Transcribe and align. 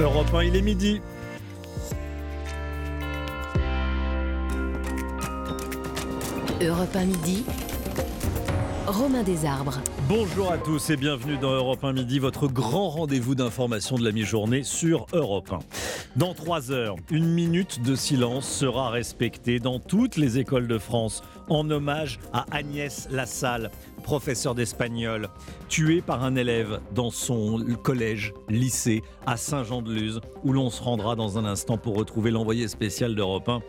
Europe 0.00 0.32
1, 0.32 0.44
il 0.44 0.56
est 0.56 0.62
midi. 0.62 1.02
Europe 6.62 6.96
1 6.96 7.04
midi. 7.04 7.44
Romain 8.86 9.22
Desarbres. 9.22 9.82
Bonjour 10.08 10.50
à 10.50 10.56
tous 10.56 10.88
et 10.88 10.96
bienvenue 10.96 11.36
dans 11.36 11.52
Europe 11.52 11.84
1 11.84 11.92
Midi, 11.92 12.18
votre 12.18 12.48
grand 12.48 12.88
rendez-vous 12.88 13.34
d'information 13.34 13.96
de 13.96 14.04
la 14.04 14.10
mi-journée 14.10 14.62
sur 14.62 15.06
Europe 15.12 15.52
1. 15.52 15.58
Dans 16.16 16.34
trois 16.34 16.72
heures, 16.72 16.96
une 17.12 17.32
minute 17.32 17.82
de 17.82 17.94
silence 17.94 18.48
sera 18.48 18.90
respectée 18.90 19.60
dans 19.60 19.78
toutes 19.78 20.16
les 20.16 20.38
écoles 20.38 20.66
de 20.66 20.76
France 20.76 21.22
en 21.48 21.70
hommage 21.70 22.18
à 22.32 22.46
Agnès 22.50 23.06
Lassalle, 23.12 23.70
professeur 24.02 24.56
d'espagnol, 24.56 25.28
tué 25.68 26.00
par 26.00 26.24
un 26.24 26.34
élève 26.34 26.80
dans 26.94 27.10
son 27.10 27.60
collège, 27.82 28.32
lycée 28.48 29.02
à 29.26 29.36
Saint-Jean-de-Luz, 29.36 30.20
où 30.42 30.52
l'on 30.52 30.70
se 30.70 30.82
rendra 30.82 31.14
dans 31.14 31.38
un 31.38 31.44
instant 31.44 31.76
pour 31.76 31.96
retrouver 31.96 32.30
l'envoyé 32.30 32.66
spécial 32.66 33.14
d'Europe 33.14 33.48
1, 33.48 33.60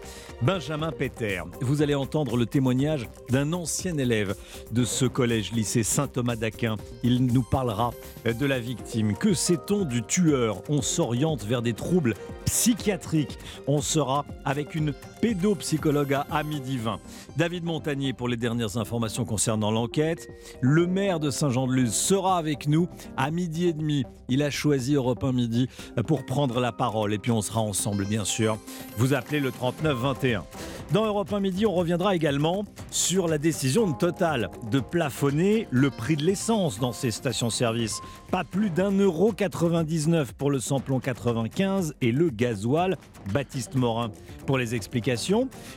Benjamin 0.41 0.91
Péter. 0.91 1.43
Vous 1.62 1.81
allez 1.81 1.95
entendre 1.95 2.37
le 2.37 2.48
témoignage 2.48 3.07
d'un 3.29 3.53
ancien 3.53 3.98
élève 3.98 4.35
de 4.71 4.84
ce 4.84 5.05
collège-lycée 5.05 5.84
Saint-Thomas 5.84 6.35
d'Aquin. 6.35 6.77
Il 7.03 7.26
nous 7.26 7.43
parlera 7.43 7.91
de 8.26 8.45
la 8.45 8.59
victime. 8.59 9.15
Que 9.15 9.34
sait-on 9.34 9.85
du 9.85 10.01
tueur? 10.01 10.63
On 10.70 10.81
s'oriente 10.81 11.43
vers 11.43 11.62
des 11.62 11.73
troubles 11.73 12.15
psychiatriques. 12.45 13.37
On 13.67 13.81
sera 13.81 14.25
avec 14.45 14.75
une 14.75 14.93
pédopsychologue 15.21 16.17
à 16.30 16.43
midi 16.43 16.77
20. 16.77 16.99
David 17.38 17.63
Montagnier 17.63 18.12
pour 18.12 18.27
les 18.27 18.38
dernières 18.38 18.77
informations 18.77 19.23
concernant 19.23 19.71
l'enquête. 19.71 20.27
Le 20.59 20.88
maire 20.88 21.20
de 21.20 21.29
Saint-Jean-de-Luz 21.29 21.93
sera 21.93 22.38
avec 22.38 22.67
nous 22.67 22.88
à 23.17 23.29
midi 23.31 23.67
et 23.67 23.73
demi. 23.73 24.03
Il 24.27 24.41
a 24.41 24.49
choisi 24.49 24.95
Europe 24.95 25.23
1 25.23 25.31
midi 25.31 25.67
pour 26.07 26.26
prendre 26.26 26.59
la 26.59 26.71
parole 26.71 27.13
et 27.13 27.20
puis 27.20 27.31
on 27.31 27.41
sera 27.41 27.62
ensemble 27.62 28.05
bien 28.05 28.26
sûr. 28.26 28.57
Vous 28.98 29.13
appelez 29.13 29.40
le 29.40 29.51
39 29.51 29.98
21. 29.98 30.43
Dans 30.91 31.05
Europe 31.05 31.32
1 31.32 31.40
midi, 31.40 31.65
on 31.65 31.73
reviendra 31.73 32.15
également 32.15 32.65
sur 32.90 33.29
la 33.29 33.38
décision 33.38 33.90
de 33.90 33.95
Total 33.95 34.49
de 34.71 34.79
plafonner 34.79 35.67
le 35.70 35.90
prix 35.90 36.17
de 36.17 36.23
l'essence 36.23 36.79
dans 36.79 36.91
ses 36.91 37.12
stations-service. 37.12 38.01
Pas 38.29 38.43
plus 38.43 38.70
d'un 38.70 38.91
euro 38.91 39.32
99 39.32 40.34
pour 40.34 40.49
le 40.49 40.60
samplon 40.60 40.99
95 40.99 41.93
et 42.01 42.12
le 42.12 42.29
gasoil. 42.29 42.98
Baptiste 43.32 43.76
Morin 43.76 44.12
pour 44.45 44.57
les 44.57 44.76
explications. 44.76 45.10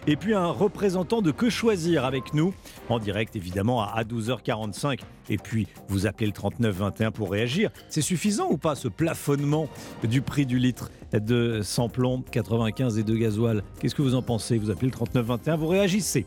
Et 0.07 0.17
puis 0.17 0.35
un 0.35 0.49
représentant 0.49 1.23
de 1.23 1.31
Que 1.31 1.51
Choisir 1.51 2.05
avec 2.05 2.35
nous, 2.35 2.55
en 2.89 2.99
direct 2.99 3.37
évidemment 3.37 3.83
à 3.83 4.03
12h45. 4.03 5.01
Et 5.31 5.39
puis 5.39 5.67
vous 5.89 6.07
appelez 6.07 6.27
le 6.27 6.33
3921 6.33 7.11
pour 7.11 7.31
réagir. 7.31 7.71
C'est 7.89 8.03
suffisant 8.03 8.49
ou 8.51 8.59
pas 8.59 8.75
ce 8.75 8.89
plafonnement 8.89 9.69
du 10.05 10.21
prix 10.21 10.47
du 10.47 10.59
litre 10.59 10.91
de 11.13 11.61
samplon 11.63 12.23
95 12.31 12.99
et 12.99 13.03
de 13.03 13.15
gasoil? 13.15 13.63
Qu'est-ce 13.81 13.95
que 13.95 14.03
vous 14.03 14.15
en 14.15 14.23
pensez? 14.23 14.59
Vous 14.59 14.71
appelez 14.71 14.89
le 14.89 14.93
3921, 14.93 15.57
vous 15.57 15.69
réagissez. 15.69 16.27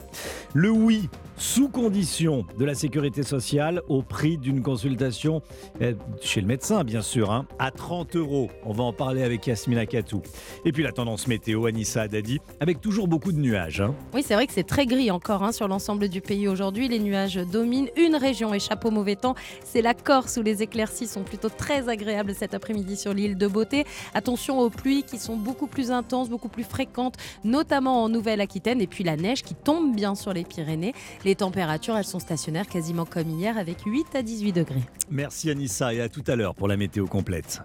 Le 0.54 0.70
oui 0.70 1.10
sous 1.38 1.70
condition 1.70 2.46
de 2.58 2.66
la 2.66 2.74
sécurité 2.74 3.22
sociale 3.22 3.82
au 3.88 4.02
prix 4.02 4.38
d'une 4.38 4.64
consultation 4.64 5.42
euh, 5.82 5.94
chez 6.20 6.42
le 6.42 6.48
médecin, 6.48 6.84
bien 6.84 7.02
sûr, 7.02 7.32
hein, 7.32 7.46
à 7.60 7.70
30 7.70 8.16
euros. 8.16 8.50
On 8.66 8.74
va 8.74 8.84
en 8.84 8.94
parler 8.94 9.22
avec 9.22 9.46
Yasmina 9.46 9.86
Katou. 9.86 10.22
Et 10.66 10.72
puis 10.72 10.84
la 10.84 10.92
tendance 10.92 11.28
météo, 11.28 11.68
Anissa 11.68 12.02
Haddadi, 12.02 12.40
avec 12.60 12.82
toujours 12.82 13.08
beaucoup 13.08 13.32
de 13.32 13.38
nuages. 13.38 13.82
Hein. 13.82 13.94
Oui, 14.14 14.24
c'est 14.26 14.34
vrai 14.34 14.48
que 14.48 14.54
c'est 14.54 14.66
très 14.66 14.88
gris 14.88 15.12
encore 15.12 15.44
hein, 15.44 15.52
sur 15.52 15.68
l'ensemble 15.68 16.10
du 16.10 16.22
pays 16.22 16.48
aujourd'hui. 16.48 16.88
Les 16.88 17.00
nuages 17.00 17.36
dominent 17.36 17.90
une 17.96 18.16
région 18.16 18.54
échappe 18.54 18.84
au 18.86 18.92
mauvais 18.92 19.16
temps. 19.16 19.36
C'est 19.64 19.84
la 19.84 19.94
Corse 19.94 20.38
où 20.38 20.42
les 20.42 20.64
éclaircies 20.64 21.08
sont 21.08 21.24
plutôt 21.24 21.50
très 21.50 21.88
agréables 21.88 22.34
cet 22.34 22.56
après-midi 22.56 22.98
sur 22.98 23.14
l'île 23.14 23.38
de 23.38 23.48
Beauté. 23.48 23.86
Attention 24.16 24.60
aux 24.60 24.72
pluies 24.72 25.04
qui 25.04 25.20
sont 25.20 25.38
beaucoup 25.38 25.68
plus 25.68 25.92
intenses, 25.92 26.30
beaucoup 26.30 26.50
plus 26.50 26.64
fréquentes, 26.64 27.16
notamment 27.44 28.04
en 28.04 28.10
Nouvelle-Aquitaine. 28.10 28.82
Et 28.82 28.88
puis 28.88 29.04
la 29.04 29.16
neige 29.16 29.44
qui 29.44 29.54
tombe 29.54 29.96
bien 29.96 30.16
sur 30.16 30.34
les 30.34 30.44
Pyrénées. 30.44 30.94
Les 31.28 31.36
températures, 31.36 31.98
elles 31.98 32.06
sont 32.06 32.20
stationnaires 32.20 32.68
quasiment 32.68 33.04
comme 33.04 33.30
hier 33.30 33.58
avec 33.58 33.82
8 33.86 34.16
à 34.16 34.22
18 34.22 34.54
degrés. 34.54 34.84
Merci 35.12 35.50
Anissa 35.50 35.94
et 35.94 36.00
à 36.00 36.08
tout 36.08 36.24
à 36.26 36.38
l'heure 36.38 36.56
pour 36.56 36.70
la 36.70 36.78
météo 36.78 37.06
complète. 37.06 37.62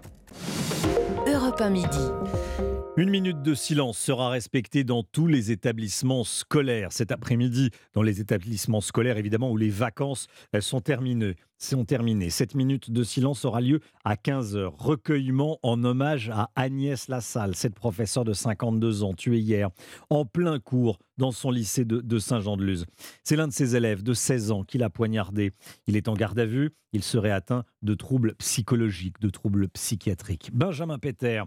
Europe 1.26 1.60
1 1.60 1.70
midi. 1.70 1.98
Une 2.98 3.08
minute 3.08 3.40
de 3.40 3.54
silence 3.54 3.96
sera 3.96 4.28
respectée 4.28 4.84
dans 4.84 5.02
tous 5.02 5.26
les 5.26 5.50
établissements 5.50 6.24
scolaires 6.24 6.92
cet 6.92 7.10
après-midi, 7.10 7.70
dans 7.94 8.02
les 8.02 8.20
établissements 8.20 8.82
scolaires 8.82 9.16
évidemment 9.16 9.50
où 9.50 9.56
les 9.56 9.70
vacances 9.70 10.26
sont 10.60 10.80
terminées. 10.80 11.36
Sont 11.56 11.86
terminées. 11.86 12.28
Cette 12.28 12.54
minute 12.54 12.90
de 12.90 13.02
silence 13.02 13.46
aura 13.46 13.62
lieu 13.62 13.80
à 14.04 14.16
15h. 14.16 14.72
Recueillement 14.76 15.58
en 15.62 15.82
hommage 15.84 16.28
à 16.28 16.50
Agnès 16.54 17.08
Lassalle, 17.08 17.54
cette 17.54 17.74
professeure 17.74 18.24
de 18.24 18.34
52 18.34 19.04
ans 19.04 19.14
tuée 19.14 19.38
hier 19.38 19.70
en 20.10 20.26
plein 20.26 20.58
cours 20.58 20.98
dans 21.16 21.30
son 21.30 21.50
lycée 21.50 21.84
de, 21.86 22.00
de 22.00 22.18
Saint-Jean-de-Luz. 22.18 22.84
C'est 23.24 23.36
l'un 23.36 23.48
de 23.48 23.52
ses 23.52 23.74
élèves 23.74 24.02
de 24.02 24.12
16 24.12 24.50
ans 24.50 24.64
qui 24.64 24.76
l'a 24.76 24.90
poignardé. 24.90 25.52
Il 25.86 25.96
est 25.96 26.08
en 26.08 26.14
garde 26.14 26.38
à 26.38 26.46
vue. 26.46 26.72
Il 26.92 27.02
serait 27.02 27.30
atteint 27.30 27.64
de 27.82 27.94
troubles 27.94 28.34
psychologiques, 28.36 29.20
de 29.20 29.30
troubles 29.30 29.68
psychiatriques. 29.68 30.50
Benjamin 30.52 30.98
Péter, 30.98 31.42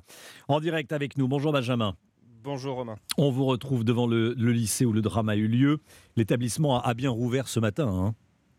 en 0.47 0.59
direct 0.59 0.91
avec 0.91 1.17
nous. 1.17 1.27
Bonjour 1.27 1.51
Benjamin. 1.53 1.95
Bonjour 2.43 2.75
Romain. 2.75 2.95
On 3.17 3.31
vous 3.31 3.45
retrouve 3.45 3.83
devant 3.83 4.07
le, 4.07 4.33
le 4.35 4.51
lycée 4.51 4.85
où 4.85 4.93
le 4.93 5.01
drame 5.01 5.29
a 5.29 5.35
eu 5.35 5.47
lieu. 5.47 5.79
L'établissement 6.15 6.79
a, 6.79 6.87
a 6.89 6.93
bien 6.93 7.09
rouvert 7.09 7.47
ce 7.47 7.59
matin. 7.59 7.87
hein. 7.87 8.15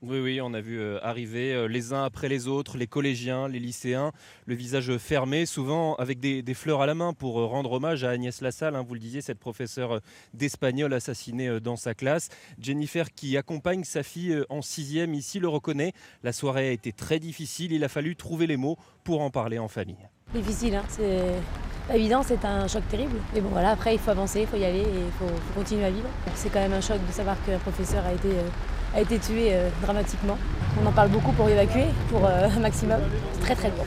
Oui, 0.09 0.21
oui, 0.21 0.41
on 0.41 0.55
a 0.55 0.61
vu 0.61 0.79
euh, 0.79 1.01
arriver 1.03 1.53
euh, 1.53 1.67
les 1.67 1.93
uns 1.93 2.05
après 2.05 2.29
les 2.29 2.47
autres, 2.47 2.79
les 2.79 2.87
collégiens, 2.87 3.49
les 3.49 3.59
lycéens, 3.59 4.13
le 4.45 4.55
visage 4.55 4.97
fermé, 4.99 5.47
souvent 5.47 5.97
avec 5.97 6.21
des, 6.21 6.55
fleurs 6.55 6.81
à 6.81 6.87
la 6.87 6.95
main 6.95 7.13
pour 7.13 7.41
euh, 7.41 7.47
rendre 7.47 7.73
hommage 7.73 8.05
à 8.05 8.11
Agnès 8.11 8.41
Lassalle, 8.41 8.77
hein, 8.77 8.85
vous 8.87 8.95
le 8.95 9.01
disiez, 9.01 9.21
cette 9.21 9.41
professeure 9.41 10.01
d'espagnol 10.33 10.93
assassinée 10.93 11.59
dans 11.59 11.75
sa 11.75 11.95
classe. 11.95 12.29
Jennifer, 12.61 13.13
qui 13.13 13.37
accompagne 13.37 13.83
sa 13.83 14.05
fille 14.05 14.45
en 14.49 14.63
sixième 14.63 15.13
ici, 15.13 15.41
le 15.41 15.49
reconnaît. 15.49 15.93
La 16.23 16.33
soirée 16.33 16.69
a 16.69 16.73
été 16.73 16.93
très 16.93 17.19
difficile, 17.19 17.73
il 17.73 17.83
a 17.83 17.89
fallu 17.89 18.15
trouver 18.15 18.47
les 18.47 18.57
mots 18.57 18.77
pour 19.03 19.23
en 19.23 19.31
parler 19.31 19.59
en 19.59 19.67
famille. 19.67 20.09
Difficile, 20.33 20.77
hein, 20.77 20.85
c'est 20.89 21.33
évident, 21.93 22.23
c'est 22.23 22.45
un 22.45 22.69
choc 22.69 22.87
terrible. 22.89 23.17
Mais 23.35 23.41
bon 23.41 23.49
voilà, 23.49 23.71
après 23.71 23.95
il 23.95 23.99
faut 23.99 24.13
avancer, 24.13 24.43
il 24.43 24.47
faut 24.47 24.57
y 24.57 24.65
aller 24.65 24.83
et 24.83 25.05
il 25.07 25.13
faut, 25.19 25.35
continuer 25.57 25.87
à 25.87 25.91
vivre. 25.91 26.09
C'est 26.37 26.51
quand 26.51 26.61
même 26.61 26.75
un 26.75 26.81
choc 26.81 27.05
de 27.05 27.13
savoir 27.13 27.37
qu'un 27.45 27.59
professeur 27.59 28.07
a 28.07 28.13
été, 28.13 28.29
a 28.95 29.01
été 29.01 29.19
tué 29.19 29.55
euh, 29.55 29.69
dramatiquement. 29.83 30.39
On 30.81 30.87
en 30.87 30.93
parle 30.93 31.11
beaucoup 31.11 31.33
pour 31.33 31.49
évacuer, 31.49 31.87
pour 32.09 32.25
euh, 32.25 32.49
un 32.49 32.61
maximum. 32.61 33.01
C'est 33.33 33.41
très 33.41 33.55
très 33.55 33.71
lourd. 33.71 33.87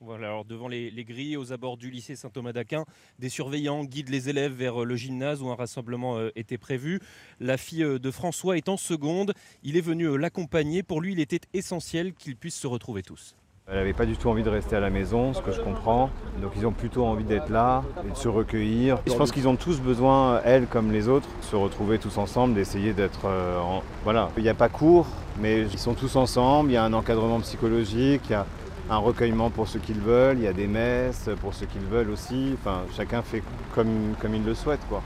Voilà, 0.00 0.28
alors 0.28 0.44
devant 0.44 0.68
les, 0.68 0.90
les 0.90 1.04
grilles, 1.04 1.36
aux 1.36 1.52
abords 1.52 1.76
du 1.76 1.90
lycée 1.90 2.14
Saint-Thomas 2.14 2.52
d'Aquin, 2.52 2.84
des 3.18 3.30
surveillants 3.30 3.84
guident 3.84 4.10
les 4.10 4.28
élèves 4.28 4.52
vers 4.52 4.82
euh, 4.82 4.84
le 4.84 4.96
gymnase 4.96 5.42
où 5.42 5.48
un 5.48 5.54
rassemblement 5.54 6.18
était 6.36 6.58
prévu. 6.58 7.00
La 7.40 7.56
fille 7.56 7.84
de 7.84 8.10
François 8.10 8.56
est 8.56 8.68
en 8.68 8.76
seconde. 8.76 9.32
Il 9.62 9.76
est 9.76 9.80
venu 9.80 10.18
l'accompagner. 10.18 10.82
Pour 10.82 11.00
lui, 11.00 11.12
il 11.12 11.20
était 11.20 11.40
essentiel 11.52 12.14
qu'ils 12.14 12.36
puissent 12.36 12.60
se 12.60 12.66
retrouver 12.66 13.02
tous. 13.02 13.34
Elle 13.66 13.76
n'avait 13.76 13.94
pas 13.94 14.04
du 14.04 14.14
tout 14.16 14.28
envie 14.28 14.42
de 14.42 14.50
rester 14.50 14.76
à 14.76 14.80
la 14.80 14.90
maison, 14.90 15.32
ce 15.32 15.40
que 15.40 15.50
je 15.50 15.60
comprends. 15.60 16.10
Donc 16.42 16.52
ils 16.54 16.66
ont 16.66 16.70
plutôt 16.72 17.06
envie 17.06 17.24
d'être 17.24 17.48
là 17.48 17.82
et 18.06 18.10
de 18.10 18.16
se 18.16 18.28
recueillir. 18.28 18.98
Je 19.06 19.14
pense 19.14 19.32
qu'ils 19.32 19.48
ont 19.48 19.56
tous 19.56 19.80
besoin, 19.80 20.42
elle 20.44 20.66
comme 20.66 20.92
les 20.92 21.08
autres, 21.08 21.26
de 21.40 21.44
se 21.46 21.56
retrouver 21.56 21.98
tous 21.98 22.18
ensemble, 22.18 22.52
d'essayer 22.54 22.92
d'être... 22.92 23.20
euh, 23.24 23.58
en- 23.58 23.82
Voilà, 24.04 24.28
il 24.36 24.42
n'y 24.42 24.50
a 24.50 24.54
pas 24.54 24.68
cours, 24.68 25.06
mais 25.40 25.62
ils 25.62 25.78
sont 25.78 25.94
tous 25.94 26.14
ensemble, 26.16 26.70
il 26.70 26.74
y 26.74 26.76
a 26.76 26.84
un 26.84 26.92
encadrement 26.92 27.40
psychologique, 27.40 28.20
il 28.28 28.32
y 28.32 28.34
a 28.34 28.44
un 28.90 28.98
recueillement 28.98 29.48
pour 29.48 29.66
ceux 29.66 29.78
qui 29.78 29.94
le 29.94 30.02
veulent, 30.02 30.36
il 30.36 30.44
y 30.44 30.48
a 30.48 30.52
des 30.52 30.66
messes 30.66 31.30
pour 31.40 31.54
ceux 31.54 31.64
qui 31.64 31.78
le 31.78 31.86
veulent 31.86 32.10
aussi. 32.10 32.54
Enfin, 32.60 32.82
chacun 32.94 33.22
fait 33.22 33.42
comme, 33.74 34.14
comme 34.20 34.34
il 34.34 34.44
le 34.44 34.54
souhaite, 34.54 34.80
quoi. 34.90 35.02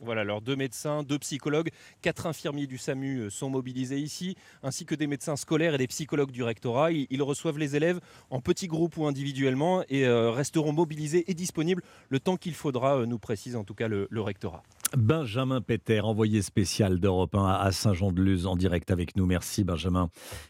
Voilà, 0.00 0.20
alors 0.20 0.40
deux 0.40 0.54
médecins, 0.54 1.02
deux 1.02 1.18
psychologues, 1.18 1.70
quatre 2.02 2.26
infirmiers 2.26 2.68
du 2.68 2.78
SAMU 2.78 3.18
euh, 3.18 3.30
sont 3.30 3.50
mobilisés 3.50 3.98
ici, 3.98 4.36
ainsi 4.62 4.84
que 4.84 4.94
des 4.94 5.08
médecins 5.08 5.34
scolaires 5.34 5.74
et 5.74 5.78
des 5.78 5.88
psychologues 5.88 6.30
du 6.30 6.44
rectorat. 6.44 6.92
Ils, 6.92 7.22
reçoivent 7.22 7.58
les 7.58 7.74
élèves 7.74 8.00
en 8.30 8.40
petits 8.40 8.68
groupes 8.68 8.96
ou 8.96 9.06
individuellement 9.06 9.82
et 9.88 10.06
euh, 10.06 10.30
resteront 10.30 10.72
mobilisés 10.72 11.24
et 11.28 11.34
disponibles 11.34 11.82
le 12.10 12.20
temps 12.20 12.36
qu'il 12.36 12.54
faudra, 12.54 12.98
euh, 12.98 13.06
nous 13.06 13.18
précise 13.18 13.56
en 13.56 13.64
tout 13.64 13.74
cas 13.74 13.88
le 13.88 14.20
rectorat. 14.20 14.62
Benjamin 14.96 15.60
Péter, 15.60 16.00
envoyé 16.00 16.42
spécial 16.42 16.98
d'Europe 17.00 17.34
1 17.34 17.44
à 17.44 17.72
Saint-Jean-de-Luz, 17.72 18.46
en 18.46 18.56
direct 18.56 18.90
avec 18.90 19.16
nous. 19.16 19.26
Merci 19.26 19.64
Benjamin. 19.64 20.08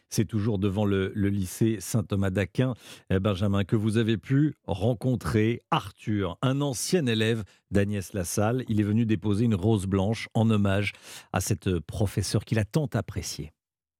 C'est 0.08 0.25
toujours 0.25 0.58
devant 0.58 0.85
le, 0.85 1.12
lycée 1.14 1.79
Saint-Thomas 1.81 2.31
d'Aquin, 2.31 2.75
eh, 3.11 3.19
Benjamin, 3.19 3.64
que 3.64 3.76
vous 3.76 3.96
avez 3.96 4.17
pu 4.17 4.55
rencontrer 4.67 5.61
Arthur, 5.70 6.38
un 6.43 6.61
ancien 6.61 7.06
élève 7.06 7.44
d'Agnès 7.70 8.12
Lassalle. 8.12 8.64
Il 8.69 8.81
est 8.81 8.85
venu 8.85 9.06
déposer 9.06 9.44
une 9.44 9.55
rose 9.55 9.87
blanche 9.87 10.29
en 10.35 10.50
hommage 10.50 10.93
à 11.32 11.40
cette 11.40 11.79
professeure 11.81 12.44
qu'il 12.44 12.58
a 12.58 12.64
tant 12.64 12.88
appréciée. 12.94 13.52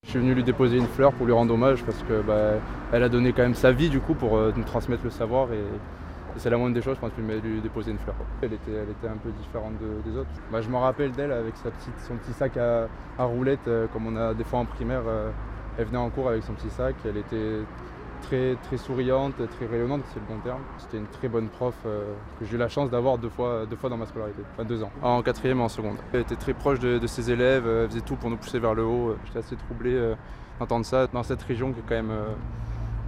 Je 0.05 0.11
suis 0.11 0.19
venu 0.19 0.33
lui 0.33 0.43
déposer 0.43 0.77
une 0.77 0.87
fleur 0.87 1.13
pour 1.13 1.25
lui 1.25 1.33
rendre 1.33 1.53
hommage 1.53 1.83
parce 1.83 2.01
que 2.03 2.21
bah, 2.21 2.53
elle 2.93 3.03
a 3.03 3.09
donné 3.09 3.33
quand 3.33 3.41
même 3.41 3.53
sa 3.53 3.71
vie 3.71 3.89
du 3.89 3.99
coup 3.99 4.15
pour 4.15 4.37
euh, 4.37 4.53
nous 4.55 4.63
transmettre 4.63 5.03
le 5.03 5.09
savoir 5.09 5.51
et 5.51 5.61
c'est 6.39 6.49
la 6.49 6.57
moindre 6.57 6.73
des 6.73 6.81
choses, 6.81 6.95
je 6.95 7.01
pense, 7.01 7.11
lui, 7.17 7.41
lui 7.41 7.61
déposer 7.61 7.91
une 7.91 7.97
fleur. 7.99 8.15
Elle 8.41 8.53
était, 8.53 8.71
elle 8.71 8.89
était 8.89 9.07
un 9.07 9.17
peu 9.17 9.29
différente 9.31 9.73
de- 9.79 10.09
des 10.09 10.17
autres. 10.17 10.29
Bah, 10.51 10.61
je 10.61 10.69
me 10.69 10.77
rappelle 10.77 11.11
d'elle 11.11 11.31
avec 11.31 11.53
son 11.57 12.15
petit 12.15 12.33
sac 12.33 12.57
à, 12.57 12.87
à 13.17 13.23
roulettes 13.25 13.67
euh, 13.67 13.87
comme 13.93 14.07
on 14.07 14.15
a 14.15 14.33
des 14.33 14.43
fois 14.43 14.59
en 14.59 14.65
primaire. 14.65 15.01
euh, 15.07 15.29
elle 15.77 15.85
venait 15.85 15.97
en 15.97 16.09
cours 16.09 16.27
avec 16.29 16.43
son 16.43 16.53
petit 16.53 16.69
sac, 16.69 16.95
elle 17.05 17.17
était 17.17 17.59
très, 18.21 18.55
très 18.63 18.75
souriante, 18.77 19.33
très 19.57 19.65
rayonnante, 19.65 20.01
c'est 20.13 20.19
le 20.19 20.25
bon 20.25 20.39
terme. 20.41 20.59
C'était 20.77 20.97
une 20.97 21.07
très 21.07 21.29
bonne 21.29 21.47
prof 21.47 21.73
euh, 21.85 22.03
que 22.39 22.45
j'ai 22.45 22.55
eu 22.55 22.59
la 22.59 22.67
chance 22.67 22.89
d'avoir 22.89 23.17
deux 23.17 23.29
fois, 23.29 23.65
deux 23.69 23.77
fois 23.77 23.89
dans 23.89 23.95
ma 23.95 24.05
scolarité, 24.05 24.41
enfin 24.53 24.65
deux 24.65 24.83
ans, 24.83 24.91
en 25.01 25.21
quatrième 25.21 25.59
et 25.59 25.63
en 25.63 25.69
seconde. 25.69 25.95
Elle 26.11 26.21
était 26.21 26.35
très 26.35 26.53
proche 26.53 26.79
de, 26.79 27.05
ses 27.07 27.31
élèves, 27.31 27.65
elle 27.65 27.87
faisait 27.89 28.01
tout 28.01 28.15
pour 28.17 28.29
nous 28.29 28.35
pousser 28.35 28.59
vers 28.59 28.73
le 28.73 28.83
haut. 28.83 29.15
J'étais 29.25 29.39
assez 29.39 29.55
troublé 29.55 30.13
d'entendre 30.59 30.85
ça 30.85 31.07
dans 31.07 31.23
cette 31.23 31.41
région 31.43 31.71
qui 31.71 31.79
est 31.79 31.83
quand 31.87 31.95
même, 31.95 32.11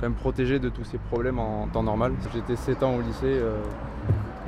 quand 0.02 0.08
même 0.10 0.16
protégée 0.16 0.60
de 0.60 0.68
tous 0.70 0.84
ces 0.84 0.98
problèmes 0.98 1.40
en 1.40 1.68
temps 1.68 1.84
normal. 1.84 2.14
J'étais 2.34 2.56
7 2.56 2.84
ans 2.84 2.96
au 2.96 3.02
lycée 3.02 3.40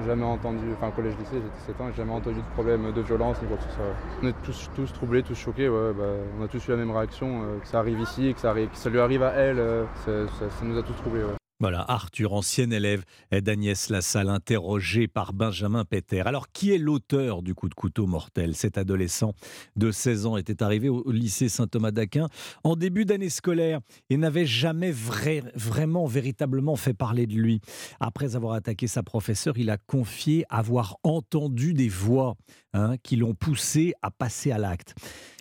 jamais 0.06 0.26
entendu, 0.26 0.66
enfin 0.76 0.92
collège 0.92 1.14
lycée, 1.18 1.36
j'étais 1.36 1.74
7 1.74 1.82
ans, 1.82 1.92
jamais 1.96 2.12
entendu 2.12 2.38
de 2.38 2.54
problème 2.54 2.92
de 2.92 3.02
violence 3.02 3.38
ni 3.42 3.48
quoi 3.48 3.58
que 3.58 3.64
ce 3.64 3.70
soit. 3.70 3.86
On 4.22 4.28
est 4.28 4.36
tous, 4.44 4.70
tous 4.76 4.92
troublés, 4.94 5.24
tous 5.24 5.36
choqués, 5.36 5.70
ouais, 5.70 5.94
bah, 5.94 6.04
on 6.40 6.44
a 6.44 6.48
tous 6.48 6.68
eu 6.68 6.72
la 6.72 6.78
même 6.78 6.92
réaction, 6.92 7.44
euh, 7.44 7.60
que 7.60 7.68
ça 7.68 7.80
arrive 7.80 8.00
ici, 8.00 8.34
que 8.34 8.40
ça, 8.40 8.50
arrive, 8.50 8.70
que 8.70 8.78
ça 8.78 8.90
lui 8.90 9.00
arrive 9.00 9.24
à 9.24 9.32
elle, 9.32 9.60
euh, 9.60 9.86
ça, 10.06 10.28
ça, 10.40 10.66
nous 10.66 10.78
a 10.78 10.84
tous 10.84 10.94
troublés. 10.94 11.24
Ouais. 11.24 11.43
Voilà, 11.63 11.86
Arthur, 11.88 12.33
ancienne 12.33 12.74
élève 12.74 13.06
d'Agnès 13.31 13.89
Lassalle, 13.89 14.27
interrogée 14.27 15.07
par 15.07 15.31
Benjamin 15.31 15.86
Peter. 15.86 16.19
Alors, 16.19 16.51
qui 16.51 16.74
est 16.74 16.77
l'auteur 16.77 17.42
du 17.42 17.56
coup 17.56 17.69
de 17.69 17.74
couteau 17.74 18.06
mortel? 18.06 18.54
Cet 18.54 18.77
adolescent 18.77 19.33
de 19.77 19.89
16 19.89 20.25
ans 20.25 20.36
était 20.36 20.62
arrivé 20.62 20.89
au 20.89 21.10
lycée 21.10 21.48
Saint-Thomas 21.48 21.92
d'Aquin 21.92 22.27
en 22.65 22.75
début 22.75 23.06
d'année 23.06 23.30
scolaire 23.30 23.80
et 24.10 24.18
n'avait 24.18 24.45
jamais 24.45 24.92
vraiment, 24.92 26.06
véritablement 26.06 26.75
fait 26.75 26.94
parler 26.94 27.27
de 27.27 27.36
lui. 27.36 27.62
Après 28.01 28.36
avoir 28.36 28.56
attaqué 28.56 28.88
sa 28.88 29.01
professeure, 29.01 29.57
il 29.57 29.69
a 29.69 29.77
confié 29.77 30.44
avoir 30.50 30.98
entendu 31.04 31.74
des 31.74 31.88
voix 31.88 32.36
hein, 32.74 32.98
qui 33.04 33.16
l'ont 33.16 33.36
poussé 33.36 33.94
à 34.01 34.12
passer 34.12 34.51
à 34.51 34.57
l'acte. 34.57 34.95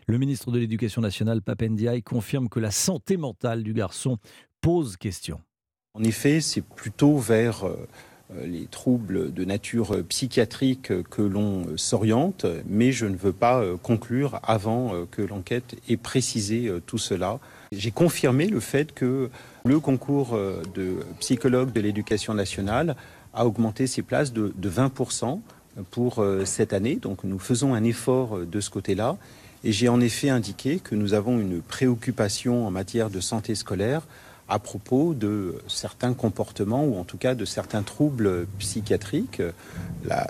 Le 0.07 0.19
ministre 0.19 0.53
de 0.53 0.61
l'Éducation 0.61 1.03
nationale, 1.03 1.43
Papendiaï, 1.43 2.05
confirme 2.05 2.49
que 2.49 2.61
la 2.61 2.71
santé 2.71 3.17
mentale 3.17 3.65
du 3.65 3.73
garçon 3.73 4.19
pose 4.61 4.97
question. 4.97 5.41
En 5.95 6.05
effet, 6.05 6.41
c'est 6.41 6.63
plutôt 6.63 7.19
vers 7.19 7.67
euh, 7.67 7.77
les 8.47 8.65
troubles 8.65 9.31
de 9.31 9.45
nature 9.45 10.03
psychiatrique 10.09 10.91
que 11.11 11.21
l'on 11.21 11.77
s'oriente, 11.77 12.47
mais 12.67 12.93
je 12.93 13.05
ne 13.05 13.15
veux 13.15 13.35
pas 13.35 13.61
euh, 13.61 13.77
conclure 13.77 14.41
avant 14.43 14.95
euh, 14.95 15.05
que 15.11 15.21
l'enquête 15.21 15.77
ait 15.91 15.99
précisé 15.99 16.73
tout 16.87 16.97
cela. 16.97 17.41
J'ai 17.73 17.91
confirmé 17.91 18.47
le 18.47 18.59
fait 18.61 18.95
que 18.95 19.29
le 19.67 19.81
concours 19.81 20.39
de 20.75 20.97
psychologue 21.21 21.73
de 21.73 21.81
l'éducation 21.83 22.33
nationale 22.33 22.97
a 23.35 23.45
augmenté 23.45 23.87
ses 23.87 24.01
places 24.01 24.33
de, 24.33 24.53
20% 24.63 25.41
pour 25.91 26.25
cette 26.45 26.73
année. 26.73 26.97
Donc 26.97 27.25
nous 27.25 27.39
faisons 27.39 27.75
un 27.75 27.85
effort 27.85 28.41
de 28.41 28.61
ce 28.61 28.71
côté-là. 28.71 29.17
Et 29.65 29.73
j'ai 29.73 29.89
en 29.89 30.01
effet 30.01 30.29
indiqué 30.29 30.81
que 30.81 30.95
nous 30.95 31.15
avons 31.15 31.39
une 31.39 31.63
préoccupation 31.63 32.67
en 32.67 32.71
matière 32.71 33.09
de 33.09 33.21
santé 33.21 33.55
scolaire 33.55 34.03
à 34.49 34.59
propos 34.59 35.15
de 35.15 35.57
certains 35.69 36.15
comportements 36.15 36.85
ou 36.85 36.99
en 36.99 37.05
tout 37.05 37.19
cas 37.19 37.35
de 37.35 37.45
certains 37.45 37.83
troubles 37.83 38.47
psychiatriques. 38.59 39.43
La, 40.05 40.27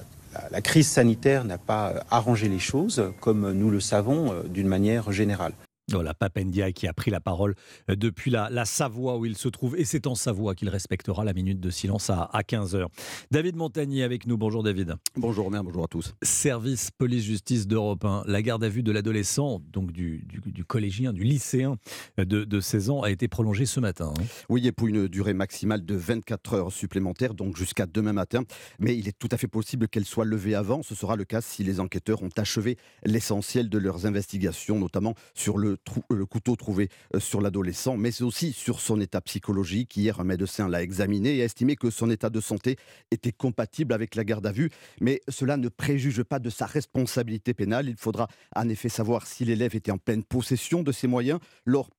crise 0.62 0.88
sanitaire 0.88 1.44
n'a 1.44 1.58
pas 1.58 2.04
arrangé 2.10 2.48
les 2.48 2.58
choses, 2.58 3.12
comme 3.20 3.52
nous 3.52 3.70
le 3.70 3.80
savons 3.80 4.32
euh, 4.32 4.42
d'une 4.44 4.68
manière 4.68 5.12
générale. 5.12 5.52
Voilà, 5.90 6.14
Papendia 6.14 6.70
qui 6.70 6.86
a 6.86 6.92
pris 6.92 7.10
la 7.10 7.20
parole 7.20 7.56
euh, 7.90 7.96
depuis 7.96 8.30
la, 8.30 8.64
Savoie 8.64 9.18
où 9.18 9.26
il 9.26 9.36
se 9.36 9.48
trouve. 9.48 9.76
Et 9.76 9.84
c'est 9.84 10.06
en 10.06 10.14
Savoie 10.14 10.54
qu'il 10.54 10.68
respectera 10.68 11.24
la 11.24 11.32
minute 11.32 11.58
de 11.58 11.70
silence 11.70 12.08
à, 12.08 12.30
15h. 12.34 12.86
David 13.32 13.56
Montagnier 13.56 14.04
avec 14.04 14.26
nous. 14.26 14.36
Bonjour 14.36 14.62
David. 14.62 14.94
Bonjour 15.16 15.44
Romain, 15.44 15.64
bonjour 15.64 15.84
à 15.84 15.88
tous. 15.88 16.14
Service 16.22 16.90
police-justice 16.92 17.66
d'Europe 17.66 18.04
1. 18.04 18.24
La 18.26 18.42
garde 18.42 18.62
à 18.62 18.68
vue 18.68 18.84
de 18.84 18.92
l'adolescent, 18.92 19.60
donc 19.72 19.90
du, 19.90 20.24
collégien, 20.68 21.12
du 21.12 21.24
lycéen 21.24 21.76
euh, 22.20 22.24
de, 22.24 22.60
16 22.60 22.90
ans, 22.90 23.02
a 23.02 23.10
été 23.10 23.26
prolongée 23.26 23.66
ce 23.66 23.80
matin. 23.80 24.14
Hein. 24.16 24.22
Oui, 24.48 24.66
et 24.66 24.72
pour 24.72 24.86
une 24.86 25.08
durée 25.08 25.34
maximale 25.34 25.84
de 25.84 25.94
24 25.96 26.54
heures 26.54 26.72
supplémentaires, 26.72 27.34
donc 27.34 27.56
jusqu'à 27.56 27.86
demain 27.86 28.12
matin. 28.12 28.44
Mais 28.78 28.96
il 28.96 29.08
est 29.08 29.18
tout 29.18 29.28
à 29.32 29.36
fait 29.36 29.48
possible 29.48 29.88
qu'elle 29.88 30.04
soit 30.04 30.24
levée 30.24 30.54
avant. 30.54 30.82
Ce 30.84 30.94
sera 30.94 31.16
le 31.16 31.24
cas 31.24 31.40
si 31.40 31.64
les 31.64 31.80
enquêteurs 31.80 32.22
ont 32.22 32.30
achevé 32.36 32.78
l'essentiel 33.04 33.68
de 33.68 33.78
leurs 33.78 34.06
investigations, 34.06 34.78
notamment 34.78 35.14
sur 35.34 35.58
le 35.58 35.76
euh, 36.10 36.16
le 36.16 36.26
couteau 36.26 36.56
trouvé 36.56 36.88
euh, 37.14 37.20
sur 37.20 37.40
l'adolescent, 37.40 37.96
mais 37.96 38.10
c'est 38.10 38.24
aussi 38.24 38.52
sur 38.52 38.80
son 38.80 39.00
état 39.00 39.20
psychologique. 39.20 39.96
Hier, 39.96 40.20
un 40.20 40.24
médecin 40.24 40.68
l'a 40.68 40.82
examiné 40.82 41.36
et 41.36 41.42
a 41.42 41.44
estimé 41.44 41.76
que 41.76 41.90
son 41.90 42.10
état 42.10 42.30
de 42.30 42.40
santé 42.40 42.76
était 43.10 43.32
compatible 43.32 43.92
avec 43.92 44.14
la 44.14 44.24
garde 44.24 44.46
à 44.46 44.52
vue, 44.52 44.70
mais 45.00 45.20
cela 45.28 45.56
ne 45.56 45.68
préjuge 45.68 46.22
pas 46.22 46.38
de 46.38 46.50
sa 46.50 46.66
responsabilité 46.66 47.54
pénale. 47.54 47.88
Il 47.88 47.96
faudra 47.96 48.28
en 48.54 48.68
effet 48.68 48.88
savoir 48.88 49.26
si 49.26 49.44
l'élève 49.44 49.74
était 49.74 49.92
en 49.92 49.98
pleine 49.98 50.24
possession 50.24 50.82
de 50.82 50.92
ses 50.92 51.06
moyens 51.06 51.40
lors 51.64 51.90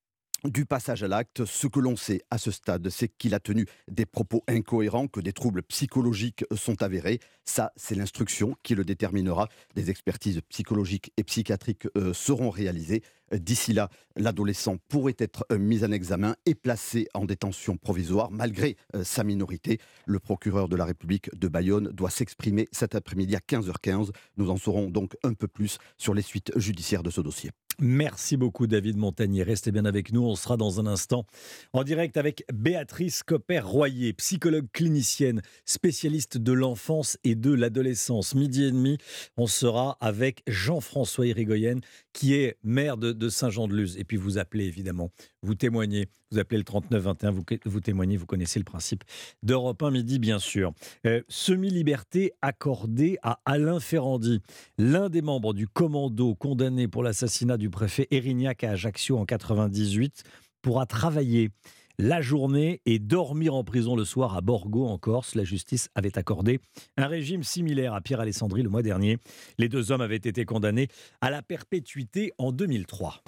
du 0.45 0.65
passage 0.65 1.03
à 1.03 1.07
l'acte, 1.07 1.45
ce 1.45 1.67
que 1.67 1.79
l'on 1.79 1.95
sait 1.95 2.21
à 2.29 2.37
ce 2.37 2.51
stade, 2.51 2.89
c'est 2.89 3.07
qu'il 3.07 3.33
a 3.33 3.39
tenu 3.39 3.65
des 3.89 4.05
propos 4.05 4.43
incohérents, 4.47 5.07
que 5.07 5.19
des 5.19 5.33
troubles 5.33 5.63
psychologiques 5.63 6.45
sont 6.55 6.81
avérés. 6.81 7.19
Ça, 7.45 7.71
c'est 7.75 7.95
l'instruction 7.95 8.55
qui 8.63 8.75
le 8.75 8.83
déterminera. 8.83 9.47
Des 9.75 9.89
expertises 9.89 10.41
psychologiques 10.49 11.11
et 11.17 11.23
psychiatriques 11.23 11.87
euh, 11.97 12.13
seront 12.13 12.49
réalisées. 12.49 13.03
D'ici 13.31 13.73
là, 13.73 13.89
l'adolescent 14.15 14.77
pourrait 14.89 15.15
être 15.17 15.45
euh, 15.51 15.57
mis 15.57 15.83
en 15.83 15.91
examen 15.91 16.35
et 16.45 16.55
placé 16.55 17.07
en 17.13 17.25
détention 17.25 17.77
provisoire 17.77 18.29
malgré 18.29 18.77
euh, 18.95 19.03
sa 19.03 19.23
minorité. 19.23 19.79
Le 20.05 20.19
procureur 20.19 20.69
de 20.69 20.75
la 20.75 20.85
République 20.85 21.33
de 21.35 21.47
Bayonne 21.47 21.89
doit 21.89 22.09
s'exprimer 22.09 22.67
cet 22.71 22.95
après-midi 22.95 23.35
à 23.35 23.39
15h15. 23.39 24.11
Nous 24.37 24.49
en 24.49 24.57
saurons 24.57 24.89
donc 24.89 25.15
un 25.23 25.33
peu 25.33 25.47
plus 25.47 25.77
sur 25.97 26.13
les 26.13 26.21
suites 26.21 26.51
judiciaires 26.57 27.03
de 27.03 27.09
ce 27.09 27.21
dossier. 27.21 27.51
Merci 27.79 28.37
beaucoup 28.37 28.67
David 28.67 28.97
Montagnier. 28.97 29.43
Restez 29.43 29.71
bien 29.71 29.85
avec 29.85 30.11
nous. 30.11 30.21
On 30.23 30.35
sera 30.35 30.57
dans 30.57 30.79
un 30.79 30.85
instant 30.85 31.25
en 31.73 31.83
direct 31.83 32.17
avec 32.17 32.45
Béatrice 32.53 33.23
Copper-Royer, 33.23 34.13
psychologue 34.13 34.67
clinicienne, 34.71 35.41
spécialiste 35.65 36.37
de 36.37 36.53
l'enfance 36.53 37.17
et 37.23 37.35
de 37.35 37.51
l'adolescence. 37.51 38.35
Midi 38.35 38.65
et 38.65 38.71
demi, 38.71 38.97
on 39.37 39.47
sera 39.47 39.97
avec 40.01 40.43
Jean-François 40.47 41.25
Irigoyen, 41.25 41.79
qui 42.13 42.35
est 42.35 42.57
maire 42.63 42.97
de, 42.97 43.29
Saint-Jean-de-Luz. 43.29 43.97
Et 43.97 44.03
puis 44.03 44.17
vous 44.17 44.37
appelez 44.37 44.65
évidemment, 44.65 45.11
vous 45.41 45.55
témoignez, 45.55 46.07
vous 46.33 46.39
appelez 46.39 46.57
le 46.57 46.63
3921, 46.63 47.31
vous, 47.31 47.43
vous 47.65 47.79
témoignez, 47.79 48.17
vous 48.17 48.25
connaissez 48.25 48.59
le 48.59 48.65
principe 48.65 49.03
d'Europe 49.43 49.81
1 49.83 49.91
midi, 49.91 50.19
bien 50.19 50.39
sûr. 50.39 50.73
Euh, 51.05 51.21
Semi-liberté 51.27 52.33
accordée 52.41 53.17
à 53.21 53.39
Alain 53.45 53.79
Ferrandi, 53.79 54.41
l'un 54.77 55.09
des 55.09 55.21
membres 55.21 55.53
du 55.53 55.67
commando 55.67 56.33
condamné 56.35 56.87
pour 56.87 57.03
l'assassinat 57.03 57.57
du 57.57 57.69
préfet 57.69 58.07
Erignac 58.11 58.63
à 58.63 58.71
Ajaccio 58.71 59.17
en 59.17 59.25
98, 59.25 60.23
pourra 60.61 60.85
travailler 60.85 61.51
la 61.99 62.21
journée 62.21 62.81
et 62.87 62.97
dormir 62.97 63.53
en 63.53 63.63
prison 63.63 63.95
le 63.95 64.05
soir 64.05 64.35
à 64.35 64.41
Borgo 64.41 64.87
en 64.87 64.97
Corse. 64.97 65.35
La 65.35 65.43
justice 65.43 65.89
avait 65.93 66.17
accordé 66.17 66.59
un 66.97 67.05
régime 67.05 67.43
similaire 67.43 67.93
à 67.93 68.01
Pierre 68.01 68.21
Alessandri 68.21 68.63
le 68.63 68.69
mois 68.69 68.81
dernier. 68.81 69.19
Les 69.59 69.69
deux 69.69 69.91
hommes 69.91 70.01
avaient 70.01 70.15
été 70.15 70.45
condamnés 70.45 70.87
à 71.21 71.29
la 71.29 71.43
perpétuité 71.43 72.33
en 72.39 72.51
2003. 72.51 73.23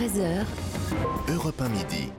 Midi, 0.00 0.18
13h. 0.18 0.44
Europe 1.32 1.60
1 1.60 1.68
midi. 1.70 2.12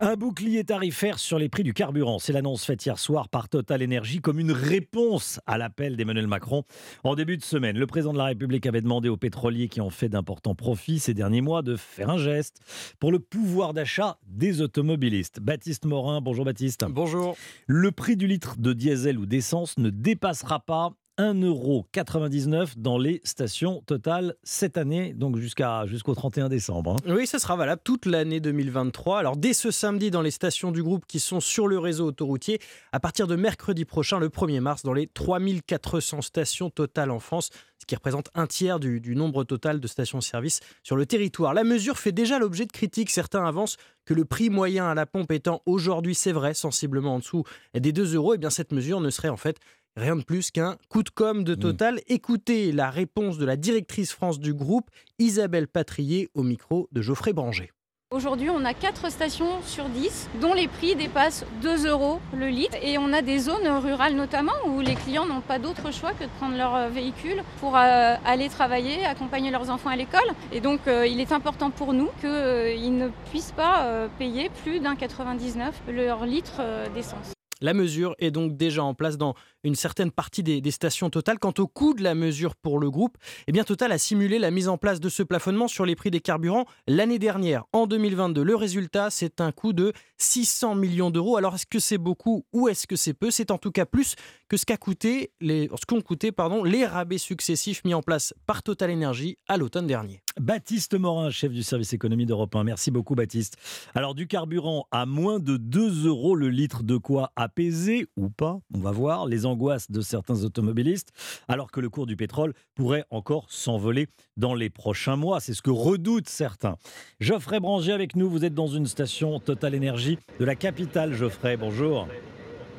Un 0.00 0.16
bouclier 0.16 0.64
tarifaire 0.64 1.18
sur 1.18 1.38
les 1.38 1.48
prix 1.48 1.62
du 1.62 1.72
carburant. 1.72 2.18
C'est 2.18 2.32
l'annonce 2.32 2.64
faite 2.64 2.84
hier 2.84 2.98
soir 2.98 3.28
par 3.28 3.48
Total 3.48 3.82
Energy 3.82 4.20
comme 4.20 4.40
une 4.40 4.50
réponse 4.50 5.38
à 5.46 5.58
l'appel 5.58 5.96
d'Emmanuel 5.96 6.26
Macron. 6.26 6.64
En 7.04 7.14
début 7.14 7.36
de 7.36 7.42
semaine, 7.42 7.78
le 7.78 7.86
président 7.86 8.12
de 8.12 8.18
la 8.18 8.24
République 8.24 8.66
avait 8.66 8.80
demandé 8.80 9.08
aux 9.08 9.16
pétroliers 9.16 9.68
qui 9.68 9.80
ont 9.80 9.90
fait 9.90 10.08
d'importants 10.08 10.54
profits 10.54 10.98
ces 10.98 11.14
derniers 11.14 11.40
mois 11.40 11.62
de 11.62 11.76
faire 11.76 12.10
un 12.10 12.18
geste 12.18 12.60
pour 12.98 13.12
le 13.12 13.20
pouvoir 13.20 13.74
d'achat 13.74 14.18
des 14.26 14.60
automobilistes. 14.60 15.38
Baptiste 15.40 15.84
Morin, 15.84 16.20
bonjour 16.20 16.44
Baptiste. 16.44 16.84
Bonjour. 16.88 17.36
Le 17.66 17.92
prix 17.92 18.16
du 18.16 18.26
litre 18.26 18.56
de 18.58 18.72
diesel 18.72 19.18
ou 19.18 19.26
d'essence 19.26 19.78
ne 19.78 19.90
dépassera 19.90 20.60
pas 20.60 20.94
1,99€ 21.18 22.78
dans 22.78 22.98
les 22.98 23.20
stations 23.24 23.82
totales 23.86 24.34
cette 24.42 24.78
année, 24.78 25.12
donc 25.12 25.36
jusqu'au 25.36 26.14
31 26.14 26.48
décembre. 26.48 26.96
Hein. 26.96 27.14
Oui, 27.14 27.26
ce 27.26 27.38
sera 27.38 27.56
valable 27.56 27.82
toute 27.84 28.06
l'année 28.06 28.40
2023. 28.40 29.18
Alors 29.18 29.36
dès 29.36 29.52
ce 29.52 29.70
samedi 29.70 30.10
dans 30.10 30.22
les 30.22 30.30
stations 30.30 30.72
du 30.72 30.82
groupe 30.82 31.04
qui 31.06 31.20
sont 31.20 31.40
sur 31.40 31.68
le 31.68 31.78
réseau 31.78 32.06
autoroutier, 32.06 32.60
à 32.92 33.00
partir 33.00 33.26
de 33.26 33.36
mercredi 33.36 33.84
prochain, 33.84 34.18
le 34.18 34.28
1er 34.28 34.60
mars, 34.60 34.82
dans 34.82 34.94
les 34.94 35.06
3400 35.06 36.22
stations 36.22 36.70
totales 36.70 37.10
en 37.10 37.20
France, 37.20 37.50
ce 37.78 37.86
qui 37.86 37.94
représente 37.94 38.30
un 38.34 38.46
tiers 38.46 38.80
du, 38.80 39.00
du 39.00 39.14
nombre 39.16 39.44
total 39.44 39.80
de 39.80 39.86
stations-service 39.86 40.60
sur 40.82 40.96
le 40.96 41.04
territoire. 41.04 41.52
La 41.52 41.64
mesure 41.64 41.98
fait 41.98 42.12
déjà 42.12 42.38
l'objet 42.38 42.64
de 42.64 42.72
critiques. 42.72 43.10
Certains 43.10 43.44
avancent 43.44 43.76
que 44.04 44.14
le 44.14 44.24
prix 44.24 44.50
moyen 44.50 44.86
à 44.86 44.94
la 44.94 45.06
pompe 45.06 45.32
étant 45.32 45.62
aujourd'hui, 45.66 46.14
c'est 46.14 46.32
vrai, 46.32 46.54
sensiblement 46.54 47.16
en 47.16 47.18
dessous 47.18 47.44
des 47.74 47.92
2 47.92 48.14
euros, 48.14 48.34
et 48.34 48.36
eh 48.36 48.38
bien 48.38 48.50
cette 48.50 48.72
mesure 48.72 49.00
ne 49.00 49.10
serait 49.10 49.28
en 49.28 49.36
fait 49.36 49.58
Rien 49.96 50.16
de 50.16 50.22
plus 50.22 50.50
qu'un 50.50 50.76
coup 50.88 51.02
de 51.02 51.10
com' 51.10 51.44
de 51.44 51.54
mmh. 51.54 51.58
Total. 51.58 52.00
Écoutez 52.08 52.72
la 52.72 52.88
réponse 52.88 53.36
de 53.36 53.44
la 53.44 53.56
directrice 53.56 54.12
France 54.12 54.40
du 54.40 54.54
groupe, 54.54 54.88
Isabelle 55.18 55.68
Patrier, 55.68 56.30
au 56.34 56.42
micro 56.42 56.88
de 56.92 57.02
Geoffrey 57.02 57.34
Branger. 57.34 57.70
Aujourd'hui, 58.10 58.48
on 58.48 58.64
a 58.64 58.72
4 58.72 59.10
stations 59.10 59.60
sur 59.66 59.90
10 59.90 60.30
dont 60.40 60.54
les 60.54 60.66
prix 60.66 60.94
dépassent 60.94 61.44
2 61.60 61.88
euros 61.88 62.20
le 62.34 62.48
litre. 62.48 62.76
Et 62.82 62.96
on 62.96 63.12
a 63.12 63.20
des 63.20 63.38
zones 63.38 63.68
rurales 63.68 64.14
notamment 64.14 64.52
où 64.66 64.80
les 64.80 64.94
clients 64.94 65.26
n'ont 65.26 65.42
pas 65.42 65.58
d'autre 65.58 65.92
choix 65.92 66.12
que 66.14 66.24
de 66.24 66.30
prendre 66.38 66.56
leur 66.56 66.74
euh, 66.74 66.88
véhicule 66.88 67.42
pour 67.60 67.76
euh, 67.76 68.14
aller 68.24 68.48
travailler, 68.48 69.04
accompagner 69.04 69.50
leurs 69.50 69.68
enfants 69.68 69.90
à 69.90 69.96
l'école. 69.96 70.20
Et 70.52 70.60
donc, 70.60 70.80
euh, 70.88 71.06
il 71.06 71.20
est 71.20 71.32
important 71.32 71.70
pour 71.70 71.92
nous 71.92 72.08
qu'ils 72.20 72.96
ne 72.96 73.08
puissent 73.30 73.52
pas 73.52 74.08
payer 74.18 74.50
plus 74.62 74.80
d'un 74.80 74.96
99 74.96 75.82
leur 75.88 76.24
litre 76.24 76.62
d'essence. 76.94 77.32
La 77.62 77.74
mesure 77.74 78.16
est 78.18 78.32
donc 78.32 78.56
déjà 78.56 78.82
en 78.82 78.92
place 78.92 79.16
dans 79.16 79.34
une 79.64 79.74
certaine 79.74 80.10
partie 80.10 80.42
des, 80.42 80.70
stations 80.70 81.10
Total. 81.10 81.38
Quant 81.38 81.54
au 81.58 81.66
coût 81.66 81.94
de 81.94 82.02
la 82.02 82.14
mesure 82.14 82.56
pour 82.56 82.78
le 82.78 82.90
groupe, 82.90 83.18
eh 83.46 83.52
bien 83.52 83.64
Total 83.64 83.92
a 83.92 83.98
simulé 83.98 84.38
la 84.38 84.50
mise 84.50 84.68
en 84.68 84.78
place 84.78 85.00
de 85.00 85.08
ce 85.08 85.22
plafonnement 85.22 85.68
sur 85.68 85.84
les 85.84 85.96
prix 85.96 86.10
des 86.10 86.20
carburants 86.20 86.66
l'année 86.86 87.18
dernière, 87.18 87.64
en 87.72 87.86
2022. 87.86 88.42
Le 88.42 88.56
résultat, 88.56 89.10
c'est 89.10 89.40
un 89.40 89.52
coût 89.52 89.72
de 89.72 89.92
600 90.18 90.74
millions 90.76 91.10
d'euros. 91.10 91.36
Alors 91.36 91.54
est-ce 91.54 91.66
que 91.66 91.78
c'est 91.78 91.98
beaucoup 91.98 92.44
ou 92.52 92.68
est-ce 92.68 92.86
que 92.86 92.96
c'est 92.96 93.14
peu? 93.14 93.30
C'est 93.30 93.50
en 93.50 93.58
tout 93.58 93.72
cas 93.72 93.84
plus 93.84 94.14
que 94.48 94.56
ce 94.56 94.64
qu'ont 94.66 96.00
coûté 96.00 96.32
les 96.64 96.86
rabais 96.86 97.18
successifs 97.18 97.84
mis 97.84 97.94
en 97.94 98.02
place 98.02 98.34
par 98.46 98.62
Total 98.62 98.90
Energy 98.90 99.38
à 99.48 99.56
l'automne 99.56 99.86
dernier. 99.86 100.22
Baptiste 100.40 100.94
Morin, 100.94 101.30
chef 101.30 101.52
du 101.52 101.62
service 101.62 101.92
économie 101.92 102.26
d'Europe 102.26 102.54
1. 102.54 102.64
Merci 102.64 102.90
beaucoup 102.90 103.14
Baptiste. 103.14 103.56
Alors 103.94 104.14
du 104.14 104.26
carburant 104.26 104.86
à 104.90 105.04
moins 105.06 105.40
de 105.40 105.56
2 105.56 106.06
euros 106.06 106.34
le 106.34 106.48
litre, 106.48 106.82
de 106.82 106.96
quoi 106.96 107.32
apaiser 107.36 108.06
ou 108.16 108.30
pas? 108.30 108.60
On 108.74 108.80
va 108.80 108.92
voir. 108.92 109.26
Angoisse 109.52 109.90
de 109.90 110.00
certains 110.00 110.44
automobilistes, 110.44 111.12
alors 111.48 111.70
que 111.70 111.80
le 111.80 111.88
cours 111.88 112.06
du 112.06 112.16
pétrole 112.16 112.54
pourrait 112.74 113.04
encore 113.10 113.46
s'envoler 113.48 114.08
dans 114.36 114.54
les 114.54 114.70
prochains 114.70 115.16
mois. 115.16 115.40
C'est 115.40 115.54
ce 115.54 115.62
que 115.62 115.70
redoutent 115.70 116.28
certains. 116.28 116.76
Geoffrey 117.20 117.60
Branger 117.60 117.92
avec 117.92 118.16
nous, 118.16 118.28
vous 118.28 118.44
êtes 118.44 118.54
dans 118.54 118.66
une 118.66 118.86
station 118.86 119.38
Total 119.38 119.74
Énergie 119.74 120.18
de 120.40 120.44
la 120.44 120.54
capitale. 120.54 121.14
Geoffrey, 121.14 121.56
bonjour. 121.56 122.08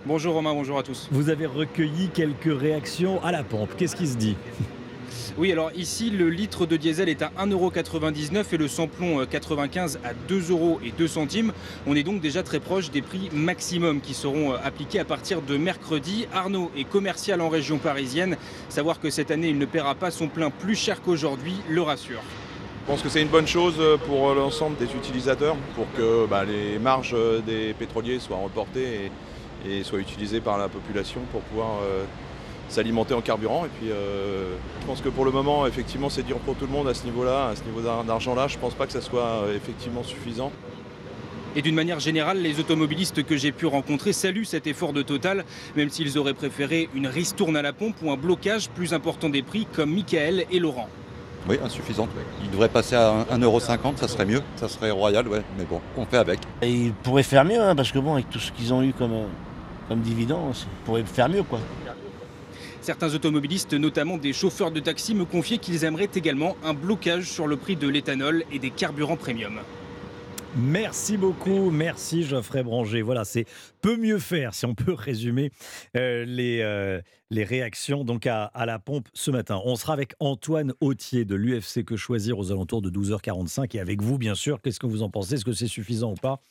Bonjour 0.05 0.33
Romain, 0.33 0.53
bonjour 0.53 0.77
à 0.77 0.83
tous. 0.83 1.07
Vous 1.11 1.29
avez 1.29 1.45
recueilli 1.45 2.09
quelques 2.09 2.53
réactions 2.59 3.23
à 3.23 3.31
la 3.31 3.43
pompe. 3.43 3.69
Qu'est-ce 3.77 3.95
qui 3.95 4.07
se 4.07 4.17
dit? 4.17 4.35
Oui, 5.39 5.51
alors 5.51 5.71
ici, 5.75 6.11
le 6.11 6.29
litre 6.29 6.67
de 6.67 6.77
diesel 6.77 7.09
est 7.09 7.23
à 7.23 7.31
1,99€ 7.39 8.45
et 8.51 8.57
le 8.57 8.67
samplon 8.67 9.25
95 9.25 9.99
euh, 10.03 10.09
à 10.09 10.13
2,02 10.31 11.07
centimes. 11.07 11.53
On 11.87 11.95
est 11.95 12.03
donc 12.03 12.21
déjà 12.21 12.43
très 12.43 12.59
proche 12.59 12.91
des 12.91 13.01
prix 13.01 13.31
maximum 13.33 13.99
qui 13.99 14.13
seront 14.13 14.53
euh, 14.53 14.57
appliqués 14.63 14.99
à 14.99 15.05
partir 15.05 15.41
de 15.41 15.57
mercredi. 15.57 16.27
Arnaud 16.33 16.71
est 16.77 16.83
commercial 16.83 17.41
en 17.41 17.49
région 17.49 17.79
parisienne. 17.79 18.37
Savoir 18.69 18.99
que 18.99 19.09
cette 19.09 19.31
année, 19.31 19.49
il 19.49 19.57
ne 19.57 19.65
paiera 19.65 19.95
pas 19.95 20.11
son 20.11 20.27
plein 20.27 20.51
plus 20.51 20.75
cher 20.75 21.01
qu'aujourd'hui, 21.01 21.55
le 21.67 21.81
rassure. 21.81 22.21
Je 22.85 22.91
pense 22.91 23.01
que 23.01 23.09
c'est 23.09 23.23
une 23.23 23.29
bonne 23.29 23.47
chose 23.47 23.75
euh, 23.79 23.97
pour 23.97 24.35
l'ensemble 24.35 24.77
des 24.77 24.93
utilisateurs, 24.93 25.55
pour 25.75 25.87
que 25.97 26.27
bah, 26.27 26.43
les 26.43 26.77
marges 26.77 27.15
des 27.47 27.73
pétroliers 27.73 28.19
soient 28.19 28.37
reportées 28.37 29.09
et, 29.65 29.83
soient 29.83 29.99
utilisées 29.99 30.41
par 30.41 30.59
la 30.59 30.69
population 30.69 31.21
pour 31.31 31.41
pouvoir 31.41 31.79
s'alimenter 32.73 33.13
en 33.13 33.21
carburant. 33.21 33.65
Et 33.65 33.69
puis 33.79 33.91
euh, 33.91 34.55
je 34.81 34.85
pense 34.85 35.01
que 35.01 35.09
pour 35.09 35.25
le 35.25 35.31
moment, 35.31 35.65
effectivement, 35.67 36.09
c'est 36.09 36.23
dur 36.23 36.37
pour 36.39 36.55
tout 36.55 36.65
le 36.65 36.71
monde 36.71 36.87
à 36.87 36.93
ce 36.93 37.05
niveau-là, 37.05 37.49
à 37.49 37.55
ce 37.55 37.63
niveau 37.63 37.81
d'argent-là. 37.81 38.47
Je 38.47 38.55
ne 38.57 38.61
pense 38.61 38.73
pas 38.73 38.85
que 38.85 38.93
ça 38.93 39.01
soit 39.01 39.25
euh, 39.25 39.55
effectivement 39.55 40.03
suffisant. 40.03 40.51
Et 41.55 41.61
d'une 41.61 41.75
manière 41.75 41.99
générale, 41.99 42.41
les 42.41 42.59
automobilistes 42.59 43.23
que 43.23 43.37
j'ai 43.37 43.51
pu 43.51 43.67
rencontrer 43.67 44.11
saluent 44.11 44.45
cet 44.45 44.65
effort 44.65 44.91
de 44.91 45.03
Total, 45.03 45.45
même 45.75 45.89
s'ils 45.89 46.17
auraient 46.17 46.33
préféré 46.33 46.89
une 46.95 47.05
ristourne 47.05 47.55
à 47.55 47.61
la 47.61 47.73
pompe 47.73 47.95
ou 48.01 48.11
un 48.11 48.17
blocage 48.17 48.69
plus 48.69 48.93
important 48.93 49.29
des 49.29 49.43
prix, 49.43 49.67
comme 49.71 49.93
Michael 49.93 50.45
et 50.49 50.57
Laurent. 50.57 50.89
Oui, 51.47 51.57
insuffisante. 51.63 52.09
Il 52.43 52.49
devrait 52.49 52.69
passer 52.69 52.95
à 52.95 53.25
1,50€, 53.31 53.97
ça 53.97 54.07
serait 54.07 54.25
mieux, 54.25 54.41
ça 54.55 54.67
serait 54.67 54.91
royal, 54.91 55.27
ouais. 55.27 55.43
mais 55.57 55.65
bon, 55.65 55.81
on 55.97 56.05
fait 56.05 56.17
avec. 56.17 56.39
Et 56.61 56.71
ils 56.71 56.93
pourraient 56.93 57.21
faire 57.21 57.43
mieux, 57.45 57.61
hein, 57.61 57.75
parce 57.75 57.91
que 57.91 57.99
bon, 57.99 58.13
avec 58.13 58.29
tout 58.29 58.39
ce 58.39 58.51
qu'ils 58.51 58.73
ont 58.73 58.81
eu 58.81 58.93
comme, 58.93 59.11
euh, 59.11 59.25
comme 59.89 59.99
dividende, 59.99 60.55
ils 60.55 60.85
pourraient 60.85 61.03
faire 61.03 61.29
mieux, 61.29 61.43
quoi. 61.43 61.59
Certains 62.83 63.15
automobilistes, 63.15 63.73
notamment 63.73 64.17
des 64.17 64.33
chauffeurs 64.33 64.69
de 64.69 64.81
taxi, 64.81 65.15
me 65.15 65.23
confiaient 65.23 65.57
qu'ils 65.57 65.85
aimeraient 65.85 66.09
également 66.13 66.57
un 66.65 66.73
blocage 66.73 67.31
sur 67.31 67.47
le 67.47 67.55
prix 67.55 67.77
de 67.77 67.87
l'éthanol 67.87 68.43
et 68.51 68.59
des 68.59 68.71
carburants 68.71 69.15
premium. 69.15 69.61
Merci 70.57 71.15
beaucoup, 71.15 71.71
merci 71.71 72.23
Geoffrey 72.23 72.61
Branger. 72.61 73.01
Voilà, 73.01 73.23
c'est 73.23 73.45
peu 73.83 73.97
mieux 73.97 74.17
faire 74.17 74.55
si 74.55 74.65
on 74.65 74.73
peut 74.73 74.93
résumer 74.97 75.51
euh, 75.97 76.23
les, 76.23 76.61
euh, 76.61 77.01
les 77.29 77.43
réactions 77.43 78.05
donc 78.05 78.25
à, 78.27 78.49
la 78.65 78.79
pompe 78.79 79.09
ce 79.13 79.29
matin. 79.29 79.61
On 79.65 79.75
sera 79.75 79.91
avec 79.91 80.13
Antoine 80.21 80.73
Autier 80.79 81.25
de 81.25 81.35
l'UFC 81.35 81.83
Que 81.83 81.97
Choisir 81.97 82.39
aux 82.39 82.51
alentours 82.51 82.81
de 82.81 82.89
12h45 82.89 83.75
et 83.75 83.81
avec 83.81 84.01
vous 84.01 84.17
bien 84.17 84.35
sûr. 84.35 84.61
Qu'est-ce 84.61 84.79
que 84.79 84.87
vous 84.87 85.03
en 85.03 85.09
pensez? 85.09 85.33
Est-ce 85.33 85.43
que 85.43 85.51
c'est 85.51 85.67
suffisant 85.67 86.11
ou 86.11 86.15
pas? 86.15 86.41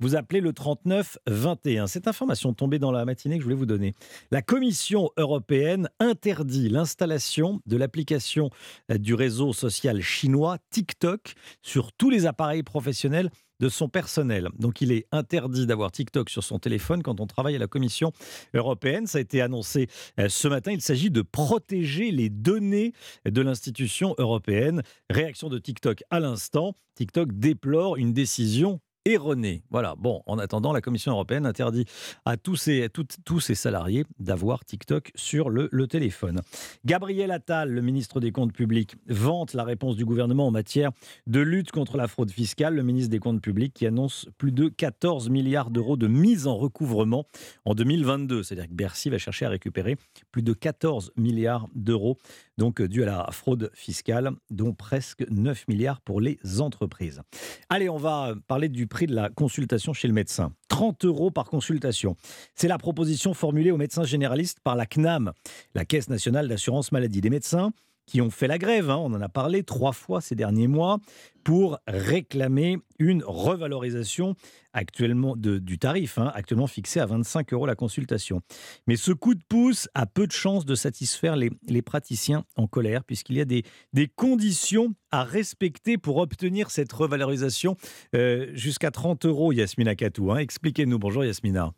Vous 0.00 0.16
appelez 0.16 0.40
le 0.40 0.52
39 0.52 1.18
21. 1.28 1.86
Cette 1.86 2.08
information 2.08 2.52
tombée 2.54 2.80
dans 2.80 2.90
la 2.90 3.04
matinée 3.04 3.36
que 3.36 3.42
je 3.42 3.44
voulais 3.44 3.54
vous 3.54 3.66
donner. 3.66 3.94
La 4.32 4.42
Commission 4.42 5.10
européenne 5.16 5.88
interdit 6.00 6.70
l'installation 6.70 7.60
de 7.66 7.76
l'application 7.76 8.50
euh, 8.90 8.98
du 8.98 9.14
réseau 9.14 9.52
social 9.52 10.02
chinois 10.02 10.58
TikTok 10.70 11.34
sur 11.62 11.92
tous 11.92 12.10
les 12.10 12.26
appareils 12.26 12.64
professionnels 12.64 13.30
de 13.60 13.68
son 13.68 13.88
personnel. 13.88 14.48
Donc 14.58 14.80
il 14.80 14.90
est 14.90 15.06
interdit 15.12 15.66
d'avoir 15.66 15.92
TikTok 15.92 16.30
sur 16.30 16.42
son 16.42 16.58
téléphone 16.58 17.02
quand 17.02 17.20
on 17.20 17.26
travaille 17.26 17.56
à 17.56 17.58
la 17.58 17.68
Commission 17.68 18.12
européenne. 18.54 19.06
Ça 19.06 19.18
a 19.18 19.20
été 19.20 19.40
annoncé 19.40 19.88
euh, 20.18 20.28
ce 20.28 20.48
matin. 20.48 20.72
Il 20.72 20.80
s'agit 20.80 21.10
de 21.10 21.22
protéger 21.22 22.10
les 22.10 22.30
données 22.30 22.92
de 23.24 23.40
l'institution 23.40 24.14
européenne. 24.18 24.82
Réaction 25.08 25.48
de 25.48 25.58
TikTok 25.58 26.02
à 26.10 26.20
l'instant. 26.20 26.74
TikTok 26.94 27.32
déplore 27.32 27.96
une 27.96 28.12
décision 28.12 28.80
erronée. 29.04 29.62
Voilà. 29.70 29.94
Bon, 29.96 30.22
en 30.26 30.38
attendant, 30.38 30.72
la 30.72 30.80
Commission 30.80 31.12
européenne 31.12 31.46
interdit 31.46 31.84
à 32.24 32.36
tous 32.36 32.56
ses, 32.56 32.88
tous 33.24 33.40
ses 33.40 33.54
salariés 33.54 34.04
d'avoir 34.18 34.64
TikTok 34.64 35.10
sur 35.14 35.50
le, 35.50 35.68
le, 35.72 35.86
téléphone. 35.86 36.40
Gabriel 36.84 37.30
Attal, 37.30 37.70
le 37.70 37.80
ministre 37.80 38.20
des 38.20 38.30
Comptes 38.30 38.52
publics, 38.52 38.96
vante 39.06 39.54
la 39.54 39.64
réponse 39.64 39.96
du 39.96 40.04
gouvernement 40.04 40.46
en 40.46 40.50
matière 40.50 40.90
de 41.26 41.40
lutte 41.40 41.72
contre 41.72 41.96
la 41.96 42.08
fraude 42.08 42.30
fiscale. 42.30 42.74
Le 42.74 42.82
ministre 42.82 43.10
des 43.10 43.18
Comptes 43.18 43.40
publics 43.40 43.74
qui 43.74 43.86
annonce 43.86 44.28
plus 44.38 44.52
de 44.52 44.68
14 44.68 45.30
milliards 45.30 45.70
d'euros 45.70 45.96
de 45.96 46.06
mise 46.06 46.46
en 46.46 46.56
recouvrement 46.56 47.26
en 47.64 47.74
2022. 47.74 48.42
C'est-à-dire 48.42 48.68
que 48.68 48.74
Bercy 48.74 49.10
va 49.10 49.18
chercher 49.18 49.46
à 49.46 49.48
récupérer 49.48 49.96
plus 50.30 50.42
de 50.42 50.52
14 50.52 51.12
milliards 51.16 51.68
d'euros 51.74 52.18
donc 52.60 52.82
dû 52.82 53.02
à 53.02 53.06
la 53.06 53.28
fraude 53.32 53.70
fiscale, 53.72 54.32
dont 54.50 54.74
presque 54.74 55.24
9 55.30 55.66
milliards 55.66 56.02
pour 56.02 56.20
les 56.20 56.38
entreprises. 56.60 57.22
Allez, 57.70 57.88
on 57.88 57.96
va 57.96 58.34
parler 58.48 58.68
du 58.68 58.86
prix 58.90 59.06
de 59.06 59.14
la 59.14 59.30
consultation 59.30 59.94
chez 59.94 60.08
le 60.08 60.12
médecin. 60.14 60.52
30 60.68 61.06
euros 61.06 61.30
par 61.30 61.46
consultation. 61.46 62.16
C'est 62.54 62.68
la 62.68 62.76
proposition 62.76 63.32
formulée 63.32 63.70
aux 63.70 63.78
médecins 63.78 64.04
généralistes 64.04 64.60
par 64.60 64.76
la 64.76 64.84
CNAM, 64.84 65.32
la 65.74 65.86
Caisse 65.86 66.10
nationale 66.10 66.48
d'assurance 66.48 66.92
maladie. 66.92 67.22
des 67.22 67.30
médecins 67.30 67.72
qui 68.10 68.20
ont 68.20 68.30
fait 68.30 68.48
la 68.48 68.58
grève, 68.58 68.90
hein, 68.90 68.96
on 68.96 69.14
en 69.14 69.20
a 69.20 69.28
parlé 69.28 69.62
trois 69.62 69.92
fois 69.92 70.20
ces 70.20 70.34
derniers 70.34 70.66
mois, 70.66 70.98
pour 71.44 71.78
réclamer 71.86 72.78
une 72.98 73.22
revalorisation 73.24 74.34
actuellement 74.72 75.36
du 75.36 75.78
tarif, 75.78 76.18
hein, 76.18 76.30
actuellement 76.34 76.66
fixé 76.66 76.98
à 76.98 77.06
25 77.06 77.52
euros 77.52 77.66
la 77.66 77.76
consultation. 77.76 78.40
Mais 78.88 78.96
ce 78.96 79.12
coup 79.12 79.36
de 79.36 79.42
pouce 79.48 79.88
a 79.94 80.06
peu 80.06 80.26
de 80.26 80.32
chances 80.32 80.66
de 80.66 80.74
satisfaire 80.74 81.36
les, 81.36 81.82
praticiens 81.82 82.44
en 82.56 82.66
colère, 82.66 83.04
puisqu'il 83.04 83.36
y 83.36 83.40
a 83.40 83.44
des, 83.44 83.62
des, 83.92 84.08
conditions 84.08 84.92
à 85.12 85.22
respecter 85.22 85.96
pour 85.96 86.16
obtenir 86.16 86.72
cette 86.72 86.92
revalorisation 86.92 87.76
euh, 88.16 88.50
jusqu'à 88.54 88.90
30 88.90 89.24
euros, 89.24 89.52
Yasmina 89.52 89.94
Katou. 89.94 90.32
Hein. 90.32 90.38
Expliquez-nous. 90.38 90.98
Bonjour 90.98 91.24
Yasmina. 91.24 91.72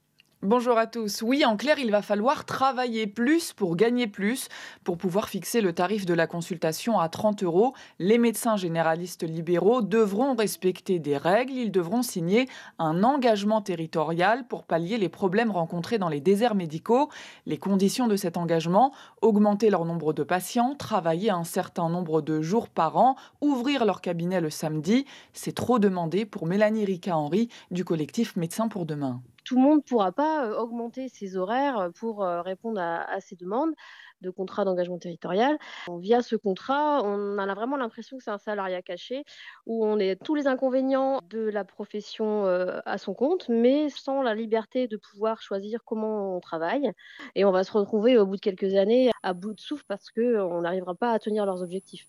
Bonjour 0.44 0.76
à 0.76 0.88
tous. 0.88 1.22
Oui, 1.22 1.44
en 1.44 1.56
clair, 1.56 1.78
il 1.78 1.92
va 1.92 2.02
falloir 2.02 2.44
travailler 2.44 3.06
plus 3.06 3.52
pour 3.52 3.76
gagner 3.76 4.08
plus, 4.08 4.48
pour 4.82 4.98
pouvoir 4.98 5.28
fixer 5.28 5.60
le 5.60 5.72
tarif 5.72 6.04
de 6.04 6.14
la 6.14 6.26
consultation 6.26 6.98
à 6.98 7.08
30 7.08 7.44
euros. 7.44 7.74
Les 8.00 8.18
médecins 8.18 8.56
généralistes 8.56 9.22
libéraux 9.22 9.82
devront 9.82 10.34
respecter 10.34 10.98
des 10.98 11.16
règles, 11.16 11.52
ils 11.52 11.70
devront 11.70 12.02
signer 12.02 12.48
un 12.80 13.04
engagement 13.04 13.62
territorial 13.62 14.44
pour 14.48 14.64
pallier 14.64 14.98
les 14.98 15.08
problèmes 15.08 15.52
rencontrés 15.52 15.98
dans 15.98 16.08
les 16.08 16.20
déserts 16.20 16.56
médicaux. 16.56 17.08
Les 17.46 17.56
conditions 17.56 18.08
de 18.08 18.16
cet 18.16 18.36
engagement, 18.36 18.92
augmenter 19.20 19.70
leur 19.70 19.84
nombre 19.84 20.12
de 20.12 20.24
patients, 20.24 20.74
travailler 20.74 21.30
un 21.30 21.44
certain 21.44 21.88
nombre 21.88 22.20
de 22.20 22.42
jours 22.42 22.68
par 22.68 22.96
an, 22.96 23.14
ouvrir 23.40 23.84
leur 23.84 24.00
cabinet 24.00 24.40
le 24.40 24.50
samedi, 24.50 25.06
c'est 25.34 25.54
trop 25.54 25.78
demandé 25.78 26.24
pour 26.24 26.48
Mélanie 26.48 26.84
Rica-Henry 26.84 27.48
du 27.70 27.84
collectif 27.84 28.34
Médecins 28.34 28.66
pour 28.66 28.86
demain 28.86 29.22
tout 29.44 29.56
le 29.56 29.62
monde 29.62 29.78
ne 29.78 29.82
pourra 29.82 30.12
pas 30.12 30.58
augmenter 30.58 31.08
ses 31.08 31.36
horaires 31.36 31.90
pour 31.94 32.20
répondre 32.20 32.80
à, 32.80 33.20
ces 33.20 33.36
demandes 33.36 33.72
de 34.20 34.30
contrat 34.30 34.64
d'engagement 34.64 34.98
territorial. 34.98 35.58
Via 35.98 36.22
ce 36.22 36.36
contrat, 36.36 37.02
on 37.04 37.38
a 37.38 37.54
vraiment 37.54 37.76
l'impression 37.76 38.18
que 38.18 38.22
c'est 38.24 38.30
un 38.30 38.38
salariat 38.38 38.80
caché 38.80 39.24
où 39.66 39.84
on 39.84 39.98
est 39.98 40.16
tous 40.22 40.34
les 40.34 40.46
inconvénients 40.46 41.20
de 41.28 41.40
la 41.40 41.64
profession 41.64 42.44
à 42.44 42.98
son 42.98 43.14
compte, 43.14 43.48
mais 43.48 43.88
sans 43.88 44.22
la 44.22 44.34
liberté 44.34 44.86
de 44.86 44.96
pouvoir 44.96 45.42
choisir 45.42 45.80
comment 45.84 46.36
on 46.36 46.40
travaille. 46.40 46.92
Et 47.34 47.44
on 47.44 47.50
va 47.50 47.64
se 47.64 47.72
retrouver 47.72 48.16
au 48.16 48.26
bout 48.26 48.36
de 48.36 48.40
quelques 48.40 48.74
années 48.74 49.10
à 49.22 49.32
bout 49.32 49.54
de 49.54 49.60
souffle 49.60 49.84
parce 49.88 50.10
qu'on 50.10 50.60
n'arrivera 50.60 50.94
pas 50.94 51.12
à 51.12 51.18
tenir 51.18 51.46
leurs 51.46 51.62
objectifs. 51.62 52.06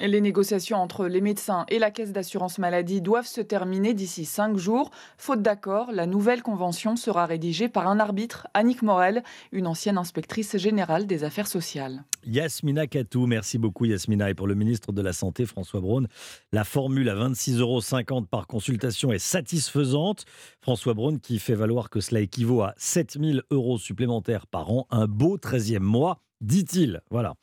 Les 0.00 0.20
négociations 0.20 0.78
entre 0.78 1.06
les 1.06 1.20
médecins 1.20 1.66
et 1.68 1.78
la 1.78 1.92
caisse 1.92 2.10
d'assurance 2.10 2.58
maladie 2.58 3.00
doivent 3.00 3.28
se 3.28 3.40
terminer 3.40 3.94
d'ici 3.94 4.24
cinq 4.24 4.56
jours. 4.56 4.90
Faute 5.18 5.40
d'accord, 5.40 5.92
la 5.92 6.06
nouvelle 6.06 6.42
convention 6.42 6.96
sera 6.96 7.26
rédigée 7.26 7.68
par 7.68 7.86
un 7.86 8.00
arbitre, 8.00 8.48
Annick 8.54 8.82
Morel, 8.82 9.22
une 9.52 9.68
ancienne 9.68 9.96
inspectrice 9.96 10.56
générale 10.56 11.06
des 11.06 11.22
affaires 11.22 11.46
sociales. 11.46 12.02
Yasmina 12.26 12.88
Katou, 12.88 13.26
merci 13.26 13.56
beaucoup 13.56 13.84
Yasmina. 13.84 14.30
Et 14.30 14.34
pour 14.34 14.48
le 14.48 14.56
ministre 14.56 14.90
de 14.90 15.00
la 15.00 15.12
Santé, 15.12 15.46
François 15.46 15.80
Braun, 15.80 16.08
la 16.50 16.64
formule 16.64 17.08
à 17.08 17.14
26,50 17.14 17.60
euros 17.60 18.22
par 18.28 18.48
consultation 18.48 19.12
est 19.12 19.20
satisfaisante. 19.20 20.24
François 20.60 20.94
Braun 20.94 21.18
qui 21.18 21.38
fait 21.38 21.54
valoir 21.54 21.88
que 21.88 22.00
cela 22.00 22.18
équivaut 22.18 22.62
à 22.62 22.74
7000 22.78 23.42
euros 23.52 23.78
supplémentaires 23.78 24.48
par 24.48 24.72
an, 24.72 24.88
un 24.90 25.06
beau 25.06 25.36
13e 25.38 25.78
mois, 25.78 26.20
dit-il. 26.40 27.00
Voilà. 27.10 27.36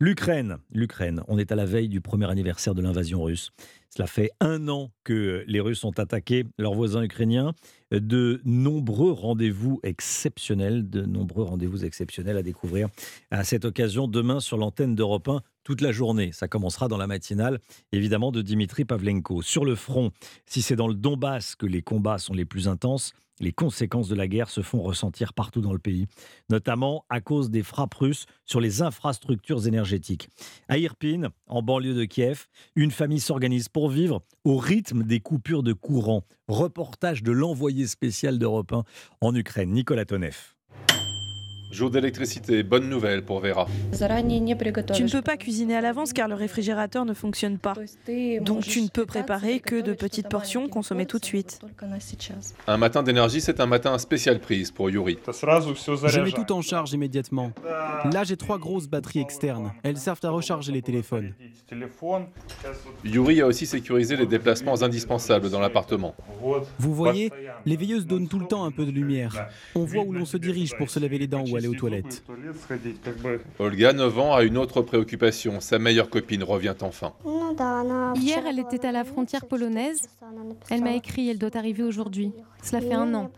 L'Ukraine, 0.00 0.58
l'Ukraine, 0.72 1.22
on 1.28 1.38
est 1.38 1.52
à 1.52 1.54
la 1.54 1.66
veille 1.66 1.88
du 1.88 2.00
premier 2.00 2.28
anniversaire 2.28 2.74
de 2.74 2.82
l'invasion 2.82 3.22
russe. 3.22 3.52
Cela 3.90 4.08
fait 4.08 4.32
un 4.40 4.66
an 4.66 4.90
que 5.04 5.44
les 5.46 5.60
Russes 5.60 5.84
ont 5.84 5.92
attaqué 5.92 6.44
leurs 6.58 6.74
voisins 6.74 7.04
ukrainiens. 7.04 7.52
De 7.92 8.40
nombreux 8.44 9.12
rendez-vous 9.12 9.78
exceptionnels, 9.84 10.90
de 10.90 11.02
nombreux 11.02 11.44
rendez-vous 11.44 11.84
exceptionnels 11.84 12.36
à 12.36 12.42
découvrir 12.42 12.88
à 13.30 13.44
cette 13.44 13.64
occasion 13.64 14.08
demain 14.08 14.40
sur 14.40 14.56
l'antenne 14.56 14.96
d'Europe 14.96 15.28
1 15.28 15.42
toute 15.62 15.80
la 15.80 15.92
journée. 15.92 16.32
Ça 16.32 16.48
commencera 16.48 16.88
dans 16.88 16.98
la 16.98 17.06
matinale, 17.06 17.60
évidemment, 17.92 18.32
de 18.32 18.42
Dimitri 18.42 18.84
Pavlenko. 18.84 19.42
Sur 19.42 19.64
le 19.64 19.76
front, 19.76 20.10
si 20.44 20.60
c'est 20.60 20.74
dans 20.74 20.88
le 20.88 20.94
Donbass 20.94 21.54
que 21.54 21.66
les 21.66 21.82
combats 21.82 22.18
sont 22.18 22.34
les 22.34 22.44
plus 22.44 22.66
intenses, 22.66 23.12
les 23.40 23.52
conséquences 23.52 24.08
de 24.08 24.14
la 24.14 24.28
guerre 24.28 24.50
se 24.50 24.62
font 24.62 24.82
ressentir 24.82 25.32
partout 25.32 25.60
dans 25.60 25.72
le 25.72 25.78
pays, 25.78 26.06
notamment 26.50 27.04
à 27.08 27.20
cause 27.20 27.50
des 27.50 27.62
frappes 27.62 27.94
russes 27.94 28.26
sur 28.44 28.60
les 28.60 28.82
infrastructures 28.82 29.66
énergétiques. 29.66 30.28
À 30.68 30.78
Irpin, 30.78 31.30
en 31.46 31.62
banlieue 31.62 31.94
de 31.94 32.04
Kiev, 32.04 32.46
une 32.76 32.90
famille 32.90 33.20
s'organise 33.20 33.68
pour 33.68 33.88
vivre 33.88 34.22
au 34.44 34.56
rythme 34.56 35.02
des 35.02 35.20
coupures 35.20 35.62
de 35.62 35.72
courant. 35.72 36.24
Reportage 36.48 37.22
de 37.22 37.32
l'envoyé 37.32 37.86
spécial 37.86 38.38
d'Europe 38.38 38.72
1 38.72 38.84
en 39.20 39.34
Ukraine, 39.34 39.72
Nicolas 39.72 40.04
Tonev. 40.04 40.53
Jour 41.74 41.90
d'électricité, 41.90 42.62
bonne 42.62 42.88
nouvelle 42.88 43.24
pour 43.24 43.40
Vera. 43.40 43.66
Tu 43.92 45.02
ne 45.02 45.10
peux 45.10 45.22
pas 45.22 45.36
cuisiner 45.36 45.74
à 45.74 45.80
l'avance 45.80 46.12
car 46.12 46.28
le 46.28 46.36
réfrigérateur 46.36 47.04
ne 47.04 47.14
fonctionne 47.14 47.58
pas. 47.58 47.74
Donc 48.42 48.62
tu 48.62 48.80
ne 48.80 48.86
peux 48.86 49.06
préparer 49.06 49.58
que 49.58 49.80
de 49.80 49.92
petites 49.92 50.28
portions 50.28 50.68
consommées 50.68 51.06
tout 51.06 51.18
de 51.18 51.24
suite. 51.24 51.58
Un 52.68 52.76
matin 52.76 53.02
d'énergie, 53.02 53.40
c'est 53.40 53.58
un 53.58 53.66
matin 53.66 53.98
spécial 53.98 54.38
prise 54.38 54.70
pour 54.70 54.88
Yuri. 54.88 55.18
Je 55.26 56.20
mets 56.20 56.30
tout 56.30 56.52
en 56.52 56.62
charge 56.62 56.92
immédiatement. 56.92 57.50
Là, 58.12 58.22
j'ai 58.22 58.36
trois 58.36 58.58
grosses 58.58 58.86
batteries 58.86 59.18
externes. 59.18 59.72
Elles 59.82 59.98
servent 59.98 60.20
à 60.22 60.30
recharger 60.30 60.70
les 60.70 60.82
téléphones. 60.82 61.34
Yuri 63.04 63.40
a 63.40 63.46
aussi 63.48 63.66
sécurisé 63.66 64.16
les 64.16 64.26
déplacements 64.26 64.80
indispensables 64.80 65.50
dans 65.50 65.58
l'appartement. 65.58 66.14
Vous 66.78 66.94
voyez, 66.94 67.32
les 67.66 67.76
veilleuses 67.76 68.06
donnent 68.06 68.28
tout 68.28 68.38
le 68.38 68.46
temps 68.46 68.64
un 68.64 68.70
peu 68.70 68.86
de 68.86 68.92
lumière. 68.92 69.48
On 69.74 69.84
voit 69.84 70.04
où 70.04 70.12
l'on 70.12 70.24
se 70.24 70.36
dirige 70.36 70.76
pour 70.76 70.88
se 70.88 71.00
laver 71.00 71.18
les 71.18 71.26
dents 71.26 71.44
ou 71.50 71.56
aller 71.56 71.63
aux 71.68 71.74
toilettes. 71.74 72.22
Olga, 73.58 73.92
9 73.92 74.18
ans, 74.18 74.34
a 74.34 74.42
une 74.42 74.56
autre 74.58 74.82
préoccupation. 74.82 75.60
Sa 75.60 75.78
meilleure 75.78 76.10
copine 76.10 76.42
revient 76.42 76.74
enfin. 76.80 77.12
Hier, 78.16 78.44
elle 78.46 78.58
était 78.58 78.86
à 78.86 78.92
la 78.92 79.04
frontière 79.04 79.46
polonaise. 79.46 80.08
Elle 80.70 80.82
m'a 80.82 80.94
écrit, 80.94 81.28
elle 81.28 81.38
doit 81.38 81.56
arriver 81.56 81.82
aujourd'hui. 81.82 82.32
Cela 82.62 82.80
fait 82.80 82.94
un 82.94 83.14
an. 83.14 83.30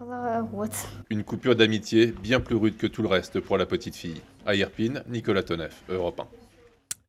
Une 1.11 1.25
coupure 1.25 1.57
d'amitié 1.57 2.15
bien 2.23 2.41
plus 2.41 2.57
rude 2.57 2.77
que 2.77 2.87
tout 2.87 3.03
le 3.03 3.09
reste 3.09 3.41
pour 3.41 3.59
la 3.59 3.67
petite 3.67 3.97
fille. 3.97 4.21
À 4.47 4.55
Irpin, 4.55 5.03
Nicolas 5.09 5.43
Tonef, 5.43 5.83
Europe 5.89 6.21
1. 6.21 6.27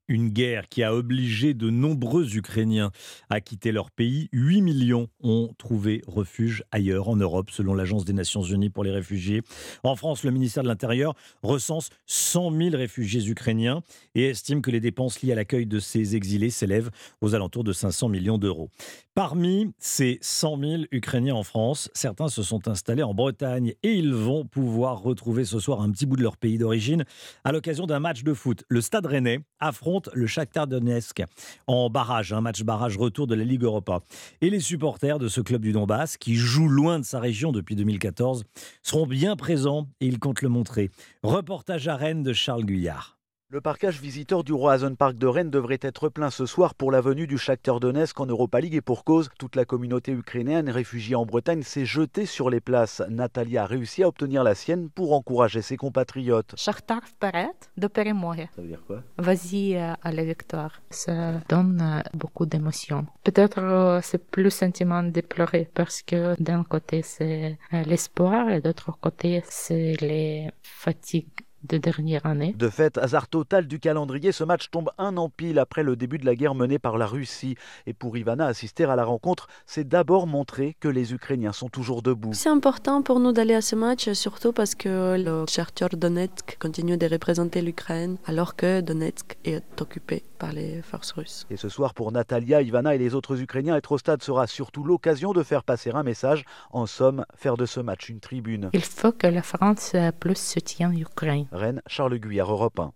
Une 0.08 0.30
guerre 0.30 0.70
qui 0.70 0.84
a 0.84 0.94
obligé 0.94 1.54
de 1.54 1.70
nombreux 1.70 2.38
Ukrainiens 2.38 2.92
à 3.30 3.42
quitter 3.42 3.72
leur 3.72 3.92
pays. 3.92 4.30
8 4.32 4.62
millions 4.62 5.10
ont 5.22 5.54
trouvé 5.58 6.02
refuge 6.08 6.64
ailleurs 6.72 7.10
en 7.10 7.16
Europe, 7.16 7.52
selon 7.52 7.74
l'Agence 7.74 8.06
des 8.06 8.14
Nations 8.14 8.42
Unies 8.42 8.70
pour 8.70 8.84
les 8.84 8.92
réfugiés. 8.92 9.42
En 9.84 9.96
France, 9.96 10.24
le 10.24 10.32
ministère 10.32 10.64
de 10.64 10.70
l'Intérieur 10.70 11.16
recense 11.44 11.90
100 12.06 12.52
000 12.52 12.78
réfugiés 12.78 13.28
ukrainiens 13.28 13.82
et 14.16 14.26
estime 14.26 14.62
que 14.62 14.72
les 14.72 14.80
dépenses 14.80 15.22
liées 15.22 15.34
à 15.34 15.36
l'accueil 15.36 15.66
de 15.66 15.80
ces 15.80 16.16
exilés 16.16 16.50
s'élèvent 16.50 16.90
aux 17.22 17.36
alentours 17.36 17.64
de 17.64 17.74
500 17.74 18.10
millions 18.10 18.38
d'euros. 18.38 18.70
Parmi 19.18 19.72
ces 19.80 20.20
100 20.22 20.60
000 20.60 20.84
Ukrainiens 20.92 21.34
en 21.34 21.42
France, 21.42 21.90
certains 21.96 22.28
se 22.28 22.44
sont 22.44 22.68
installés 22.68 23.02
en 23.02 23.16
Bretagne 23.16 23.74
et 23.82 23.94
ils 23.94 24.14
vont 24.14 24.46
pouvoir 24.46 25.02
retrouver 25.02 25.44
ce 25.44 25.58
soir 25.58 25.82
un 25.82 25.90
petit 25.90 26.06
bout 26.06 26.18
de 26.18 26.22
leur 26.22 26.38
pays 26.38 26.60
d'origine 26.60 27.04
à 27.44 27.51
l'occasion 27.51 27.88
d'un 27.88 28.00
match 28.00 28.22
de 28.22 28.36
foot. 28.36 28.64
Le 28.70 28.80
Stade 28.80 29.08
Rennais 29.08 29.40
affronte 29.60 30.08
le 30.14 30.27
Shakhtar 30.27 30.68
Donetsk 30.68 31.24
en 31.66 31.90
barrage, 31.90 32.32
un 32.32 32.42
match 32.42 32.62
barrage 32.62 32.96
retour 32.96 33.25
de 33.25 33.34
la 33.34 33.44
Ligue 33.44 33.64
Europa. 33.64 34.01
Et 34.42 34.51
les 34.51 34.60
supporters 34.60 35.18
de 35.18 35.30
ce 35.30 35.42
club 35.42 35.64
du 35.64 35.72
Donbass, 35.72 36.18
qui 36.18 36.36
joue 36.36 36.68
loin 36.68 37.00
de 37.00 37.03
sa 37.03 37.20
région 37.20 37.51
depuis 37.51 37.75
2014, 37.75 38.44
seront 38.84 39.08
bien 39.08 39.36
présents 39.36 39.88
et 40.00 40.06
ils 40.06 40.20
comptent 40.20 40.44
le 40.44 40.50
montrer. 40.50 40.92
Reportage 41.24 41.88
à 41.88 41.96
Rennes 41.96 42.22
de 42.22 42.34
Charles 42.34 42.66
Guyard. 42.66 43.17
Le 43.52 43.61
parcage 43.61 44.00
visiteur 44.00 44.45
du 44.45 44.54
Roazhon 44.54 44.95
Park 44.95 45.17
de 45.19 45.26
Rennes 45.26 45.50
devrait 45.50 45.78
être 45.82 46.08
plein 46.08 46.30
ce 46.30 46.47
soir 46.47 46.75
pour 46.75 46.91
la 46.91 47.02
venue 47.02 47.26
du 47.26 47.37
Shakhtar 47.37 47.80
Donetsk 47.80 48.19
en 48.19 48.25
Europa 48.25 48.58
League 48.63 48.75
et 48.75 48.80
pour 48.80 49.04
cause, 49.04 49.28
toute 49.39 49.56
la 49.56 49.67
communauté 49.67 50.11
ukrainienne 50.11 50.71
réfugiée 50.71 51.17
en 51.17 51.26
Bretagne 51.26 51.63
s'est 51.63 51.85
jetée 51.85 52.25
sur 52.25 52.49
les 52.49 52.61
places. 52.61 53.02
Nathalie 53.11 53.58
a 53.58 53.67
réussi 53.67 54.04
à 54.04 54.08
obtenir 54.08 54.43
la 54.43 54.54
sienne 54.54 54.89
pour 54.89 55.13
encourager 55.13 55.61
ses 55.61 55.76
compatriotes. 55.76 56.54
Shakhtar 56.56 57.06
вперед 57.06 57.52
до 57.76 57.91
перемоги. 57.91 58.49
Ça 58.56 58.63
veut 58.63 58.69
dire 58.69 58.82
quoi 58.87 59.02
Vas-y 59.19 59.76
euh, 59.76 59.93
à 60.02 60.13
la 60.13 60.25
victoire. 60.25 60.80
Ça 60.89 61.32
donne 61.50 61.78
euh, 61.82 62.00
beaucoup 62.15 62.47
d'émotions. 62.47 63.04
Peut-être 63.23 63.58
euh, 63.58 64.00
c'est 64.02 64.30
plus 64.30 64.50
sentiment 64.50 65.02
de 65.02 65.21
pleurer 65.21 65.69
parce 65.75 66.00
que 66.00 66.43
d'un 66.43 66.65
côté 66.65 67.02
c'est 67.02 67.58
l'espoir 67.71 68.49
et 68.49 68.63
d'autre 68.63 68.97
côté 68.99 69.43
c'est 69.45 70.00
les 70.00 70.49
fatigues 70.63 71.28
de 71.68 71.77
dernière 71.77 72.25
année. 72.25 72.53
De 72.58 72.70
fait, 72.70 72.98
hasard 72.98 73.27
total 73.27 73.68
du 73.68 73.80
calendrier, 73.80 74.32
ce 74.32 74.44
match 74.44 74.70
tombe 74.70 74.90
un 74.98 75.18
an 75.18 75.30
pile 75.30 75.60
après 75.60 75.84
le 75.84 75.96
début 75.96 76.18
de 76.18 76.25
la 76.25 76.36
guerre 76.36 76.56
menée 76.56 76.80
par 76.80 76.98
la 76.98 77.06
Russie. 77.06 77.56
Et 77.86 77.94
pour 77.94 78.18
Ivana, 78.18 78.46
assister 78.46 78.86
à 78.86 78.96
la 78.96 79.06
rencontre, 79.06 79.48
c'est 79.66 79.88
d'abord 79.88 80.27
montrer 80.27 80.75
que 80.80 80.88
les 80.88 81.14
Ukrainiens 81.14 81.53
sont 81.53 81.70
toujours 81.70 82.01
debout. 82.01 82.32
C'est 82.34 82.50
important 82.50 83.01
pour 83.01 83.20
nous 83.20 83.32
d'aller 83.32 83.53
à 83.53 83.62
ce 83.62 83.75
match, 83.75 84.12
surtout 84.14 84.53
parce 84.53 84.75
que 84.75 85.18
le 85.18 85.46
Shakhtar 85.48 85.90
Donetsk 85.90 86.58
continue 86.60 86.98
de 86.98 87.08
représenter 87.08 87.62
l'Ukraine, 87.62 88.18
alors 88.25 88.56
que 88.56 88.82
Donetsk 88.82 89.38
est 89.46 89.82
occupé 89.82 90.24
par 90.40 90.53
les 90.53 90.82
forces 90.82 91.12
russes. 91.12 91.46
Et 91.50 91.58
ce 91.58 91.70
soir, 91.70 91.94
pour 91.94 92.12
Natalia, 92.12 92.62
Ivana 92.62 92.96
et 92.96 92.98
les 92.98 93.16
autres 93.16 93.42
Ukrainiens, 93.42 93.75
être 93.75 93.92
au 93.92 93.98
stade 93.98 94.22
sera 94.22 94.48
surtout 94.48 94.84
l'occasion 94.84 95.34
de 95.34 95.44
faire 95.44 95.64
passer 95.64 95.92
un 95.92 96.03
message. 96.03 96.46
En 96.72 96.86
somme, 96.86 97.25
faire 97.36 97.58
de 97.58 97.66
ce 97.66 97.80
match 97.80 98.10
une 98.10 98.20
tribune. 98.20 98.70
Il 98.74 98.84
faut 98.84 99.12
que 99.12 99.27
la 99.27 99.42
France 99.42 99.96
plus 100.20 100.38
soutienne 100.38 100.92
l'Ukraine. 100.92 101.48
Rennes, 101.57 101.81
Charles 101.87 102.17
Guyard, 102.20 102.51
Europe 102.51 102.79
1. 102.79 102.93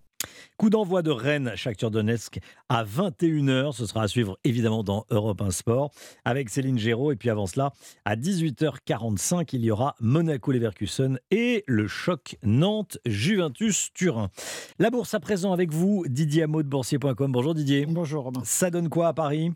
Coup 0.58 0.69
d'envoi 0.69 1.02
de 1.02 1.10
Rennes, 1.10 1.54
Shakhtar 1.56 1.89
Donetsk 1.89 2.39
à 2.69 2.84
21h. 2.84 3.71
Ce 3.74 3.86
sera 3.86 4.04
à 4.04 4.08
suivre 4.08 4.38
évidemment 4.43 4.84
dans 4.84 5.06
Europe 5.10 5.41
1 5.41 5.52
Sport 5.52 5.91
avec 6.24 6.50
Céline 6.50 6.78
Géraud. 6.78 7.12
Et 7.12 7.15
puis 7.15 7.30
avant 7.30 7.47
cela, 7.47 7.74
à 8.06 8.15
18h45, 8.15 9.50
il 9.54 9.65
y 9.65 9.71
aura 9.71 9.95
Monaco-Leverkusen 10.00 11.19
et 11.32 11.63
le 11.67 11.88
choc 11.88 12.38
Nantes-Juventus-Turin. 12.43 14.30
La 14.78 14.91
bourse 14.91 15.13
à 15.13 15.19
présent 15.19 15.52
avec 15.52 15.71
vous, 15.71 16.06
Didier 16.08 16.43
Hameau 16.43 16.62
de 16.62 16.67
boursier.com. 16.67 17.32
Bonjour 17.32 17.56
Didier. 17.56 17.88
Bonjour 17.88 18.26
Romain. 18.26 18.41
Ça 18.43 18.69
donne 18.69 18.89
quoi 18.89 19.08
à 19.08 19.13
Paris? 19.13 19.52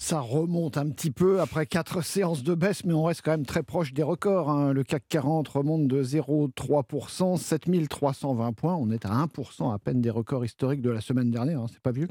Ça 0.00 0.18
remonte 0.20 0.78
un 0.78 0.88
petit 0.88 1.10
peu 1.10 1.42
après 1.42 1.66
quatre 1.66 2.02
séances 2.02 2.42
de 2.42 2.54
baisse, 2.54 2.86
mais 2.86 2.94
on 2.94 3.04
reste 3.04 3.20
quand 3.22 3.32
même 3.32 3.44
très 3.44 3.62
proche 3.62 3.92
des 3.92 4.02
records. 4.02 4.48
hein. 4.48 4.72
Le 4.72 4.82
CAC 4.82 5.04
40 5.10 5.46
remonte 5.46 5.88
de 5.88 6.02
0,3%, 6.02 7.36
7320 7.36 8.52
points. 8.54 8.74
On 8.76 8.90
est 8.90 9.04
à 9.04 9.10
1% 9.10 9.74
à 9.74 9.78
peine 9.78 10.00
des 10.00 10.08
records 10.08 10.46
historiques 10.46 10.80
de 10.80 10.88
la 10.88 11.02
semaine 11.02 11.30
dernière, 11.30 11.60
hein, 11.60 11.66
c'est 11.70 11.82
pas 11.82 11.92
vieux. 11.92 12.06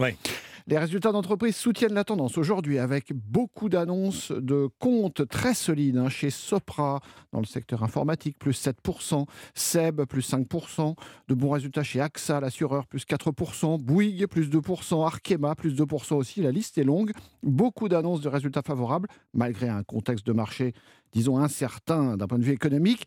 Les 0.67 0.77
résultats 0.77 1.11
d'entreprise 1.11 1.55
soutiennent 1.55 1.95
la 1.95 2.03
tendance 2.03 2.37
aujourd'hui 2.37 2.77
avec 2.77 3.11
beaucoup 3.11 3.69
d'annonces 3.69 4.31
de 4.31 4.69
comptes 4.77 5.27
très 5.27 5.55
solides 5.55 5.97
hein, 5.97 6.09
chez 6.09 6.29
Sopra 6.29 6.99
dans 7.31 7.39
le 7.39 7.45
secteur 7.47 7.81
informatique, 7.81 8.37
plus 8.37 8.67
7%, 8.67 9.25
Seb, 9.55 10.03
plus 10.03 10.31
5%, 10.31 10.95
de 11.27 11.33
bons 11.33 11.49
résultats 11.49 11.81
chez 11.81 12.01
AXA, 12.01 12.39
l'assureur, 12.39 12.85
plus 12.85 13.03
4%, 13.03 13.81
Bouygues, 13.81 14.27
plus 14.27 14.47
2%, 14.47 15.03
Arkema, 15.03 15.55
plus 15.55 15.73
2% 15.73 16.13
aussi. 16.13 16.41
La 16.41 16.51
liste 16.51 16.77
est 16.77 16.83
longue. 16.83 17.13
Beaucoup 17.41 17.78
d'annonces 17.87 18.21
de 18.21 18.27
résultats 18.27 18.61
favorables, 18.61 19.07
malgré 19.33 19.69
un 19.69 19.83
contexte 19.83 20.25
de 20.25 20.33
marché, 20.33 20.73
disons, 21.13 21.37
incertain 21.37 22.17
d'un 22.17 22.27
point 22.27 22.39
de 22.39 22.43
vue 22.43 22.53
économique. 22.53 23.05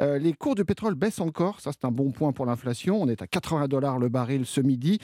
Euh, 0.00 0.18
les 0.18 0.32
cours 0.32 0.54
du 0.54 0.64
pétrole 0.64 0.94
baissent 0.94 1.20
encore, 1.20 1.60
ça 1.60 1.72
c'est 1.72 1.86
un 1.86 1.90
bon 1.90 2.10
point 2.10 2.32
pour 2.32 2.46
l'inflation. 2.46 3.00
On 3.00 3.08
est 3.08 3.22
à 3.22 3.26
80 3.26 3.68
dollars 3.68 3.98
le 3.98 4.08
baril 4.08 4.46
ce 4.46 4.60
midi. 4.60 4.98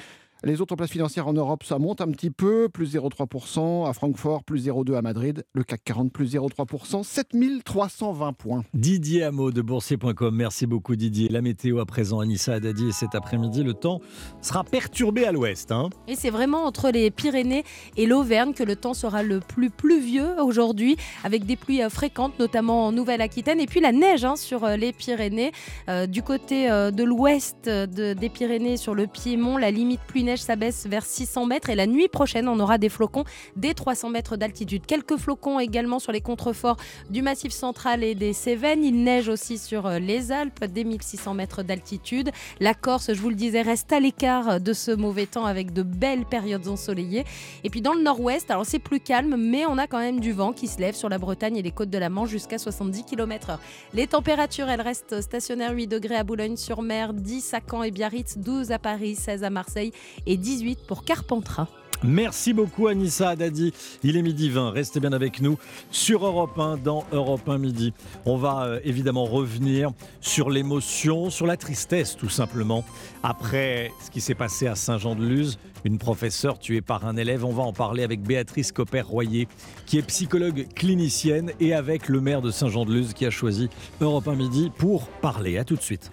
Les 0.45 0.61
autres 0.61 0.77
places 0.77 0.91
financières 0.91 1.29
en 1.29 1.33
Europe, 1.33 1.65
ça 1.65 1.79
monte 1.79 2.03
un 2.03 2.11
petit 2.11 2.31
peu, 2.31 2.69
plus 2.69 2.95
0,3%. 2.95 3.89
À 3.89 3.93
Francfort, 3.95 4.45
plus 4.45 4.67
0,2% 4.67 4.99
à 4.99 5.03
Madrid. 5.03 5.45
Le 5.55 5.65
CAC 5.65 5.83
40, 5.83 6.13
plus 6.13 6.35
0,3%. 6.35 7.03
7320 7.03 8.33
points. 8.35 8.63
Didier 8.75 9.23
Hameau 9.23 9.51
de 9.51 9.63
boursier.com. 9.63 10.37
Merci 10.37 10.67
beaucoup 10.67 10.95
Didier. 10.95 11.31
La 11.31 11.41
météo 11.41 11.79
à 11.79 11.87
présent, 11.87 12.21
Anissa 12.21 12.53
Haddadi. 12.53 12.89
Et 12.89 12.93
cet 12.93 13.15
après-midi, 13.15 13.63
le 13.63 13.73
temps 13.73 14.03
sera 14.43 14.63
perturbé 14.63 15.25
à 15.25 15.33
l'ouest. 15.33 15.73
Hein. 15.73 15.89
Et 16.07 16.17
c'est 16.17 16.31
vraiment 16.31 16.65
entre 16.65 16.91
les 16.91 17.11
Pyrénées 17.11 17.65
et 17.97 18.05
l'Auvergne 18.05 18.53
que 18.53 18.63
le 18.63 18.77
temps 18.77 18.95
sera 18.95 19.23
le 19.23 19.41
plus 19.41 19.71
pluvieux 19.71 20.39
aujourd'hui, 20.41 20.99
avec 21.25 21.47
des 21.47 21.57
pluies 21.57 21.83
euh, 21.83 21.89
fréquentes, 21.89 22.39
notamment 22.39 22.87
en 22.87 22.93
Nouvelle-Aquitaine. 22.93 23.59
Et 23.59 23.67
puis 23.67 23.81
la 23.81 23.93
neige 23.93 24.25
hein, 24.27 24.37
sur 24.37 24.65
euh, 24.65 24.77
les 24.77 24.93
Pyrénées. 24.93 25.53
Euh, 25.89 26.07
du 26.07 26.23
côté 26.23 26.69
de 26.69 27.05
l'ouest 27.05 27.69
des 27.69 28.29
Pyrénées, 28.29 28.77
sur 28.77 28.95
le 28.95 29.07
Piémont, 29.07 29.57
la 29.57 29.71
limite 29.71 30.01
pluie 30.07 30.25
neige 30.27 30.41
s'abaisse 30.41 30.87
vers 30.87 31.05
600 31.05 31.47
mètres 31.47 31.71
et 31.71 31.75
la 31.75 31.87
nuit 31.87 32.09
prochaine, 32.09 32.49
on 32.49 32.61
aura 32.61 32.79
des 32.79 32.89
flocons 32.89 33.25
dès 33.57 33.75
300 33.75 34.11
mètres 34.11 34.37
d'altitude. 34.37 34.85
Quelques 34.87 35.17
flocons 35.17 35.59
également 35.59 35.99
sur 35.99 36.13
les 36.13 36.21
contreforts 36.21 36.77
du 37.09 37.23
Massif 37.23 37.53
central 37.53 38.05
et 38.05 38.15
des 38.15 38.33
Cévennes. 38.33 38.85
Il 38.85 39.03
neige 39.03 39.29
aussi 39.29 39.57
sur 39.57 39.87
euh, 39.87 39.99
les 39.99 40.33
Alpes 40.33 40.65
dès 40.65 40.85
1600 40.85 41.35
mètres 41.35 41.63
d'altitude. 41.63 42.31
La 42.61 42.75
Corse, 42.75 43.13
je 43.13 43.21
vous 43.21 43.31
le 43.31 43.35
disais, 43.35 43.63
reste 43.63 43.93
à 43.93 44.01
l'écart 44.01 44.61
de 44.61 44.73
ce 44.73 44.91
mauvais 44.91 45.27
temps 45.27 45.47
avec 45.47 45.73
de 45.73 45.83
belles 45.83 46.27
périodes 46.27 46.69
ensoleillées. 46.69 47.25
Et 47.65 47.71
puis 47.71 47.81
dans 47.81 47.95
le 47.95 48.03
nord-ouest, 48.03 48.51
alors 48.51 48.67
c'est 48.67 48.79
plus 48.79 49.01
calme, 49.01 49.37
mais 49.37 49.65
on 49.67 49.79
a 49.79 49.87
quand 49.87 49.99
même 49.99 50.21
du 50.21 50.33
vent 50.33 50.53
qui 50.53 50.67
se 50.67 50.79
lève 50.81 50.95
sur 50.95 51.09
la 51.09 51.19
Bretagne 51.19 51.57
et 51.57 51.63
les 51.63 51.71
côtes 51.71 51.91
de 51.91 51.99
la 51.99 52.11
Manche 52.11 52.31
jusqu'à 52.31 52.59
70 52.59 53.05
km/h. 53.05 53.59
Les 53.95 54.07
températures, 54.07 54.69
elles 54.69 54.81
restent 54.81 55.21
stationnaires 55.21 55.73
8 55.73 55.87
degrés 55.87 56.17
à 56.17 56.25
Boulogne-sur-Mer, 56.25 57.15
10 57.15 57.55
à 57.55 57.61
Caen 57.69 57.83
et 57.83 57.91
Biarritz, 57.91 58.39
12 58.39 58.73
à 58.73 58.79
Paris, 58.79 59.15
16 59.15 59.45
à 59.45 59.51
Marseille 59.51 59.93
et 60.27 60.37
18 60.37 60.81
pour 60.87 61.05
Carpentras. 61.05 61.69
Merci 62.03 62.53
beaucoup 62.53 62.89
Anissa 62.89 63.31
Haddadi. 63.31 63.73
Il 64.03 64.17
est 64.17 64.23
midi 64.23 64.51
20, 64.51 64.71
restez 64.71 65.01
bien 65.01 65.13
avec 65.13 65.41
nous 65.41 65.59
sur 65.91 66.27
Europe 66.27 66.59
1 66.59 66.77
dans 66.77 67.05
Europe 67.11 67.49
1 67.49 67.59
midi. 67.59 67.95
On 68.27 68.37
va 68.37 68.65
euh, 68.65 68.81
évidemment 68.85 69.25
revenir 69.25 69.91
sur 70.21 70.51
l'émotion, 70.51 71.31
sur 71.31 71.47
la 71.47 71.57
tristesse 71.57 72.17
tout 72.17 72.29
simplement. 72.29 72.85
Après 73.23 73.93
ce 74.05 74.11
qui 74.11 74.21
s'est 74.21 74.35
passé 74.35 74.67
à 74.67 74.75
Saint-Jean-de-Luz, 74.75 75.59
une 75.85 75.99
professeure 75.99 76.59
tuée 76.59 76.83
par 76.83 77.07
un 77.07 77.17
élève, 77.17 77.45
on 77.45 77.53
va 77.53 77.63
en 77.63 77.73
parler 77.73 78.03
avec 78.03 78.21
Béatrice 78.23 78.73
Copper-Royer 78.73 79.49
qui 79.87 79.99
est 79.99 80.03
psychologue 80.03 80.67
clinicienne 80.75 81.53
et 81.61 81.73
avec 81.73 82.09
le 82.09 82.21
maire 82.21 82.43
de 82.43 82.51
Saint-Jean-de-Luz 82.51 83.15
qui 83.15 83.25
a 83.25 83.31
choisi 83.31 83.71
Europe 84.01 84.29
1 84.29 84.35
midi 84.35 84.71
pour 84.77 85.09
parler. 85.09 85.57
À 85.57 85.65
tout 85.65 85.77
de 85.77 85.83
suite. 85.83 86.11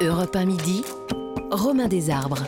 Europe 0.00 0.34
1 0.34 0.44
midi, 0.44 0.82
Romain 1.50 1.88
Desarbres. 1.88 2.42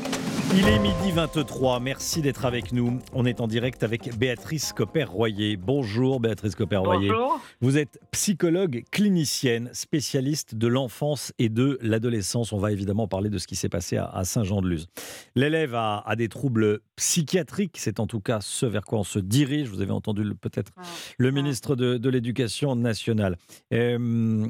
Il 0.56 0.66
est 0.66 0.78
midi 0.78 1.12
23, 1.12 1.78
merci 1.78 2.22
d'être 2.22 2.46
avec 2.46 2.72
nous. 2.72 3.00
On 3.12 3.26
est 3.26 3.40
en 3.40 3.46
direct 3.46 3.82
avec 3.82 4.16
Béatrice 4.16 4.72
Copper-Royer. 4.72 5.56
Bonjour 5.58 6.20
Béatrice 6.20 6.54
Copper-Royer. 6.54 7.10
Bonjour. 7.10 7.40
Vous 7.60 7.76
êtes 7.76 8.00
psychologue 8.12 8.82
clinicienne, 8.90 9.68
spécialiste 9.74 10.54
de 10.54 10.66
l'enfance 10.66 11.34
et 11.38 11.50
de 11.50 11.78
l'adolescence. 11.82 12.52
On 12.52 12.58
va 12.58 12.72
évidemment 12.72 13.06
parler 13.08 13.28
de 13.28 13.36
ce 13.36 13.46
qui 13.46 13.56
s'est 13.56 13.68
passé 13.68 13.98
à 13.98 14.24
Saint-Jean-de-Luz. 14.24 14.86
L'élève 15.34 15.74
a, 15.74 16.02
des 16.16 16.28
troubles 16.28 16.80
psychiatriques, 16.96 17.76
c'est 17.78 18.00
en 18.00 18.06
tout 18.06 18.20
cas 18.20 18.40
ce 18.40 18.64
vers 18.64 18.84
quoi 18.84 19.00
on 19.00 19.04
se 19.04 19.18
dirige. 19.18 19.68
Vous 19.68 19.82
avez 19.82 19.92
entendu 19.92 20.24
peut-être 20.34 20.72
ah. 20.78 20.82
le 21.18 21.30
ministre 21.30 21.76
de, 21.76 22.08
l'Éducation 22.08 22.74
nationale. 22.74 23.36
Euh, 23.74 24.48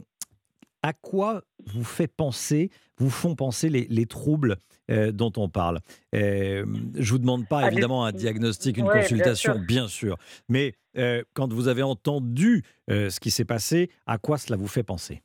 à 0.89 0.95
quoi 0.95 1.43
vous 1.67 1.85
fait 1.85 2.09
penser, 2.09 2.71
vous 2.97 3.11
font 3.11 3.35
penser 3.35 3.69
les, 3.69 4.07
troubles 4.07 4.57
euh, 4.91 5.13
dont 5.13 5.33
on 5.37 5.51
parle? 5.51 5.81
Euh, 6.15 6.65
Je 6.95 7.11
vous 7.11 7.19
demande 7.19 7.47
pas 7.47 7.67
évidemment 7.71 8.07
un 8.07 8.13
diagnostic, 8.13 8.79
une 8.79 8.89
consultation, 8.89 9.59
bien 9.59 9.87
sûr. 9.87 10.17
mais 10.49 10.75
euh, 10.97 11.23
quand 11.35 11.53
vous 11.53 11.69
avez 11.69 11.83
entendu 11.83 12.65
euh, 12.91 13.11
ce 13.11 13.21
qui 13.21 13.31
s'est 13.31 13.45
passé, 13.45 13.91
à 14.07 14.17
quoi 14.17 14.39
cela 14.39 14.57
vous 14.57 14.67
fait 14.67 14.83
penser? 14.83 15.23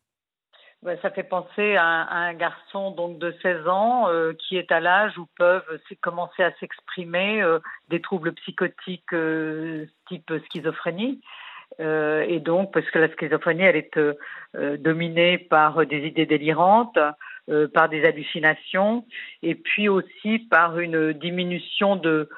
Ça 1.02 1.12
fait 1.12 1.24
penser 1.24 1.78
à 1.78 1.86
un, 1.86 2.34
garçon 2.34 2.92
donc 2.92 3.18
de 3.18 3.34
16 3.42 3.70
ans 3.70 4.10
qui 4.38 4.58
est 4.58 4.70
à 4.70 4.82
l'âge 4.82 5.18
où 5.18 5.28
peuvent 5.38 5.80
commencer 6.02 6.44
à 6.44 6.52
s'exprimer 6.60 7.42
des 7.88 8.02
troubles 8.02 8.34
psychotiques 8.34 9.16
type 10.10 10.34
schizophrénie. 10.50 11.22
Euh, 11.80 12.26
et 12.28 12.40
donc, 12.40 12.72
parce 12.72 12.90
que 12.92 13.00
la 13.00 13.10
schizophrénie, 13.10 13.64
elle 13.64 13.76
est 13.76 13.98
euh, 13.98 14.14
euh, 14.56 14.78
dominée 14.78 15.38
par 15.38 15.86
des 15.86 16.06
idées 16.06 16.26
délirantes, 16.26 16.98
par 17.74 17.90
des 17.90 18.06
hallucinations, 18.06 19.06
et 19.42 19.54
puis 19.54 19.90
aussi 19.90 20.40
par 20.50 20.80
une 20.80 21.12
diminution 21.12 21.98
de, 21.98 22.30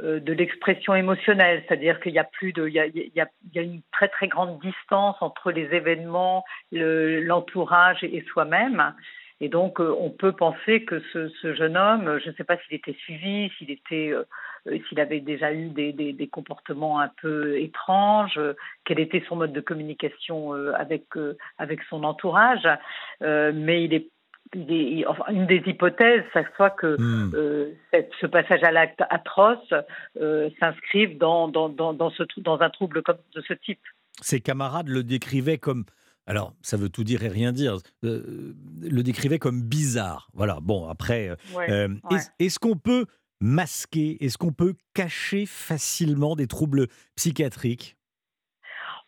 de 0.00 0.32
l'expression 0.32 0.94
émotionnelle, 0.94 1.64
c'est-à-dire 1.66 1.98
qu'il 1.98 2.12
y 2.12 2.20
a 2.20 2.24
plus 2.24 2.52
de, 2.52 2.68
il 2.68 2.74
y 2.74 3.20
a, 3.20 3.60
une 3.60 3.80
très 3.90 4.06
très 4.06 4.28
grande 4.28 4.60
distance 4.60 5.16
entre 5.20 5.50
les 5.50 5.64
événements, 5.74 6.44
l'entourage 6.70 8.04
et 8.04 8.24
soi-même. 8.28 8.94
Et 9.42 9.48
donc, 9.48 9.80
on 9.80 10.08
peut 10.10 10.30
penser 10.30 10.84
que 10.84 11.02
ce, 11.12 11.28
ce 11.28 11.52
jeune 11.52 11.76
homme, 11.76 12.20
je 12.24 12.30
ne 12.30 12.34
sais 12.36 12.44
pas 12.44 12.56
s'il 12.58 12.76
était 12.76 12.94
suivi, 12.94 13.50
s'il 13.58 13.72
était 13.72 14.14
euh, 14.68 14.78
s'il 14.88 15.00
avait 15.00 15.18
déjà 15.20 15.52
eu 15.52 15.68
des, 15.68 15.92
des, 15.92 16.28
comportements 16.28 17.00
un 17.00 17.10
peu 17.20 17.58
étranges, 17.58 18.38
euh, 18.38 18.54
quel 18.84 19.00
était 19.00 19.24
son 19.28 19.34
mode 19.34 19.52
de 19.52 19.60
communication 19.60 20.54
euh, 20.54 20.72
avec, 20.74 21.06
avec 21.58 21.80
son 21.90 22.04
entourage. 22.04 22.68
mais 23.20 23.84
il 23.84 23.94
est 23.94 24.08
une 24.54 25.46
des 25.46 25.62
hypothèses, 25.66 26.22
ça 26.32 26.42
soit 26.56 26.70
que 26.70 26.96
hmm. 27.00 27.74
ce 28.20 28.26
passage 28.26 28.62
à 28.62 28.70
l'acte 28.70 29.02
atroce 29.10 29.74
s'inscrive 30.60 31.18
dans, 31.18 31.48
dans, 31.48 31.68
dans, 31.68 31.92
dans, 31.92 32.10
ce, 32.10 32.22
dans 32.36 32.60
un 32.60 32.70
trouble 32.70 33.02
comme, 33.02 33.18
de 33.34 33.40
ce 33.40 33.54
type. 33.54 33.80
Ses 34.20 34.40
camarades 34.40 34.88
le 34.88 35.02
décrivaient 35.02 35.58
comme 35.58 35.84
alors, 36.26 36.54
ça 36.62 36.76
veut 36.76 36.88
tout 36.88 37.04
dire 37.04 37.24
et 37.24 37.28
rien 37.28 37.52
dire. 37.52 37.78
le 38.02 39.02
décrivait 39.02 39.38
comme 39.38 39.62
bizarre. 39.62 40.30
Voilà. 40.34 40.60
Bon, 40.60 40.86
après, 40.88 41.36
est-ce 42.38 42.58
qu'on 42.58 42.76
peut 42.76 43.06
masquer 43.40 44.24
Est-ce 44.24 44.38
qu'on 44.38 44.52
peut 44.52 44.74
cacher 44.94 45.46
facilement 45.46 46.36
des 46.36 46.46
troubles 46.46 46.86
psychiatriques? 47.16 47.96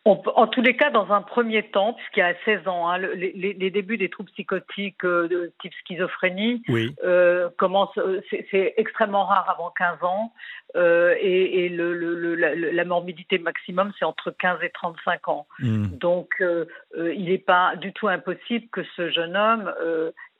En 0.06 0.46
tous 0.48 0.60
les 0.60 0.76
cas, 0.76 0.90
dans 0.90 1.12
un 1.12 1.22
premier 1.22 1.62
temps, 1.62 1.94
puisqu'il 1.94 2.20
y 2.20 2.22
a 2.22 2.34
16 2.44 2.68
ans, 2.68 2.90
hein, 2.90 2.98
les, 2.98 3.70
débuts 3.70 3.96
des 3.96 4.10
troubles 4.10 4.30
psychotiques 4.32 5.02
euh, 5.04 5.28
de 5.28 5.52
type 5.62 5.72
schizophrénie 5.82 6.62
euh, 7.02 7.48
commencent, 7.56 7.96
euh, 7.96 8.20
c'est 8.50 8.74
extrêmement 8.76 9.24
rare 9.24 9.48
avant 9.48 9.70
15 9.70 10.02
ans, 10.02 10.32
et, 10.74 11.70
la, 11.70 12.84
morbidité 12.84 13.38
maximum, 13.38 13.92
c'est 13.98 14.04
entre 14.04 14.30
15 14.30 14.58
et 14.62 14.70
35 14.70 15.28
ans. 15.28 15.46
Mmh. 15.60 15.86
Donc, 15.96 16.42
il 16.96 17.24
n'est 17.24 17.38
pas 17.38 17.76
du 17.76 17.92
tout 17.94 18.08
impossible 18.08 18.66
que 18.68 18.82
ce 18.96 19.10
jeune 19.10 19.36
homme 19.36 19.72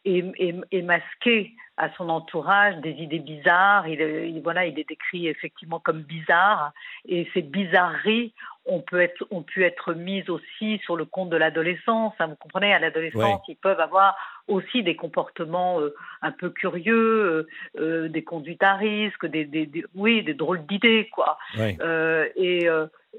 ait 0.04 0.82
masqué 0.82 1.54
à 1.76 1.90
son 1.96 2.08
entourage 2.08 2.76
des 2.78 2.90
idées 2.90 3.18
bizarres. 3.18 3.88
Il, 3.88 4.40
voilà, 4.42 4.66
il 4.66 4.78
est 4.78 4.88
décrit 4.88 5.26
effectivement 5.28 5.80
comme 5.80 6.02
bizarre. 6.02 6.72
Et 7.08 7.28
ces 7.34 7.42
bizarreries 7.42 8.32
ont, 8.66 8.80
peut 8.80 9.00
être, 9.00 9.26
ont 9.30 9.42
pu 9.42 9.64
être 9.64 9.94
mises 9.94 10.28
aussi 10.30 10.78
sur 10.84 10.96
le 10.96 11.04
compte 11.04 11.30
de 11.30 11.36
l'adolescence. 11.36 12.14
Hein, 12.18 12.28
vous 12.28 12.36
comprenez, 12.36 12.72
à 12.72 12.78
l'adolescence, 12.78 13.42
ils 13.48 13.56
peuvent 13.56 13.80
avoir 13.80 14.16
aussi 14.48 14.82
des 14.82 14.96
comportements 14.96 15.80
euh, 15.80 15.94
un 16.22 16.32
peu 16.32 16.50
curieux, 16.50 16.94
euh, 16.96 17.46
euh, 17.78 18.08
des 18.08 18.22
conduites 18.22 18.62
à 18.62 18.74
risque, 18.74 19.26
des, 19.26 19.44
des, 19.44 19.68
oui, 19.94 20.22
des 20.22 20.34
drôles 20.34 20.64
d'idées, 20.66 21.08
quoi. 21.12 21.38
et 21.56 22.68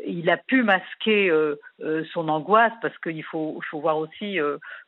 il 0.06 0.30
a 0.30 0.36
pu 0.36 0.62
masquer 0.62 1.32
son 2.12 2.28
angoisse 2.28 2.74
parce 2.82 2.98
qu'il 2.98 3.24
faut, 3.24 3.62
faut, 3.72 3.80
voir 3.80 3.98
aussi 3.98 4.38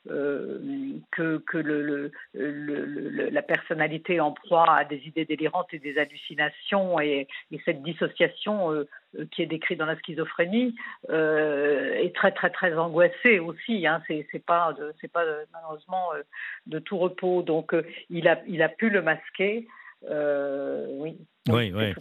que, 0.06 1.38
que 1.38 1.58
le, 1.58 2.12
le, 2.34 3.30
la 3.30 3.41
personnalité 3.41 4.19
en 4.19 4.34
proie 4.34 4.69
à 4.69 4.84
des 4.84 4.97
idées 5.06 5.23
délirantes 5.23 5.73
et 5.73 5.80
des 5.80 5.97
hallucinations 5.97 7.00
et, 7.00 7.26
et 7.52 7.62
cette 7.63 7.84
dissociation 7.84 8.86
qui 9.32 9.43
est 9.43 9.45
décrite 9.45 9.80
dans 9.80 9.86
la 9.86 9.97
schizophrénie 10.00 10.76
est 11.08 12.13
très 12.13 12.34
très 12.34 12.50
très 12.50 12.78
angoissée 12.78 13.39
aussi. 13.39 13.88
Hein. 13.88 14.02
C'est 14.10 14.45
pas 14.45 14.76
c'est 15.00 15.12
pas 15.12 15.23
malheureusement 15.54 16.12
de 16.66 16.80
tout 16.80 16.98
repos. 16.98 17.44
Donc 17.44 17.76
il 18.10 18.28
a 18.28 18.42
il 18.48 18.62
a 18.62 18.70
pu 18.70 18.90
le 18.90 19.02
masquer. 19.02 19.68
oui. 20.04 21.18
Oui, 21.50 21.72
oui. 21.74 21.94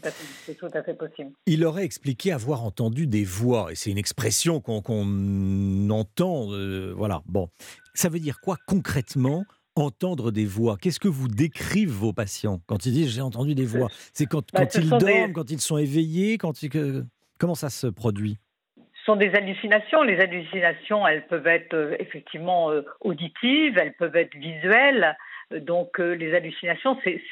C'est 0.45 0.55
tout, 0.57 0.69
à 0.75 0.83
fait 0.83 0.95
possible. 0.95 1.31
Il 1.47 1.65
aurait 1.65 1.85
expliqué 1.85 2.33
avoir 2.33 2.65
entendu 2.65 3.07
des 3.07 3.25
voix, 3.25 3.71
et 3.71 3.75
c'est 3.75 3.91
une 3.91 3.99
expression 3.99 4.61
qu'on 4.61 5.91
entend. 5.91 6.53
Euh, 6.53 6.93
voilà, 6.97 7.23
bon. 7.27 7.49
Ça 7.95 8.09
veut 8.09 8.19
dire 8.19 8.41
quoi 8.41 8.57
concrètement 8.67 9.45
entendre 9.75 10.31
des 10.31 10.47
voix? 10.47 10.77
Qu'est-ce 10.79 11.01
que 11.01 11.09
vous 11.09 11.29
décrivent 11.29 11.93
vos 11.93 12.13
patients 12.13 12.61
quand 12.67 12.87
ils 12.87 12.93
disent 12.93 13.11
j'ai 13.11 13.21
entendu 13.21 13.55
des 13.55 13.67
voix? 13.67 13.89
C'est 14.13 14.27
quand, 14.27 14.45
bah, 14.53 14.67
quand 14.67 14.81
ils 14.81 14.89
dorment, 14.89 15.33
quand 15.33 15.51
ils 15.51 15.61
sont 15.61 15.79
éveillés 15.79 16.39
quand 16.39 16.53
Comment 17.39 17.55
ça 17.55 17.69
se 17.69 17.87
produit? 17.87 18.39
Sont 19.07 19.17
des 19.17 19.35
hallucinations. 19.35 20.03
Les 20.03 20.21
hallucinations, 20.21 21.07
elles 21.07 21.27
peuvent 21.27 21.47
être 21.47 21.75
euh, 21.75 21.97
effectivement 21.99 22.71
euh, 22.71 22.85
auditives, 23.01 23.79
elles 23.79 23.95
peuvent 23.95 24.17
être 24.17 24.35
visuelles. 24.35 25.17
Donc 25.51 26.01
les 26.01 26.35
hallucinations, 26.35 26.99
c'est 27.05 27.23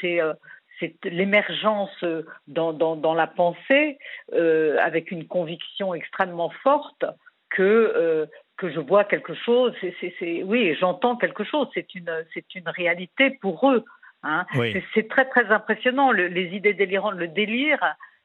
c'est 0.78 0.94
l'émergence 1.04 2.04
dans, 2.46 2.72
dans, 2.72 3.14
la 3.14 3.26
pensée 3.26 3.98
avec 4.30 5.10
une 5.10 5.26
conviction 5.26 5.94
extrêmement 5.94 6.50
forte 6.62 7.04
que 7.50 8.28
que 8.56 8.70
je 8.70 8.78
vois 8.78 9.02
quelque 9.02 9.34
chose. 9.34 9.74
C'est, 9.80 10.44
oui, 10.44 10.76
j'entends 10.78 11.16
quelque 11.16 11.42
chose. 11.42 11.66
C'est 11.74 11.92
une, 11.96 12.24
c'est 12.32 12.54
une 12.54 12.68
réalité 12.68 13.30
pour 13.30 13.68
eux. 13.68 13.84
Hein. 14.22 14.46
C'est, 14.94 15.08
très 15.08 15.24
très 15.24 15.46
impressionnant. 15.46 16.12
les 16.12 16.54
idées 16.54 16.74
délirantes, 16.74 17.16
le 17.16 17.26
délire, 17.26 17.80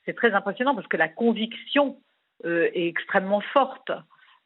c'est 0.05 0.15
très 0.15 0.33
impressionnant 0.33 0.75
parce 0.75 0.87
que 0.87 0.97
la 0.97 1.07
conviction 1.07 1.97
euh, 1.97 2.08
est 2.45 2.87
extrêmement 2.87 3.41
forte. 3.41 3.91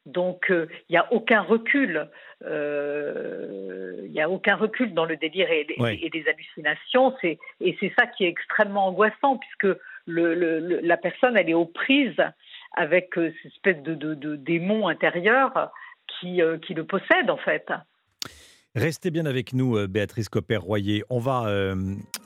Donc 0.06 0.50
euh, 0.50 0.66
il 0.88 0.92
n'y 0.92 0.98
a 0.98 1.12
aucun 1.12 1.40
recul. 1.40 2.08
Euh, 2.44 4.02
il 4.04 4.12
n'y 4.12 4.20
a 4.20 4.28
aucun 4.28 4.56
recul 4.56 4.92
dans 4.92 5.06
le 5.06 5.16
délire 5.16 5.50
et, 5.50 5.66
les 5.78 6.28
hallucinations. 6.28 7.14
C'est, 7.20 7.38
et 7.60 7.76
c'est 7.80 7.92
ça 7.98 8.06
qui 8.06 8.24
est 8.24 8.28
extrêmement 8.28 8.88
angoissant 8.88 9.38
puisque 9.38 9.78
le, 10.06 10.34
le, 10.34 10.80
la 10.80 10.96
personne 10.96 11.36
elle 11.36 11.48
est 11.48 11.54
aux 11.54 11.64
prises 11.64 12.22
avec 12.76 13.16
euh, 13.16 13.32
cette 13.42 13.52
espèce 13.52 13.82
de, 13.82 13.94
de, 13.94 14.36
démon 14.36 14.88
intérieur 14.88 15.70
qui, 16.06 16.42
euh, 16.42 16.58
qui 16.58 16.74
le 16.74 16.84
possède 16.84 17.30
en 17.30 17.38
fait. 17.38 17.72
Restez 18.74 19.12
bien 19.12 19.24
avec 19.24 19.52
nous, 19.52 19.76
euh, 19.76 19.86
Béatrice 19.86 20.28
Copper-Royer. 20.28 21.04
On 21.08 21.20
va 21.20 21.74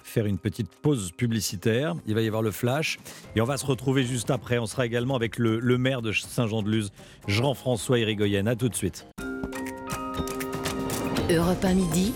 faire 0.02 0.24
une 0.24 0.38
petite 0.38 0.70
pause 0.80 1.12
publicitaire. 1.12 1.94
Il 2.06 2.14
va 2.14 2.22
y 2.22 2.26
avoir 2.26 2.42
le 2.42 2.50
flash. 2.50 2.98
Et 3.36 3.40
on 3.42 3.44
va 3.44 3.58
se 3.58 3.66
retrouver 3.66 4.04
juste 4.04 4.30
après. 4.30 4.58
On 4.58 4.66
sera 4.66 4.86
également 4.86 5.14
avec 5.14 5.36
le, 5.38 5.58
le 5.58 5.78
maire 5.78 6.00
de 6.00 6.12
Saint-Jean-de-Luz, 6.12 6.90
Jean-François 7.26 7.98
Irigoyen. 7.98 8.46
A 8.46 8.56
tout 8.56 8.70
de 8.70 8.74
suite. 8.74 9.06
Europe 11.30 11.62
1 11.62 11.74
midi. 11.74 12.14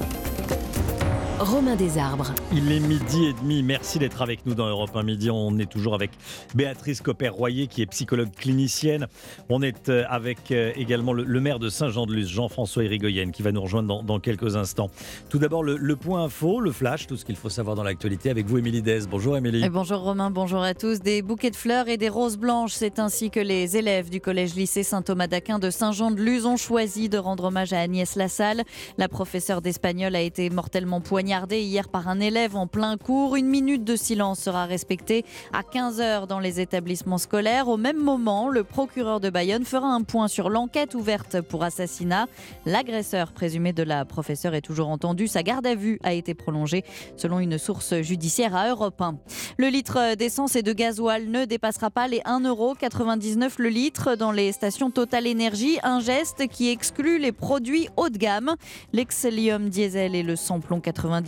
Romain 1.42 1.74
Desarbres. 1.74 2.32
Il 2.52 2.70
est 2.70 2.78
midi 2.78 3.24
et 3.24 3.32
demi. 3.32 3.64
Merci 3.64 3.98
d'être 3.98 4.22
avec 4.22 4.46
nous 4.46 4.54
dans 4.54 4.68
Europe 4.68 4.94
1 4.94 5.02
Midi. 5.02 5.28
On 5.28 5.58
est 5.58 5.70
toujours 5.70 5.94
avec 5.94 6.12
Béatrice 6.54 7.00
Copper-Royer, 7.00 7.66
qui 7.66 7.82
est 7.82 7.86
psychologue 7.86 8.30
clinicienne. 8.30 9.08
On 9.48 9.60
est 9.60 9.88
euh, 9.88 10.04
avec 10.08 10.52
euh, 10.52 10.70
également 10.76 11.12
le, 11.12 11.40
maire 11.40 11.58
de 11.58 11.68
Saint-Jean-de-Luz, 11.68 12.28
Jean-François 12.28 12.84
Irigoyen, 12.84 13.32
qui 13.32 13.42
va 13.42 13.50
nous 13.50 13.60
rejoindre 13.60 14.04
dans, 14.04 14.20
quelques 14.20 14.54
instants. 14.54 14.90
Tout 15.30 15.38
d'abord, 15.38 15.64
le, 15.64 15.96
point 15.96 16.24
info, 16.24 16.60
le 16.60 16.70
flash, 16.70 17.08
tout 17.08 17.16
ce 17.16 17.24
qu'il 17.24 17.34
faut 17.34 17.48
savoir 17.48 17.74
dans 17.74 17.82
l'actualité 17.82 18.30
avec 18.30 18.46
vous, 18.46 18.58
Émilie 18.58 18.82
Dez. 18.82 19.00
Bonjour, 19.10 19.36
Émilie. 19.36 19.68
bonjour, 19.68 19.98
Romain. 19.98 20.30
Bonjour 20.30 20.62
à 20.62 20.74
tous. 20.74 21.00
Des 21.00 21.22
bouquets 21.22 21.50
de 21.50 21.56
fleurs 21.56 21.88
et 21.88 21.96
des 21.96 22.08
roses 22.08 22.36
blanches. 22.36 22.72
C'est 22.74 23.00
ainsi 23.00 23.30
que 23.30 23.40
les 23.40 23.76
élèves 23.76 24.10
du 24.10 24.20
collège-lycée 24.20 24.84
Saint-Thomas 24.84 25.26
d'Aquin 25.26 25.58
de 25.58 25.70
Saint-Jean-de-Luz 25.70 26.46
ont 26.46 26.56
choisi 26.56 27.08
de 27.08 27.18
rendre 27.18 27.44
hommage 27.44 27.72
à 27.72 27.80
Agnès 27.80 28.14
Lassalle. 28.14 28.62
La 28.96 29.08
professeure 29.08 29.60
d'espagnol 29.60 30.14
a 30.14 30.20
été 30.20 30.48
mortellement 30.50 31.00
poignardée 31.32 31.62
hier 31.62 31.88
par 31.88 32.08
un 32.08 32.20
élève 32.20 32.56
en 32.56 32.66
plein 32.66 32.98
cours. 32.98 33.36
Une 33.36 33.46
minute 33.46 33.84
de 33.84 33.96
silence 33.96 34.38
sera 34.38 34.66
respectée 34.66 35.24
à 35.54 35.62
15h 35.62 36.26
dans 36.26 36.40
les 36.40 36.60
établissements 36.60 37.16
scolaires. 37.16 37.68
Au 37.68 37.78
même 37.78 37.96
moment, 37.96 38.50
le 38.50 38.64
procureur 38.64 39.18
de 39.18 39.30
Bayonne 39.30 39.64
fera 39.64 39.86
un 39.86 40.02
point 40.02 40.28
sur 40.28 40.50
l'enquête 40.50 40.94
ouverte 40.94 41.40
pour 41.40 41.64
assassinat. 41.64 42.26
L'agresseur 42.66 43.32
présumé 43.32 43.72
de 43.72 43.82
la 43.82 44.04
professeure 44.04 44.54
est 44.54 44.60
toujours 44.60 44.88
entendu. 44.88 45.26
Sa 45.26 45.42
garde 45.42 45.66
à 45.66 45.74
vue 45.74 45.98
a 46.02 46.12
été 46.12 46.34
prolongée 46.34 46.84
selon 47.16 47.38
une 47.38 47.56
source 47.56 48.02
judiciaire 48.02 48.54
à 48.54 48.68
Europe 48.68 49.00
1. 49.00 49.14
Le 49.56 49.68
litre 49.68 50.16
d'essence 50.16 50.54
et 50.54 50.62
de 50.62 50.74
gasoil 50.74 51.28
ne 51.28 51.46
dépassera 51.46 51.88
pas 51.88 52.08
les 52.08 52.20
1,99€ 52.20 53.52
le 53.56 53.70
litre 53.70 54.16
dans 54.16 54.32
les 54.32 54.52
stations 54.52 54.90
Total 54.90 55.26
Énergie. 55.26 55.78
Un 55.82 56.00
geste 56.00 56.46
qui 56.48 56.68
exclut 56.68 57.18
les 57.18 57.32
produits 57.32 57.88
haut 57.96 58.10
de 58.10 58.18
gamme. 58.18 58.54
L'excelium 58.92 59.70
diesel 59.70 60.14
et 60.14 60.22
le 60.22 60.36
samplon 60.36 60.78
90 60.80 61.21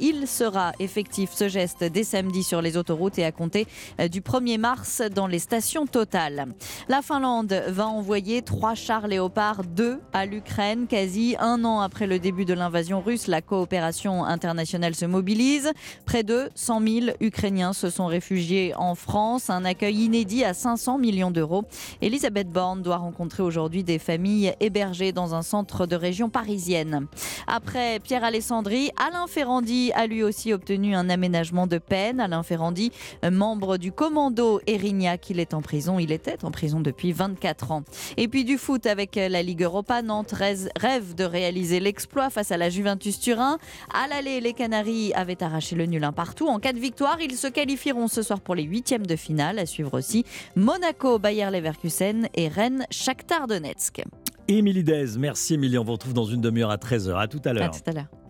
il 0.00 0.26
sera 0.26 0.72
effectif 0.78 1.30
ce 1.32 1.48
geste 1.48 1.84
dès 1.84 2.04
samedi 2.04 2.42
sur 2.42 2.62
les 2.62 2.76
autoroutes 2.76 3.18
et 3.18 3.24
à 3.24 3.32
compter 3.32 3.66
euh, 4.00 4.08
du 4.08 4.20
1er 4.20 4.58
mars 4.58 5.02
dans 5.14 5.26
les 5.26 5.38
stations 5.38 5.86
totales. 5.86 6.46
La 6.88 7.02
Finlande 7.02 7.62
va 7.68 7.86
envoyer 7.86 8.42
trois 8.42 8.74
chars 8.74 9.08
Léopard 9.08 9.64
2 9.64 10.00
à 10.12 10.26
l'Ukraine 10.26 10.86
quasi 10.86 11.36
un 11.40 11.64
an 11.64 11.80
après 11.80 12.06
le 12.06 12.18
début 12.18 12.44
de 12.44 12.54
l'invasion 12.54 13.00
russe. 13.00 13.26
La 13.26 13.42
coopération 13.42 14.24
internationale 14.24 14.94
se 14.94 15.04
mobilise. 15.04 15.72
Près 16.06 16.22
de 16.22 16.48
100 16.54 16.80
000 16.80 17.06
Ukrainiens 17.20 17.72
se 17.72 17.90
sont 17.90 18.06
réfugiés 18.06 18.72
en 18.76 18.94
France. 18.94 19.50
Un 19.50 19.64
accueil 19.64 20.04
inédit 20.04 20.44
à 20.44 20.54
500 20.54 20.98
millions 20.98 21.30
d'euros. 21.30 21.64
Elisabeth 22.00 22.48
Borne 22.48 22.82
doit 22.82 22.98
rencontrer 22.98 23.42
aujourd'hui 23.42 23.84
des 23.84 23.98
familles 23.98 24.54
hébergées 24.60 25.12
dans 25.12 25.34
un 25.34 25.42
centre 25.42 25.86
de 25.86 25.96
région 25.96 26.30
parisienne. 26.30 27.06
Après 27.46 27.98
Pierre 28.00 28.24
Alessandri, 28.24 28.90
Alain 28.96 29.23
Ferrandi 29.26 29.92
a 29.94 30.06
lui 30.06 30.22
aussi 30.22 30.52
obtenu 30.52 30.94
un 30.94 31.08
aménagement 31.08 31.66
de 31.66 31.78
peine. 31.78 32.20
Alain 32.20 32.42
Ferrandi, 32.42 32.92
membre 33.30 33.76
du 33.76 33.92
commando 33.92 34.60
Erignac, 34.66 35.30
il 35.30 35.40
est 35.40 35.54
en 35.54 35.62
prison. 35.62 35.98
Il 35.98 36.12
était 36.12 36.44
en 36.44 36.50
prison 36.50 36.80
depuis 36.80 37.12
24 37.12 37.72
ans. 37.72 37.84
Et 38.16 38.28
puis 38.28 38.44
du 38.44 38.58
foot 38.58 38.86
avec 38.86 39.16
la 39.16 39.42
Ligue 39.42 39.62
Europa. 39.62 40.02
Nantes 40.02 40.32
rêve 40.32 41.14
de 41.14 41.24
réaliser 41.24 41.80
l'exploit 41.80 42.30
face 42.30 42.50
à 42.52 42.56
la 42.56 42.70
Juventus 42.70 43.18
Turin. 43.18 43.58
À 43.92 44.08
l'aller, 44.08 44.40
les 44.40 44.52
Canaries 44.52 45.12
avaient 45.14 45.42
arraché 45.42 45.76
le 45.76 45.86
nul 45.86 46.04
un 46.04 46.12
partout. 46.12 46.48
En 46.48 46.58
cas 46.58 46.72
de 46.72 46.78
victoire, 46.78 47.18
ils 47.20 47.36
se 47.36 47.46
qualifieront 47.46 48.08
ce 48.08 48.22
soir 48.22 48.40
pour 48.40 48.54
les 48.54 48.64
huitièmes 48.64 49.06
de 49.06 49.16
finale. 49.16 49.58
À 49.58 49.66
suivre 49.66 49.94
aussi 49.94 50.24
Monaco, 50.56 51.18
Bayer 51.18 51.50
Leverkusen 51.50 52.28
et 52.34 52.48
Rennes, 52.48 52.86
Shakhtar 52.90 53.46
Donetsk. 53.46 54.02
Émilie 54.46 54.84
Dez, 54.84 55.16
merci 55.18 55.54
Émilie. 55.54 55.78
On 55.78 55.84
vous 55.84 55.92
retrouve 55.92 56.12
dans 56.12 56.26
une 56.26 56.40
demi-heure 56.40 56.70
à 56.70 56.76
13h. 56.76 57.18
À 57.18 57.28
tout 57.28 57.40
à 57.44 57.52
l'heure. 57.52 57.64
À 57.64 57.68
tout 57.68 57.90
à 57.90 57.92
l'heure. 57.92 58.23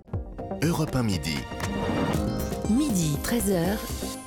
Europe 0.65 0.97
1 0.97 1.03
midi. 1.03 1.37
Midi 2.71 3.19
13h. 3.23 3.77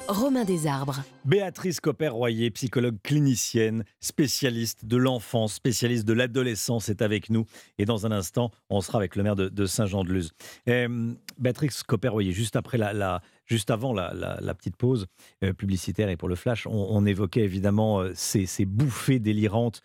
Romain 0.07 0.45
Desarbres. 0.45 1.01
Béatrice 1.25 1.79
Copper-Royer, 1.79 2.51
psychologue 2.51 2.97
clinicienne, 3.03 3.83
spécialiste 4.01 4.85
de 4.85 4.97
l'enfance, 4.97 5.55
spécialiste 5.55 6.07
de 6.07 6.13
l'adolescence, 6.13 6.89
est 6.89 7.01
avec 7.01 7.31
nous. 7.31 7.45
Et 7.79 7.85
dans 7.85 8.05
un 8.05 8.11
instant, 8.11 8.51
on 8.69 8.81
sera 8.81 8.99
avec 8.99 9.15
le 9.15 9.23
maire 9.23 9.35
de, 9.35 9.65
Saint-Jean-de-Luz. 9.65 10.31
Euh, 10.69 11.11
Béatrice 11.39 11.81
Copper-Royer, 11.81 12.33
juste, 12.33 12.55
après 12.55 12.77
la, 12.77 13.21
juste 13.47 13.71
avant 13.71 13.91
la, 13.91 14.53
petite 14.53 14.75
pause 14.75 15.07
euh, 15.43 15.53
publicitaire 15.53 16.09
et 16.09 16.17
pour 16.17 16.29
le 16.29 16.35
flash, 16.35 16.67
on, 16.67 17.03
évoquait 17.07 17.43
évidemment 17.43 18.01
euh, 18.01 18.11
ces, 18.13 18.65
bouffées 18.65 19.19
délirantes 19.19 19.81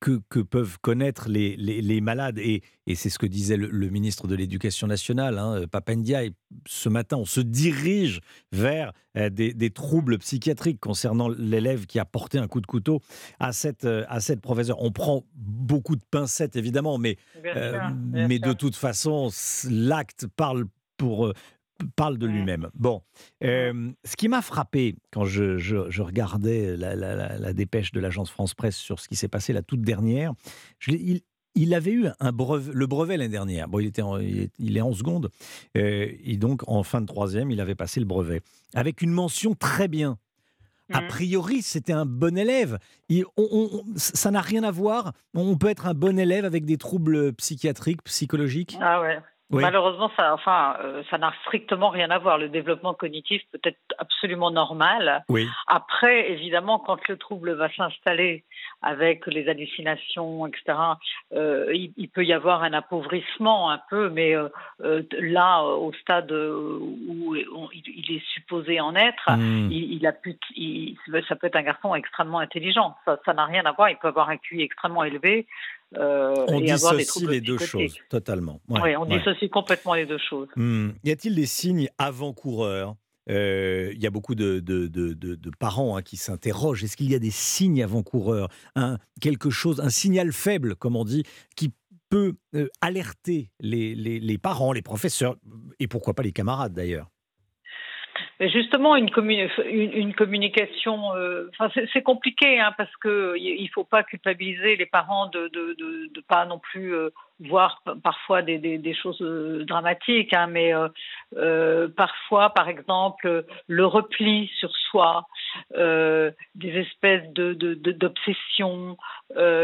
que, 0.00 0.40
peuvent 0.40 0.78
connaître 0.80 1.28
les, 1.28 1.56
les, 1.56 2.00
malades. 2.00 2.38
Et, 2.38 2.62
et 2.86 2.94
c'est 2.94 3.10
ce 3.10 3.18
que 3.18 3.26
disait 3.26 3.56
le, 3.56 3.88
ministre 3.90 4.26
de 4.28 4.34
l'Éducation 4.34 4.86
nationale, 4.86 5.38
hein, 5.38 5.66
Papendia. 5.70 6.24
Et 6.24 6.32
ce 6.66 6.88
matin, 6.88 7.16
on 7.16 7.24
se 7.24 7.40
dirige 7.40 8.20
vers 8.52 8.92
euh, 9.16 9.30
des, 9.30 9.52
des, 9.52 9.70
troubles 9.70 10.18
psychiatriques 10.18 10.80
concernant 10.80 11.28
l'élève 11.28 11.86
qui 11.86 11.98
a 11.98 12.04
porté 12.04 12.38
un 12.38 12.46
coup 12.46 12.60
de 12.60 12.66
couteau 12.66 13.00
à 13.40 13.52
cette, 13.52 13.84
euh, 13.84 14.04
à 14.08 14.20
cette 14.20 14.40
professeure. 14.40 14.80
On 14.80 14.92
prend 14.92 15.24
beaucoup 15.34 15.96
de 15.96 16.04
pincettes, 16.10 16.56
évidemment, 16.56 16.98
mais, 16.98 17.16
euh, 17.44 17.78
mais 18.12 18.38
de 18.38 18.52
toute 18.52 18.76
façon, 18.76 19.30
l'acte 19.68 20.26
parle 20.26 20.66
pour, 20.96 21.32
parle 21.96 22.18
de 22.18 22.26
lui-même. 22.26 22.68
Bon, 22.74 23.02
euh, 23.44 23.90
ce 24.04 24.16
qui 24.16 24.28
m'a 24.28 24.42
frappé 24.42 24.96
quand 25.12 25.24
je, 25.24 26.00
regardais 26.00 26.76
la, 26.76 27.52
dépêche 27.52 27.92
de 27.92 28.00
l'agence 28.00 28.30
France 28.30 28.54
Presse 28.54 28.76
sur 28.76 29.00
ce 29.00 29.08
qui 29.08 29.16
s'est 29.16 29.28
passé 29.28 29.52
la 29.52 29.62
toute 29.62 29.82
dernière, 29.82 30.32
il, 30.86 31.74
avait 31.74 31.92
eu 31.92 32.06
un 32.20 32.32
brevet, 32.32 32.72
le 32.72 32.86
brevet 32.86 33.16
l'année 33.16 33.30
dernière. 33.30 33.68
Bon, 33.68 33.80
il, 33.80 33.86
était 33.86 34.02
il, 34.58 34.76
est, 34.76 34.80
en 34.80 34.92
seconde. 34.92 35.30
Euh, 35.76 36.12
et 36.24 36.36
donc, 36.36 36.62
en 36.68 36.82
fin 36.82 37.00
de 37.00 37.06
troisième, 37.06 37.50
il 37.50 37.60
avait 37.60 37.74
passé 37.74 38.00
le 38.00 38.06
brevet. 38.06 38.42
Avec 38.74 39.02
une 39.02 39.10
mention 39.10 39.54
très 39.54 39.88
bien. 39.88 40.18
A 40.90 41.02
mmh. 41.02 41.08
priori, 41.08 41.62
c'était 41.62 41.92
un 41.92 42.06
bon 42.06 42.38
élève. 42.38 42.78
ça 43.96 44.30
n'a 44.30 44.40
rien 44.40 44.62
à 44.62 44.70
voir. 44.70 45.12
On 45.34 45.58
peut 45.58 45.68
être 45.68 45.86
un 45.86 45.94
bon 45.94 46.18
élève 46.18 46.46
avec 46.46 46.64
des 46.64 46.78
troubles 46.78 47.34
psychiatriques, 47.34 48.02
psychologiques. 48.04 48.78
Ah 48.80 49.02
ouais. 49.02 49.18
Malheureusement, 49.50 50.10
ça, 50.14 50.34
enfin, 50.34 50.76
euh, 50.84 51.02
ça 51.10 51.16
n'a 51.16 51.32
strictement 51.42 51.88
rien 51.88 52.10
à 52.10 52.18
voir. 52.18 52.36
Le 52.36 52.50
développement 52.50 52.92
cognitif 52.92 53.42
peut 53.50 53.60
être 53.64 53.78
absolument 53.96 54.50
normal. 54.50 55.24
Oui. 55.28 55.48
Après, 55.66 56.30
évidemment, 56.30 56.78
quand 56.78 57.08
le 57.08 57.16
trouble 57.16 57.52
va 57.52 57.72
s'installer 57.72 58.44
avec 58.82 59.26
les 59.26 59.48
hallucinations, 59.48 60.46
etc., 60.46 60.78
euh, 61.34 61.72
il, 61.74 62.08
peut 62.10 62.24
y 62.24 62.32
avoir 62.32 62.62
un 62.62 62.74
appauvrissement 62.74 63.70
un 63.70 63.80
peu, 63.88 64.10
mais 64.10 64.34
euh, 64.34 64.48
là, 65.18 65.62
au 65.62 65.92
stade 65.94 66.30
où 66.30 67.34
il, 67.34 68.16
est 68.16 68.24
supposé 68.34 68.80
en 68.80 68.94
être, 68.94 69.30
hmm. 69.30 69.70
il, 69.70 70.06
a 70.06 70.12
pu, 70.12 70.38
ça 71.26 71.36
peut 71.36 71.46
être 71.46 71.56
un 71.56 71.62
garçon 71.62 71.94
extrêmement 71.94 72.38
intelligent. 72.38 72.94
Ça 73.06 73.32
n'a 73.32 73.46
rien 73.46 73.64
à 73.64 73.72
voir. 73.72 73.88
Il 73.88 73.96
peut 73.96 74.08
avoir 74.08 74.28
un 74.28 74.36
QI 74.36 74.62
extrêmement 74.62 75.04
élevé. 75.04 75.46
Euh, 75.96 76.44
on 76.48 76.60
dissocie 76.60 77.26
les 77.28 77.40
deux 77.40 77.58
choses, 77.58 77.96
totalement. 78.10 78.60
oui, 78.68 78.96
on 78.96 79.06
dissocie 79.06 79.48
complètement 79.48 79.94
les 79.94 80.06
deux 80.06 80.18
choses. 80.18 80.48
Hmm. 80.56 80.90
Y 81.04 81.10
a-t-il 81.10 81.34
des 81.34 81.46
signes 81.46 81.88
avant-coureurs? 81.98 82.96
Euh, 83.30 83.92
il 83.94 84.02
y 84.02 84.06
a 84.06 84.10
beaucoup 84.10 84.34
de, 84.34 84.62
parents 85.58 85.96
hein, 85.96 86.02
qui 86.02 86.16
s'interrogent. 86.16 86.84
Est-ce 86.84 86.96
qu'il 86.96 87.10
y 87.10 87.14
a 87.14 87.18
des 87.18 87.30
signes 87.30 87.82
avant-coureurs? 87.82 88.48
Un, 88.74 88.98
Quelque 89.20 89.50
chose, 89.50 89.80
un 89.80 89.90
signal 89.90 90.32
faible, 90.32 90.76
comme 90.76 90.96
on 90.96 91.04
dit, 91.04 91.24
qui 91.56 91.72
peut 92.10 92.34
euh, 92.54 92.68
alerter 92.80 93.50
les, 93.60 93.94
les, 93.94 94.38
parents, 94.38 94.72
les 94.72 94.82
professeurs, 94.82 95.36
et 95.78 95.88
pourquoi 95.88 96.14
pas 96.14 96.22
les 96.22 96.32
camarades 96.32 96.72
d'ailleurs? 96.72 97.08
Justement, 98.40 98.94
une, 98.94 99.10
une, 99.66 100.14
communication, 100.14 101.12
euh, 101.16 101.50
c'est 101.92 102.02
compliqué 102.02 102.60
hein, 102.60 102.72
parce 102.78 102.94
que 102.98 103.34
il 103.36 103.68
faut 103.70 103.82
pas 103.82 104.04
culpabiliser 104.04 104.76
les 104.76 104.86
parents 104.86 105.26
de 105.26 105.48
de, 105.48 106.20
pas 106.28 106.46
non 106.46 106.60
plus 106.60 106.94
euh, 106.94 107.10
voir 107.40 107.82
parfois 108.04 108.42
des, 108.42 108.94
choses 108.94 109.20
euh, 109.22 109.64
dramatiques, 109.64 110.32
hein, 110.34 110.46
mais 110.46 110.72
parfois, 111.96 112.50
par 112.50 112.68
exemple, 112.68 113.44
le 113.66 113.86
repli 113.86 114.48
sur 114.58 114.70
soi, 114.90 115.26
des 115.74 116.34
espèces 116.76 117.28
de 117.32 117.58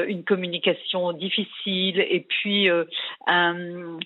une 0.09 0.25
communication 0.25 1.13
difficile, 1.13 2.01
et 2.01 2.27
puis 2.29 2.69
un 3.29 3.99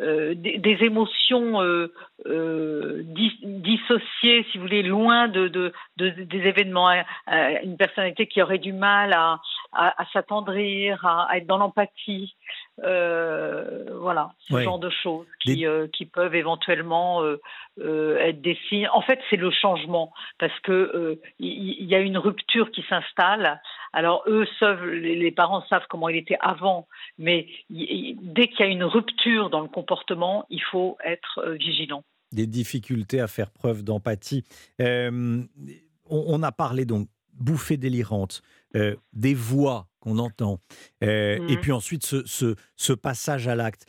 euh, 0.00 0.34
des, 0.36 0.76
émotions 0.80 1.62
euh, 1.62 1.92
euh, 2.26 3.02
dissociées, 3.04 4.44
si 4.50 4.58
vous 4.58 4.64
voulez, 4.64 4.82
loin 4.82 5.28
de, 5.28 5.72
des 5.96 6.38
événements. 6.38 6.90
Une 7.26 7.76
personnalité 7.76 8.26
qui 8.26 8.42
aurait 8.42 8.58
du 8.58 8.72
mal 8.72 9.12
à, 9.14 9.40
à, 9.72 10.04
s'attendrir, 10.12 11.04
à, 11.06 11.36
être 11.36 11.46
dans 11.46 11.58
l'empathie. 11.58 12.34
voilà, 12.78 14.32
ce 14.50 14.60
genre 14.60 14.78
de 14.78 14.90
choses 14.90 15.26
qui, 15.40 15.64
qui 15.92 16.06
peuvent 16.06 16.34
éventuellement 16.34 17.22
être 17.78 18.40
des 18.42 18.58
signes. 18.68 18.88
En 18.92 19.00
fait, 19.00 19.20
c'est 19.30 19.36
le 19.36 19.50
changement 19.50 20.12
parce 20.38 20.58
que 20.60 21.18
il 21.38 21.84
y, 21.84 21.94
a 21.94 22.00
une 22.00 22.18
rupture 22.18 22.70
qui 22.70 22.84
s'installe. 22.88 23.60
Alors 23.96 24.24
eux 24.26 24.44
savent, 24.60 24.84
les 24.84 25.32
parents 25.32 25.64
savent 25.70 25.86
comment 25.88 26.10
il 26.10 26.16
était 26.16 26.36
avant, 26.40 26.86
mais 27.16 27.46
dès 27.70 28.48
qu'il 28.48 28.60
y 28.60 28.62
a 28.62 28.66
une 28.66 28.84
rupture 28.84 29.48
dans 29.48 29.62
le 29.62 29.68
comportement, 29.68 30.44
il 30.50 30.60
faut 30.70 30.98
être 31.02 31.40
euh, 31.46 31.54
vigilant. 31.54 32.04
Des 32.30 32.46
difficultés 32.46 33.20
à 33.20 33.26
faire 33.26 33.50
preuve 33.50 33.82
d'empathie. 33.82 34.44
Euh, 34.82 35.42
on, 36.10 36.42
a 36.42 36.52
parlé 36.52 36.84
donc 36.84 37.08
bouffées 37.32 37.78
délirantes, 37.78 38.42
euh, 38.74 38.96
des 39.14 39.32
voix 39.32 39.88
qu'on 40.00 40.18
entend, 40.18 40.60
et 41.00 41.38
mmh. 41.40 41.60
puis 41.62 41.72
ensuite 41.72 42.04
ce, 42.04 42.92
passage 42.92 43.48
à 43.48 43.54
l'acte. 43.54 43.86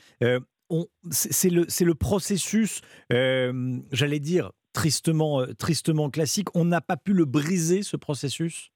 c'est 1.11 1.49
le, 1.49 1.65
le, 1.81 1.95
processus, 1.95 2.79
j'allais 3.09 4.19
dire, 4.21 4.53
tristement, 4.71 5.45
tristement 5.59 6.09
classique. 6.09 6.47
On 6.55 6.63
n'a 6.63 6.79
pas 6.79 6.95
pu 6.95 7.11
le 7.11 7.25
briser, 7.25 7.83
ce 7.83 7.97
processus? 7.97 8.71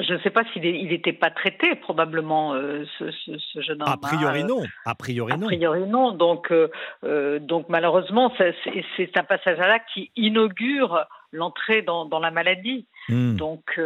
Je 0.00 0.14
ne 0.14 0.18
sais 0.20 0.30
pas 0.30 0.44
s'il 0.52 0.62
n'était 0.62 1.12
pas 1.12 1.30
traité, 1.30 1.74
probablement, 1.76 2.54
euh, 2.54 2.84
ce, 2.98 3.60
jeune 3.60 3.82
homme. 3.82 3.88
A 3.88 3.96
priori, 3.96 4.44
non. 4.44 4.62
A 4.84 4.94
priori, 4.94 5.36
non. 5.38 5.46
A 5.46 5.48
priori, 5.48 5.86
non. 5.86 6.12
Donc, 6.12 6.50
euh, 6.50 6.68
euh, 7.04 7.38
donc 7.38 7.68
malheureusement, 7.68 8.32
c'est 8.38 9.16
un 9.16 9.24
passage 9.24 9.60
à 9.60 9.68
l'acte 9.68 9.88
qui 9.92 10.10
inaugure 10.16 11.06
l'entrée 11.32 11.82
dans, 11.82 12.08
la 12.18 12.30
maladie. 12.30 12.86
Hmm. 13.08 13.36
Donc, 13.36 13.80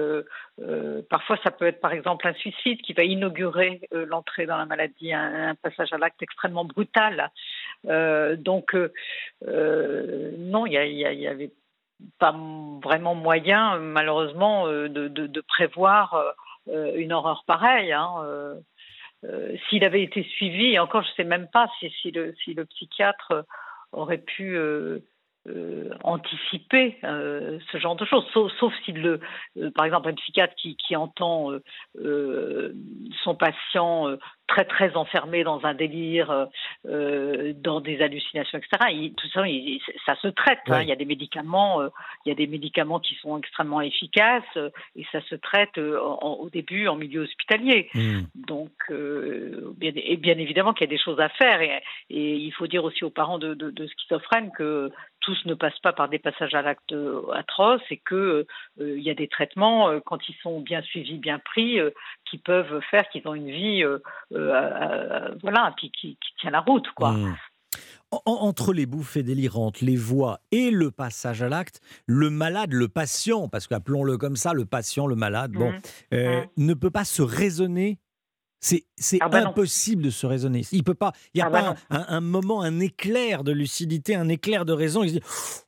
parfois, 1.09 1.39
ça 1.45 1.51
peut 1.51 1.67
être, 1.67 1.81
par 1.81 1.93
exemple, 1.93 2.27
un 2.27 2.35
suicide 2.35 2.81
qui 2.83 2.93
va 2.93 3.05
inaugurer 3.05 3.81
l'entrée 3.93 4.47
dans 4.47 4.57
la 4.57 4.67
maladie, 4.67 5.13
un, 5.13 5.55
passage 5.55 5.93
à 5.93 5.99
l'acte 5.99 6.23
extrêmement 6.23 6.65
brutal. 6.65 7.31
donc, 7.85 8.75
non, 9.45 10.67
il 10.67 10.73
y, 10.73 11.27
avait 11.27 11.51
pas 12.19 12.35
vraiment 12.83 13.15
moyen, 13.15 13.79
malheureusement, 13.79 14.67
euh, 14.67 14.89
de, 14.89 15.41
prévoir 15.41 16.35
euh, 16.69 16.93
une 16.97 17.13
horreur 17.13 17.45
pareille. 17.47 17.93
Hein, 17.93 18.15
euh, 19.25 19.57
s'il 19.69 19.85
avait 19.85 20.03
été 20.03 20.23
suivi, 20.23 20.79
encore 20.79 21.03
je 21.03 21.11
ne 21.11 21.15
sais 21.15 21.25
même 21.25 21.49
pas 21.53 21.69
si, 21.79 21.91
si, 22.03 22.11
le, 22.11 22.35
si 22.45 22.55
le 22.55 22.65
psychiatre 22.67 23.45
aurait 23.93 24.19
pu 24.19 24.57
euh, 25.49 25.91
anticiper 26.03 26.97
euh, 27.05 27.61
ce 27.71 27.79
genre 27.79 27.95
de 27.95 28.05
choses, 28.05 28.27
sauf, 28.33 28.73
si 28.85 28.91
le, 28.91 29.21
euh, 29.59 29.71
par 29.71 29.85
exemple 29.85 30.09
un 30.09 30.15
psychiatre 30.15 30.55
qui, 30.57 30.77
qui 30.77 30.97
entend 30.97 31.53
son 31.95 33.35
patient 33.37 34.09
très 34.47 34.65
très 34.65 34.97
enfermé 34.97 35.45
dans 35.45 35.65
un 35.65 35.75
délire, 35.75 36.49
dans 36.85 37.81
des 37.81 38.01
hallucinations, 38.01 38.59
etc. 38.59 39.11
tout 39.17 39.29
ça, 39.29 39.43
ça 40.07 40.15
se 40.21 40.29
traite. 40.29 40.61
Hein. 40.69 40.83
Il 40.83 40.89
y 40.89 40.93
a 40.93 40.97
des 40.97 41.05
médicaments, 41.05 41.83
il 42.25 42.29
y 42.29 42.33
a 42.33 42.35
des 42.35 42.47
médicaments 42.47 43.01
qui 43.01 43.15
sont 43.17 43.37
extrêmement 43.39 43.81
efficaces 43.81 44.59
et 44.95 45.05
ça 45.13 45.21
se 45.23 45.35
traite 45.35 45.79
au 45.79 46.49
début 46.53 46.89
en 46.89 46.97
milieu 46.97 47.23
hospitalier. 47.23 47.91
Hmm. 47.95 48.23
Donc, 48.35 48.71
bien, 48.89 49.93
et 49.95 50.17
bien 50.17 50.39
évidemment 50.39 50.73
qu'il 50.73 50.87
y 50.87 50.91
a 50.91 50.97
des 50.97 51.03
choses 51.03 51.21
à 51.21 51.29
faire 51.31 51.61
et, 51.61 51.83
il 52.11 52.53
faut 52.53 52.67
dire 52.67 52.85
aussi 52.85 53.05
aux 53.05 53.11
parents 53.11 53.39
de, 53.39 53.55
de, 53.55 53.71
de 53.71 53.87
schizophrènes 53.87 54.51
que 54.57 54.93
tous 55.27 55.45
ne 55.47 55.55
passent 55.55 55.81
pas 55.81 55.93
par 55.93 56.09
des 56.09 56.21
passages 56.21 56.55
à 56.55 56.63
l'acte 56.63 56.93
euh, 56.93 57.21
atroces 57.33 57.83
et 57.91 57.97
qu'il 57.97 58.17
euh, 58.17 58.45
il 58.79 59.03
y 59.03 59.11
a 59.11 59.15
des 59.15 59.27
traitements, 59.27 59.89
euh, 59.89 59.99
quand 60.05 60.29
ils 60.29 60.37
sont 60.37 60.61
bien 60.61 60.83
suivis, 60.83 61.19
bien 61.19 61.41
pris, 61.41 61.81
qui 62.31 62.39
peuvent 62.39 62.81
faire 62.91 63.09
qu'ils 63.11 63.27
ont 63.27 63.35
une 63.35 63.51
vie 63.51 63.85
voilà, 64.31 65.75
qui, 65.79 65.91
qui, 65.91 66.19
tient 66.41 66.51
la 66.51 66.61
route. 66.61 66.87
Quoi. 66.95 67.13
Mmh. 67.13 67.37
entre 68.25 68.73
les 68.73 68.87
bouffées 68.87 69.23
délirantes, 69.23 69.81
les 69.81 69.97
voix 69.97 70.41
et 70.53 70.71
le 70.71 70.91
passage 70.91 71.43
à 71.43 71.49
l'acte, 71.49 71.81
le 72.07 72.31
malade, 72.31 72.73
le 72.73 72.89
patient, 72.89 73.49
parce 73.49 73.67
qu'appelons-le 73.67 74.19
comme 74.19 74.37
ça, 74.37 74.53
le 74.53 74.65
patient, 74.65 75.07
le 75.07 75.17
malade, 75.17 75.53
bon, 75.53 75.73
mmh. 75.73 76.17
Mmh. 76.17 76.45
ne 76.59 76.75
peut 76.75 76.91
pas 76.91 77.05
se 77.05 77.23
raisonner 77.23 77.99
c'est 78.61 79.19
ah 79.21 79.29
bah 79.29 79.47
impossible 79.47 80.03
de 80.03 80.11
se 80.11 80.27
raisonner. 80.27 80.63
Il 80.73 80.83
peut 80.83 80.95
pas. 80.95 81.13
Il 81.35 81.39
n'y 81.39 81.43
a 81.43 81.47
ah 81.47 81.51
bah 81.51 81.75
pas 81.89 82.05
un, 82.09 82.21
moment, 82.21 82.63
un 82.63 82.81
éclair 82.81 83.45
de 83.45 83.53
lucidité, 83.53 84.15
un 84.15 84.29
éclair 84.29 84.65
de 84.65 84.73
raison. 84.73 85.03
Il 85.03 85.11
se 85.11 85.15
dit 85.15 85.23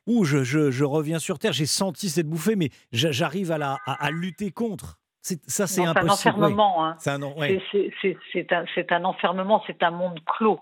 Ouh, 0.07 0.23
je, 0.23 0.43
je, 0.43 0.83
reviens 0.83 1.19
sur 1.19 1.39
terre. 1.39 1.53
J'ai 1.53 1.65
senti 1.65 2.09
cette 2.09 2.27
bouffée, 2.27 2.55
mais 2.55 2.69
j'arrive 2.91 3.51
à, 3.51 3.57
la, 3.57 3.77
à, 3.85 4.11
lutter 4.11 4.51
contre. 4.51 4.99
Ça, 5.21 5.67
c'est 5.67 5.85
un 5.85 6.07
enfermement. 6.07 6.85
Hein. 6.85 6.95
C'est 6.99 7.11
un, 7.11 7.21
un, 7.21 9.05
enfermement. 9.05 9.63
C'est 9.67 9.83
un 9.83 9.91
monde 9.91 10.19
clos. 10.25 10.59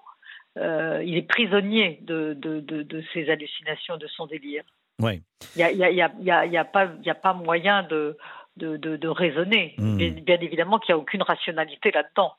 Euh, 0.58 1.04
il 1.06 1.16
est 1.16 1.28
prisonnier 1.28 2.00
de, 2.02 2.34
de, 2.34 2.60
de, 2.62 3.04
ses 3.14 3.30
hallucinations, 3.30 3.98
de 3.98 4.08
son 4.08 4.26
délire. 4.26 4.64
Ouais. 5.00 5.22
Il 5.56 5.60
n'y 5.60 5.64
a, 5.64 5.72
y 5.72 5.84
a, 5.84 6.12
y 6.20 6.32
a, 6.32 6.46
y 6.46 6.58
a, 6.58 6.66
pas, 6.66 6.88
a 7.06 7.14
pas 7.14 7.34
moyen 7.34 7.84
de, 7.84 8.18
de, 8.56 9.08
raisonner. 9.08 9.76
Hmm. 9.78 9.98
Bien, 9.98 10.38
évidemment 10.42 10.80
qu'il 10.80 10.96
n'y 10.96 11.00
a 11.00 11.02
aucune 11.02 11.22
rationalité 11.22 11.92
là-dedans. 11.92 12.34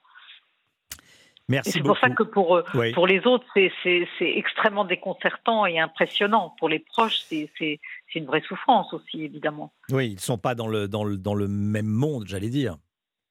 Merci 1.51 1.73
c'est 1.73 1.81
pour 1.81 1.97
ça 1.99 2.11
que 2.11 2.25
pour, 2.25 2.57
euh, 2.57 2.93
pour 2.93 3.07
les 3.07 3.27
autres, 3.27 3.47
c'est 3.55 4.05
extrêmement 4.21 4.85
déconcertant 4.85 5.65
et 5.65 5.79
impressionnant. 5.79 6.55
Pour 6.59 6.69
les 6.69 6.81
proches, 6.81 7.21
c'est 7.29 7.81
une 8.15 8.27
vraie 8.27 8.43
souffrance 8.43 8.93
aussi, 8.93 9.23
évidemment. 9.23 9.73
Oui, 9.91 10.11
ils 10.11 10.15
ne 10.15 10.21
sont 10.21 10.39
pas 10.39 10.55
dans 10.55 10.69
le, 10.69 10.89
dans 10.89 11.05
le, 11.05 11.17
dans 11.17 11.35
le 11.35 11.49
même 11.49 11.87
monde, 11.87 12.25
j'allais 12.27 12.49
dire. 12.49 12.77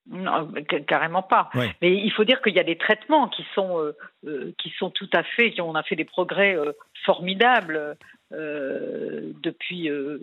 Non, 0.10 0.50
carrément 0.88 1.24
pas. 1.24 1.50
Mais 1.82 1.94
il 1.94 2.12
faut 2.13 2.24
dire 2.24 2.42
qu'il 2.42 2.56
y 2.56 2.60
a 2.60 2.63
des 2.63 2.78
traitements 2.78 3.28
qui 3.28 3.46
sont, 3.54 3.78
euh, 3.80 3.94
euh, 4.26 4.54
qui 4.58 4.72
sont 4.80 4.90
tout 4.90 5.10
à 5.12 5.24
fait, 5.24 5.60
on 5.60 5.76
a 5.76 5.84
fait 5.84 5.98
des 5.98 6.06
progrès 6.06 6.56
formidables 7.04 7.98
euh, 8.34 9.32
depuis, 9.42 9.90
euh, 9.90 10.18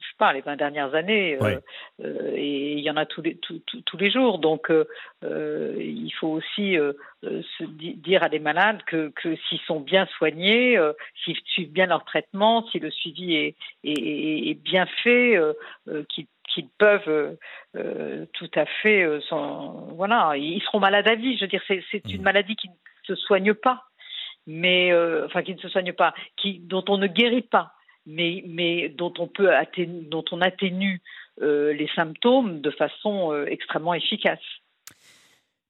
je 0.00 0.06
sais 0.06 0.14
pas, 0.18 0.32
les 0.32 0.40
20 0.40 0.56
dernières 0.56 0.94
années, 0.94 1.38
euh, 1.42 1.60
et 2.34 2.72
il 2.72 2.80
y 2.80 2.90
en 2.90 2.96
a 2.96 3.04
tous 3.04 3.20
les, 3.20 3.36
tous 3.36 3.96
les 3.98 4.10
jours. 4.10 4.38
Donc, 4.38 4.72
il 5.22 6.12
faut 6.18 6.28
aussi 6.28 6.76
se 7.20 7.64
dire 7.64 8.22
à 8.22 8.28
des 8.28 8.38
malades 8.38 8.82
que, 8.86 9.10
que 9.10 9.36
s'ils 9.36 9.60
sont 9.60 9.80
bien 9.80 10.06
soignés, 10.16 10.78
s'ils 11.22 11.36
suivent 11.44 11.72
bien 11.72 11.86
leur 11.86 12.04
traitement, 12.04 12.66
si 12.68 12.78
le 12.78 12.90
suivi 12.90 13.34
est, 13.34 13.56
est, 13.84 14.50
est 14.50 14.62
bien 14.62 14.86
fait, 15.02 15.38
qu'ils 16.08 16.26
qu'ils 16.54 16.68
peuvent 16.78 17.36
tout 17.74 18.50
à 18.54 18.66
fait, 18.82 19.06
voilà, 19.90 20.34
ils 20.36 20.62
seront 20.62 20.80
malades 20.80 21.08
à 21.08 21.14
vie. 21.14 21.36
Je 21.36 21.44
veux 21.44 21.48
dire, 21.48 21.62
c'est 21.66 21.82
une 22.08 22.20
mmh. 22.20 22.24
maladie 22.24 22.56
qui 22.56 22.68
ne 22.68 22.74
se 23.04 23.14
soigne 23.16 23.54
pas 23.54 23.84
mais 24.46 24.92
euh, 24.92 25.26
enfin 25.26 25.42
qui 25.42 25.54
ne 25.54 25.60
se 25.60 25.68
soigne 25.68 25.92
pas, 25.92 26.14
qui, 26.36 26.58
dont 26.58 26.84
on 26.88 26.98
ne 26.98 27.06
guérit 27.06 27.42
pas, 27.42 27.72
mais, 28.06 28.42
mais 28.46 28.88
dont 28.88 29.12
on 29.18 29.28
peut 29.28 29.50
dont 30.08 30.24
on 30.32 30.40
atténue 30.40 31.00
euh, 31.40 31.72
les 31.72 31.88
symptômes 31.94 32.60
de 32.60 32.70
façon 32.70 33.32
euh, 33.32 33.46
extrêmement 33.46 33.94
efficace. 33.94 34.40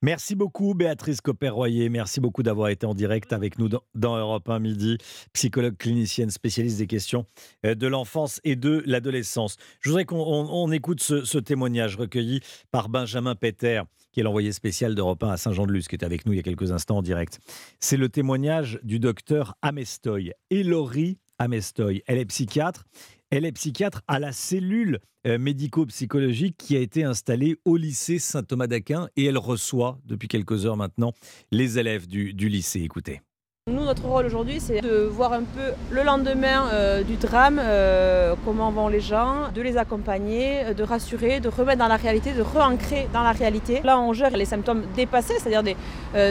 Merci 0.05 0.35
beaucoup 0.35 0.75
Béatrice 0.75 1.21
Copper-Royer. 1.21 1.89
Merci 1.89 2.19
beaucoup 2.19 2.43
d'avoir 2.43 2.71
été 2.71 2.87
en 2.87 2.95
direct 2.95 3.33
avec 3.33 3.57
nous 3.57 3.69
dans, 3.69 4.17
Europe 4.17 4.49
1 4.49 4.59
Midi, 4.59 4.99
psychologue 5.33 5.77
clinicienne 5.77 6.31
spécialiste 6.31 6.79
des 6.79 6.89
questions 6.89 7.25
de 7.63 7.87
l'enfance 7.87 8.41
et 8.43 8.57
de 8.57 8.83
l'adolescence. 8.85 9.57
Je 9.79 9.91
voudrais 9.91 10.05
qu'on 10.05 10.73
écoute 10.73 11.01
ce, 11.01 11.25
ce, 11.25 11.39
témoignage 11.39 11.95
recueilli 11.95 12.41
par 12.73 12.89
Benjamin 12.89 13.37
Peter 13.37 13.83
qui 14.11 14.21
est 14.21 14.23
l'envoyé 14.25 14.53
spécial 14.53 14.95
d'Europe 14.95 15.23
1 15.23 15.31
à 15.31 15.37
Saint-Jean-de-Luz, 15.37 15.89
qui 15.89 15.95
est 15.95 16.05
avec 16.05 16.27
nous 16.27 16.33
il 16.33 16.37
y 16.37 16.41
a 16.41 16.43
quelques 16.43 16.71
instants 16.71 16.99
en 16.99 17.03
direct. 17.03 17.41
C'est 17.81 17.97
le 17.97 18.09
témoignage 18.09 18.79
du 18.83 18.99
docteur 18.99 19.55
Amestoy, 19.63 20.33
Elori 20.51 21.19
Amestoy. 21.39 22.03
Elle 22.07 22.19
est 22.19 22.27
psychiatre. 22.27 22.85
Elle 23.31 23.45
est 23.45 23.53
psychiatre 23.53 24.03
à 24.09 24.19
la 24.19 24.33
cellule 24.33 25.01
euh, 25.27 25.39
médico-psychologique 25.39 26.57
qui 26.59 26.77
a 26.77 26.81
été 26.81 27.05
installée 27.05 27.57
au 27.65 27.77
lycée 27.77 28.19
Saint-Thomas 28.19 28.67
d'Aquin 28.67 29.09
et 29.17 29.25
elle 29.25 29.39
reçoit 29.39 29.99
depuis 30.05 30.29
quelques 30.29 30.67
heures 30.67 30.77
maintenant 30.77 31.13
les 31.51 31.79
élèves 31.79 32.07
du, 32.07 32.35
du 32.35 32.49
lycée. 32.49 32.81
Écoutez. 32.81 33.23
Nous, 33.71 33.85
notre 33.85 34.07
rôle 34.07 34.27
aujourd'hui, 34.27 34.59
c'est 34.59 34.81
de 34.81 35.05
voir 35.05 35.33
un 35.33 35.45
peu 35.45 35.71
le 35.93 36.03
lendemain 36.03 36.67
euh, 36.73 37.05
du 37.05 37.15
drame, 37.15 37.61
euh, 37.63 38.35
comment 38.45 38.73
vont 38.73 38.89
les 38.89 38.99
gens, 38.99 39.53
de 39.55 39.63
les 39.63 39.77
accompagner, 39.77 40.65
euh, 40.65 40.75
de 40.75 40.83
rassurer, 40.83 41.39
de 41.39 41.49
remettre 41.49 41.79
dans 41.79 41.87
la 41.87 41.95
réalité, 41.95 42.33
de 42.33 42.43
re-ancrer 42.43 43.07
dans 43.13 43.23
la 43.23 43.31
réalité. 43.31 43.81
Là, 43.85 44.01
on 44.01 44.15
gère 44.15 44.37
les 44.37 44.47
symptômes 44.47 44.83
dépassés, 44.97 45.35
c'est-à-dire 45.39 45.77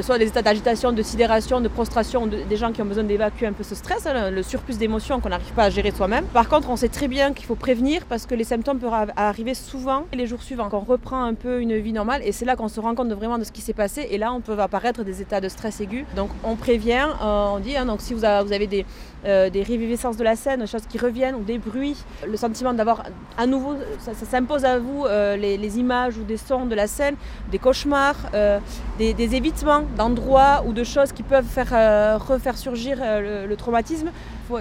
soit 0.04 0.18
des 0.18 0.28
états 0.28 0.42
d'agitation, 0.42 0.92
de 0.92 1.02
sidération, 1.02 1.62
de 1.62 1.70
prostration, 1.70 2.28
des 2.28 2.58
gens 2.58 2.74
qui 2.74 2.82
ont 2.82 2.86
besoin 2.86 3.06
d'évacuer 3.06 3.48
un 3.48 3.54
peu 3.54 3.64
ce 3.64 3.76
stress, 3.76 4.06
hein, 4.06 4.30
le 4.30 4.44
surplus 4.44 4.78
d'émotions 4.78 5.22
qu'on 5.22 5.30
n'arrive 5.30 5.54
pas 5.54 5.64
à 5.64 5.70
gérer 5.70 5.92
soi-même. 5.92 6.26
Par 6.34 6.50
contre, 6.50 6.70
on 6.70 6.76
sait 6.76 6.90
très 6.90 7.08
bien 7.08 7.32
qu'il 7.32 7.46
faut 7.46 7.56
prévenir 7.56 8.02
parce 8.10 8.26
que 8.26 8.36
les 8.36 8.44
symptômes 8.44 8.80
peuvent 8.80 8.92
arriver 9.16 9.54
souvent 9.54 10.04
les 10.14 10.28
jours 10.28 10.44
suivants. 10.44 10.68
Quand 10.70 10.80
on 10.80 10.92
reprend 10.92 11.24
un 11.24 11.34
peu 11.34 11.62
une 11.62 11.78
vie 11.78 11.94
normale, 11.94 12.22
et 12.26 12.34
c'est 12.34 12.44
là 12.44 12.58
qu'on 12.58 12.68
se 12.68 12.82
rend 12.82 12.94
compte 12.94 13.14
vraiment 13.14 13.38
de 13.38 13.46
ce 13.46 13.54
qui 13.54 13.62
s'est 13.62 13.72
passé, 13.72 14.06
et 14.12 14.18
là, 14.18 14.34
on 14.34 14.42
peut 14.42 14.60
apparaître 14.60 15.06
des 15.06 15.22
états 15.22 15.40
de 15.40 15.48
stress 15.48 15.80
aigu. 15.80 16.06
Donc, 16.18 16.30
on 16.44 16.58
prévient 16.58 17.08
on 17.22 17.60
dit. 17.60 17.76
Hein, 17.78 17.86
donc 17.86 18.02
si 18.02 18.14
vous, 18.14 18.26
avez 18.26 18.68
des, 18.68 18.86
euh, 19.26 19.50
des 19.50 19.64
réviviscences 19.64 20.18
de 20.18 20.24
la 20.24 20.36
scène, 20.36 20.62
des 20.62 20.68
choses 20.68 20.86
qui 20.88 20.98
reviennent 20.98 21.36
ou 21.36 21.44
des 21.44 21.58
bruits, 21.58 21.98
le 22.26 22.38
sentiment 22.38 22.74
d'avoir 22.74 23.04
à 23.38 23.46
nouveau, 23.46 23.76
ça, 24.00 24.14
s'impose 24.14 24.66
à 24.66 24.80
vous 24.80 25.06
euh, 25.06 25.38
les, 25.38 25.80
images 25.80 26.18
ou 26.18 26.24
des 26.24 26.38
sons 26.38 26.66
de 26.66 26.76
la 26.76 26.88
scène, 26.88 27.16
des 27.52 27.60
cauchemars, 27.60 28.18
euh, 28.34 28.60
des, 28.98 29.36
évitements 29.36 29.84
d'endroits 29.96 30.64
ou 30.66 30.74
de 30.74 30.84
choses 30.84 31.12
qui 31.12 31.24
peuvent 31.24 31.46
faire 31.46 32.20
refaire 32.20 32.58
surgir 32.58 32.98
le, 33.00 33.56
traumatisme, 33.56 34.12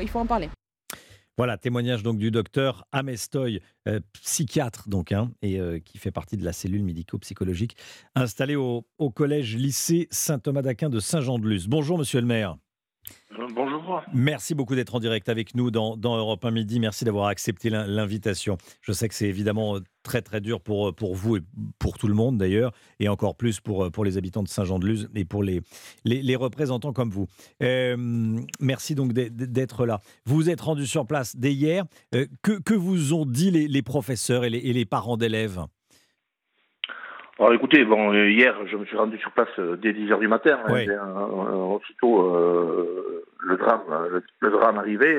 il 0.01 0.09
faut, 0.09 0.19
en 0.19 0.27
parler. 0.27 0.49
Voilà, 1.41 1.57
témoignage 1.57 2.03
donc 2.03 2.19
du 2.19 2.31
docteur 2.31 2.87
Amestoy, 2.93 3.63
psychiatre 4.13 4.91
donc, 4.91 5.11
hein, 5.11 5.33
et 5.41 5.59
qui 5.87 5.97
fait 5.97 6.11
partie 6.11 6.37
de 6.37 6.45
la 6.45 6.53
cellule 6.53 6.83
médico-psychologique 6.83 7.79
installée 8.15 8.57
au, 8.57 8.87
au 8.99 9.11
collège 9.11 9.57
lycée 9.57 10.07
Saint-Thomas 10.11 10.61
d'Aquin 10.61 10.91
de 10.91 11.01
Saint-Jean-de-Luz. 11.01 11.67
Bonjour 11.67 11.97
monsieur 11.97 12.21
le 12.21 12.27
maire. 12.27 12.59
Bonjour. 13.55 14.03
Merci 14.13 14.55
beaucoup 14.55 14.75
d'être 14.75 14.95
en 14.95 15.01
direct 15.01 15.29
avec 15.29 15.55
nous 15.55 15.71
dans, 15.71 15.97
Europe 15.97 16.45
1 16.45 16.51
Midi. 16.51 16.81
Merci 16.81 17.05
d'avoir 17.05 17.27
accepté 17.27 17.71
l'invitation. 17.71 18.59
Je 18.83 18.93
sais 18.93 19.09
que 19.09 19.15
c'est 19.15 19.29
évidemment 19.29 19.77
euh, 19.77 19.81
très 20.03 20.21
très 20.21 20.41
dur 20.41 20.61
pour, 20.61 20.89
euh, 20.89 20.93
pour 20.93 21.15
vous 21.15 21.37
et 21.37 21.41
pour 21.79 21.97
tout 21.97 22.09
le 22.09 22.15
monde 22.15 22.39
d'ailleurs, 22.39 22.73
et 22.99 23.09
encore 23.09 23.37
plus 23.37 23.61
pour, 23.61 23.85
euh, 23.85 23.91
pour 23.91 24.05
les 24.05 24.19
habitants 24.19 24.43
de 24.43 24.49
Saint-Jean-de-Luz 24.49 25.09
et 25.15 25.25
pour 25.25 25.43
les, 25.43 25.63
les, 26.05 26.37
représentants 26.37 26.93
comme 26.93 27.11
vous. 27.11 27.27
merci 28.61 28.95
donc 28.95 29.13
d'être 29.13 29.87
là. 29.87 30.01
Vous 30.27 30.37
vous 30.37 30.51
êtes 30.51 30.61
rendu 30.61 30.87
sur 30.87 31.07
place 31.07 31.37
dès 31.37 31.53
hier. 31.53 31.85
que, 32.43 32.61
que 32.61 32.75
vous 32.75 33.15
ont 33.15 33.27
dit 33.27 33.51
les, 33.51 33.69
les 33.69 33.83
professeurs 33.83 34.45
et 34.45 34.51
les, 34.51 34.59
et 34.59 34.73
les 34.73 34.85
parents 34.85 35.17
d'élèves? 35.17 35.61
Alors 37.41 37.55
écoutez, 37.55 37.87
bon, 37.87 38.13
euh, 38.13 38.29
hier, 38.29 38.55
je 38.67 38.77
me 38.77 38.85
suis 38.85 38.99
rendu 38.99 39.17
sur 39.17 39.31
place 39.31 39.49
euh, 39.59 39.75
dès 39.75 39.95
10 39.95 40.11
h 40.11 40.19
du 40.19 40.29
matin. 40.29 40.59
Hein, 40.69 41.27
aussitôt, 41.73 42.37
euh, 42.37 43.25
le 43.39 43.57
drame, 43.57 43.81
le, 44.41 44.51
drame 44.51 44.77
arrivait, 44.77 45.19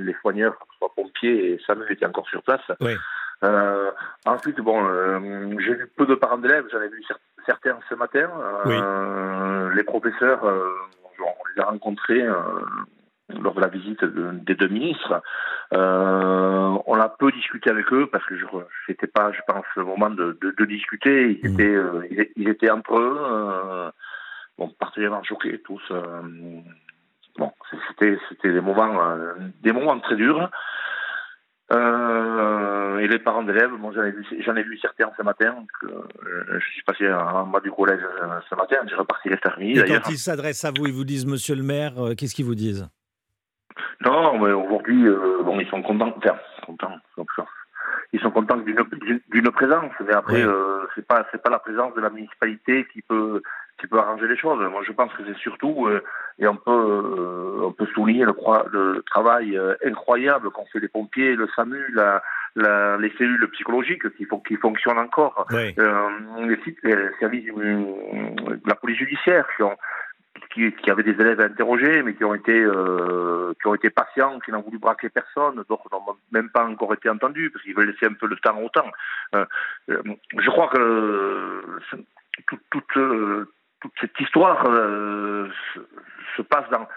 les 0.00 0.14
soigneurs, 0.22 0.56
soit 0.78 0.90
pompiers 0.96 1.52
et 1.52 1.60
Samuel 1.66 1.92
étaient 1.92 2.06
encore 2.06 2.26
sur 2.28 2.42
place. 2.42 2.62
ensuite, 4.24 4.58
bon, 4.60 4.80
j'ai 5.58 5.74
vu 5.74 5.86
peu 5.94 6.06
de 6.06 6.14
parents 6.14 6.38
d'élèves, 6.38 6.64
j'en 6.72 6.80
ai 6.80 6.88
vu 6.88 7.04
certains 7.44 7.78
ce 7.90 7.94
matin. 7.94 8.30
Les 9.76 9.82
professeurs, 9.82 10.42
on 10.44 11.54
les 11.54 11.60
a 11.62 11.66
rencontrés 11.66 12.24
lors 13.28 13.54
de 13.54 13.60
la 13.60 13.68
visite 13.68 14.04
des 14.04 14.54
deux 14.54 14.68
ministres. 14.68 15.22
Euh, 15.72 16.78
on 16.86 16.94
a 16.94 17.08
peu 17.08 17.32
discuté 17.32 17.70
avec 17.70 17.92
eux 17.92 18.08
parce 18.10 18.24
que 18.26 18.36
je 18.36 18.44
n'était 18.88 19.06
pas, 19.06 19.32
je 19.32 19.40
pense, 19.46 19.64
le 19.76 19.84
moment 19.84 20.10
de, 20.10 20.36
discuter. 20.66 21.40
Ils, 21.42 21.50
mmh. 21.50 21.54
étaient, 21.54 21.74
euh, 21.74 22.28
ils, 22.36 22.48
étaient 22.48 22.70
entre 22.70 22.98
eux, 22.98 23.18
euh, 23.18 23.90
bon, 24.58 24.68
particulièrement 24.78 25.22
choqués 25.24 25.60
tous. 25.62 25.82
bon, 27.38 27.52
c'était, 27.88 28.18
c'était 28.28 28.52
des 28.52 28.60
moments, 28.60 29.16
des 29.62 29.72
moments 29.72 29.98
très 30.00 30.16
durs. 30.16 30.50
et 31.70 33.08
les 33.08 33.18
parents 33.18 33.42
d'élèves, 33.42 33.72
bon, 33.78 33.90
j'en 33.92 34.02
ai 34.02 34.10
vu, 34.10 34.26
j'en 34.44 34.54
ai 34.54 34.62
vu 34.62 34.78
certains 34.78 35.10
ce 35.16 35.22
matin. 35.22 35.56
je 35.82 36.58
suis 36.72 36.82
passé 36.82 37.10
en 37.10 37.46
bas 37.46 37.60
du 37.60 37.70
collège 37.70 38.02
ce 38.50 38.54
matin. 38.54 38.76
J'ai 38.86 38.96
reparti 38.96 39.30
les 39.30 39.38
fermiers. 39.38 39.78
Et 39.78 39.84
quand 39.84 40.10
ils 40.10 40.18
s'adressent 40.18 40.64
à 40.64 40.72
vous, 40.76 40.86
ils 40.86 40.92
vous 40.92 41.04
disent, 41.04 41.24
Monsieur 41.24 41.54
le 41.54 41.62
Maire, 41.62 41.94
qu'est-ce 42.18 42.34
qu'ils 42.34 42.44
vous 42.44 42.54
disent? 42.54 42.86
Non, 44.04 44.38
mais 44.38 44.52
aujourd'hui, 44.52 45.06
euh, 45.06 45.42
bon, 45.42 45.58
ils 45.60 45.68
sont 45.68 45.82
contents. 45.82 46.14
Enfin, 46.16 46.36
contents. 46.66 46.98
Ils 48.12 48.20
sont 48.20 48.30
contents 48.30 48.56
d'une 48.56 49.50
présence, 49.50 49.92
mais 50.06 50.14
après, 50.14 50.42
euh, 50.42 50.86
c'est 50.94 51.06
pas 51.06 51.26
c'est 51.32 51.42
pas 51.42 51.50
la 51.50 51.58
présence 51.58 51.94
de 51.94 52.00
la 52.00 52.10
municipalité 52.10 52.86
qui 52.92 53.02
peut 53.02 53.42
qui 53.80 53.88
peut 53.88 53.98
arranger 53.98 54.28
les 54.28 54.36
choses. 54.36 54.62
Moi, 54.70 54.82
je 54.86 54.92
pense 54.92 55.12
que 55.14 55.24
c'est 55.26 55.36
surtout 55.38 55.86
euh, 55.86 56.00
et 56.38 56.46
on 56.46 56.56
peut 56.56 57.60
on 57.62 57.72
peut 57.72 57.86
souligner 57.94 58.24
le, 58.24 58.34
le 58.72 59.02
travail 59.02 59.58
incroyable 59.84 60.50
qu'ont 60.50 60.66
fait 60.66 60.80
les 60.80 60.88
pompiers, 60.88 61.34
le 61.34 61.48
SAMU, 61.56 61.92
la, 61.92 62.22
la, 62.54 62.96
les 62.98 63.12
cellules 63.18 63.48
psychologiques 63.50 64.08
qui, 64.16 64.26
font, 64.26 64.38
qui 64.38 64.56
fonctionnent 64.56 64.98
encore, 64.98 65.46
les, 65.50 65.74
les, 66.84 66.96
services 67.18 67.52
de 67.52 68.68
la 68.68 68.74
police 68.76 68.98
judiciaire 68.98 69.46
qui 69.56 69.64
ont 69.64 69.76
qui, 70.52 70.72
qui, 70.72 70.90
avaient 70.90 71.02
des 71.02 71.12
élèves 71.12 71.40
interrogés, 71.40 72.02
mais 72.02 72.14
qui 72.14 72.24
ont 72.24 72.34
été 72.34 72.52
euh, 72.52 73.52
qui 73.60 73.66
ont 73.66 73.74
été 73.74 73.90
patients, 73.90 74.38
qui 74.40 74.50
n'ont 74.50 74.62
voulu 74.62 74.78
braquer 74.78 75.08
personne, 75.08 75.62
d'autres 75.68 75.88
n'ont 75.92 76.16
même 76.32 76.50
pas 76.50 76.64
encore 76.64 76.92
été 76.94 77.08
entendus 77.08 77.50
parce 77.50 77.64
qu'ils 77.64 77.74
veulent 77.74 77.90
laisser 77.90 78.06
un 78.06 78.14
peu 78.14 78.26
le 78.26 78.36
temps 78.36 78.58
au 78.58 78.68
temps. 78.68 78.90
Euh, 79.34 79.44
euh 79.90 80.02
je 80.38 80.50
crois 80.50 80.68
que 80.68 80.78
euh, 80.78 81.62
toute, 82.46 82.60
toute, 82.70 83.48
toute 83.80 83.92
cette 84.00 84.20
histoire 84.20 84.64
se 84.64 86.42
passe 86.42 86.68
dans 86.70 86.88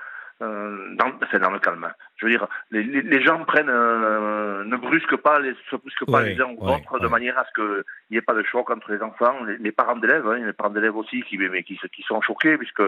euh, 0.41 0.95
dans, 0.97 1.39
dans 1.39 1.49
le 1.49 1.57
calme. 1.57 1.91
Je 2.17 2.25
veux 2.25 2.31
dire, 2.31 2.47
les, 2.69 2.83
les, 2.83 3.21
gens 3.23 3.43
prennent, 3.45 3.69
euh, 3.69 4.63
ne 4.65 4.77
brusquent 4.77 5.17
pas, 5.17 5.39
les, 5.39 5.55
se 5.71 5.75
brusquent 5.75 6.05
pas 6.05 6.21
les 6.21 6.39
uns 6.39 6.53
ou 6.57 6.67
autres 6.67 6.99
de 6.99 7.07
manière 7.07 7.39
à 7.39 7.45
ce 7.45 7.53
qu'il 7.55 7.83
n'y 8.11 8.17
ait 8.17 8.21
pas 8.21 8.35
de 8.35 8.43
choc 8.43 8.69
entre 8.69 8.91
les 8.91 9.01
enfants, 9.01 9.33
les, 9.59 9.71
parents 9.71 9.95
d'élèves, 9.95 10.27
hein, 10.27 10.45
les 10.45 10.53
parents 10.53 10.69
d'élèves 10.69 10.95
aussi 10.95 11.23
qui, 11.23 11.39
mais 11.39 11.63
qui, 11.63 11.79
qui, 11.91 12.03
sont 12.03 12.21
choqués 12.21 12.55
puisque 12.57 12.83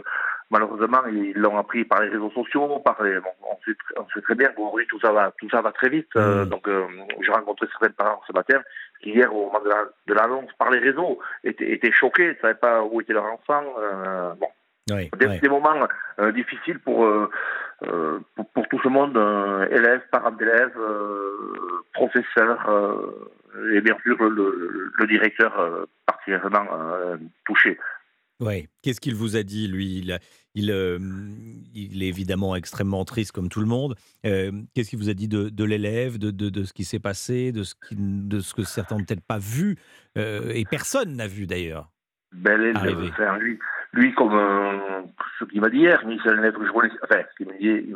malheureusement 0.52 1.04
ils 1.08 1.34
l'ont 1.34 1.58
appris 1.58 1.86
par 1.86 2.02
les 2.02 2.10
réseaux 2.10 2.32
sociaux, 2.32 2.80
par 2.86 3.02
les, 3.02 3.20
bon, 3.20 3.32
on, 3.42 3.58
sait, 3.66 3.78
on, 3.98 4.06
sait, 4.14 4.22
très 4.22 4.36
bien 4.36 4.50
qu'aujourd'hui 4.50 4.86
tout 4.88 5.00
ça 5.00 5.12
va, 5.12 5.32
tout 5.40 5.50
ça 5.50 5.62
va 5.62 5.72
très 5.72 5.90
vite. 5.90 6.10
Euh, 6.18 6.46
mm. 6.46 6.50
donc 6.50 6.70
j'ai 7.22 7.32
rencontré 7.32 7.68
certains 7.72 7.90
parents 7.90 8.22
ce 8.28 8.34
matin 8.34 8.62
qui 9.02 9.10
hier 9.10 9.34
au 9.34 9.48
moment 9.48 9.62
de 10.08 10.14
l'annonce 10.14 10.52
par 10.60 10.70
les 10.70 10.80
réseaux 10.80 11.20
étaient, 11.44 11.72
étaient 11.72 11.92
choqués, 11.92 12.30
ne 12.30 12.36
savaient 12.36 12.54
pas 12.54 12.84
où 12.84 13.02
était 13.02 13.14
leur 13.14 13.26
enfant. 13.26 13.64
bon, 14.40 14.50
des, 14.90 15.50
moments 15.50 15.88
euh, 16.20 16.32
difficiles 16.32 16.80
pour, 16.80 17.06
euh, 17.06 17.30
euh, 17.88 18.20
pour, 18.36 18.50
pour, 18.50 18.68
tout 18.68 18.80
ce 18.84 18.90
monde, 18.90 19.18
élèves, 19.72 20.02
parents 20.12 20.32
d'élèves, 20.32 20.78
professeurs 21.94 23.24
et 23.74 23.82
bien 23.82 23.98
sûr 24.04 24.22
le, 24.24 24.92
le 24.98 25.08
directeur 25.08 25.88
particulièrement 26.06 26.66
touché. 27.46 27.78
Oui. 28.40 28.70
Qu'est-ce 28.82 29.02
qu'il 29.02 29.16
vous 29.16 29.36
a 29.36 29.44
dit, 29.44 29.68
lui? 29.68 29.98
Il, 29.98 30.18
il, 30.56 30.70
il, 31.74 32.04
est 32.04 32.08
évidemment 32.08 32.56
extrêmement 32.56 33.04
triste, 33.04 33.34
comme 33.34 33.50
tout 33.50 33.60
le 33.60 33.66
monde. 33.66 33.96
Qu'est-ce 34.24 34.90
qu'il 34.90 35.00
vous 35.00 35.10
a 35.10 35.14
dit 35.14 35.28
de, 35.28 35.50
de 35.50 35.64
l'élève, 35.64 36.18
de, 36.18 36.32
de, 36.32 36.50
de, 36.50 36.64
ce 36.64 36.74
qui 36.74 36.86
s'est 36.86 37.00
passé, 37.00 37.52
de 37.52 37.64
ce, 37.64 37.76
qui, 37.76 37.96
de 37.98 38.40
ce 38.40 38.54
que 38.54 38.64
certains 38.64 38.98
n'ont 38.98 39.04
peut-être 39.04 39.26
pas 39.26 39.40
vu, 39.40 39.78
et 40.16 40.64
personne 40.70 41.16
n'a 41.16 41.28
vu 41.28 41.48
d'ailleurs 41.48 41.90
ben, 42.32 42.58
lui, 42.58 43.60
lui, 43.94 44.14
comme 44.14 44.36
euh, 44.36 45.02
ce 45.40 45.46
qu'il 45.46 45.62
m'a 45.62 45.70
dit 45.70 45.80
hier, 45.80 46.02
élève 46.06 46.54
que 46.54 46.66
je 46.66 46.72
connaissais, 46.72 46.98
enfin, 47.04 47.22
ce 47.32 47.36
qu'il 47.38 47.48
m'a 47.48 47.58
dit, 47.58 47.94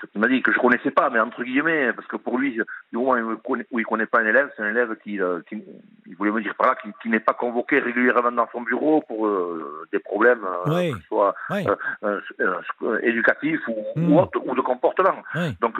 ce 0.00 0.06
qu'il 0.06 0.20
m'a 0.20 0.28
dit 0.28 0.42
que 0.42 0.52
je 0.52 0.58
connaissais 0.58 0.90
pas, 0.90 1.10
mais 1.10 1.20
entre 1.20 1.42
guillemets, 1.42 1.92
parce 1.92 2.06
que 2.08 2.16
pour 2.16 2.38
lui, 2.38 2.52
du 2.52 2.64
moment 2.92 3.36
où 3.70 3.78
il 3.78 3.84
connaît 3.84 4.06
pas 4.06 4.20
un 4.20 4.26
élève, 4.26 4.48
c'est 4.56 4.62
un 4.62 4.70
élève 4.70 4.96
qui, 5.02 5.20
euh, 5.20 5.40
qui, 5.48 5.62
il 6.06 6.16
voulait 6.16 6.30
me 6.30 6.40
dire 6.40 6.54
par 6.54 6.68
là, 6.68 6.76
qui, 6.82 6.88
qui 7.02 7.08
n'est 7.08 7.20
pas 7.20 7.34
convoqué 7.34 7.78
régulièrement 7.80 8.32
dans 8.32 8.48
son 8.52 8.62
bureau 8.62 9.02
pour 9.06 9.26
euh, 9.26 9.86
des 9.92 9.98
problèmes, 9.98 10.44
euh, 10.68 10.92
soit 11.08 11.34
éducatifs 13.02 13.60
ou, 13.68 13.74
ou, 13.96 14.00
hmm. 14.00 14.28
ou, 14.46 14.54
de 14.54 14.60
comportement. 14.60 15.22
Oui. 15.34 15.56
Donc 15.60 15.76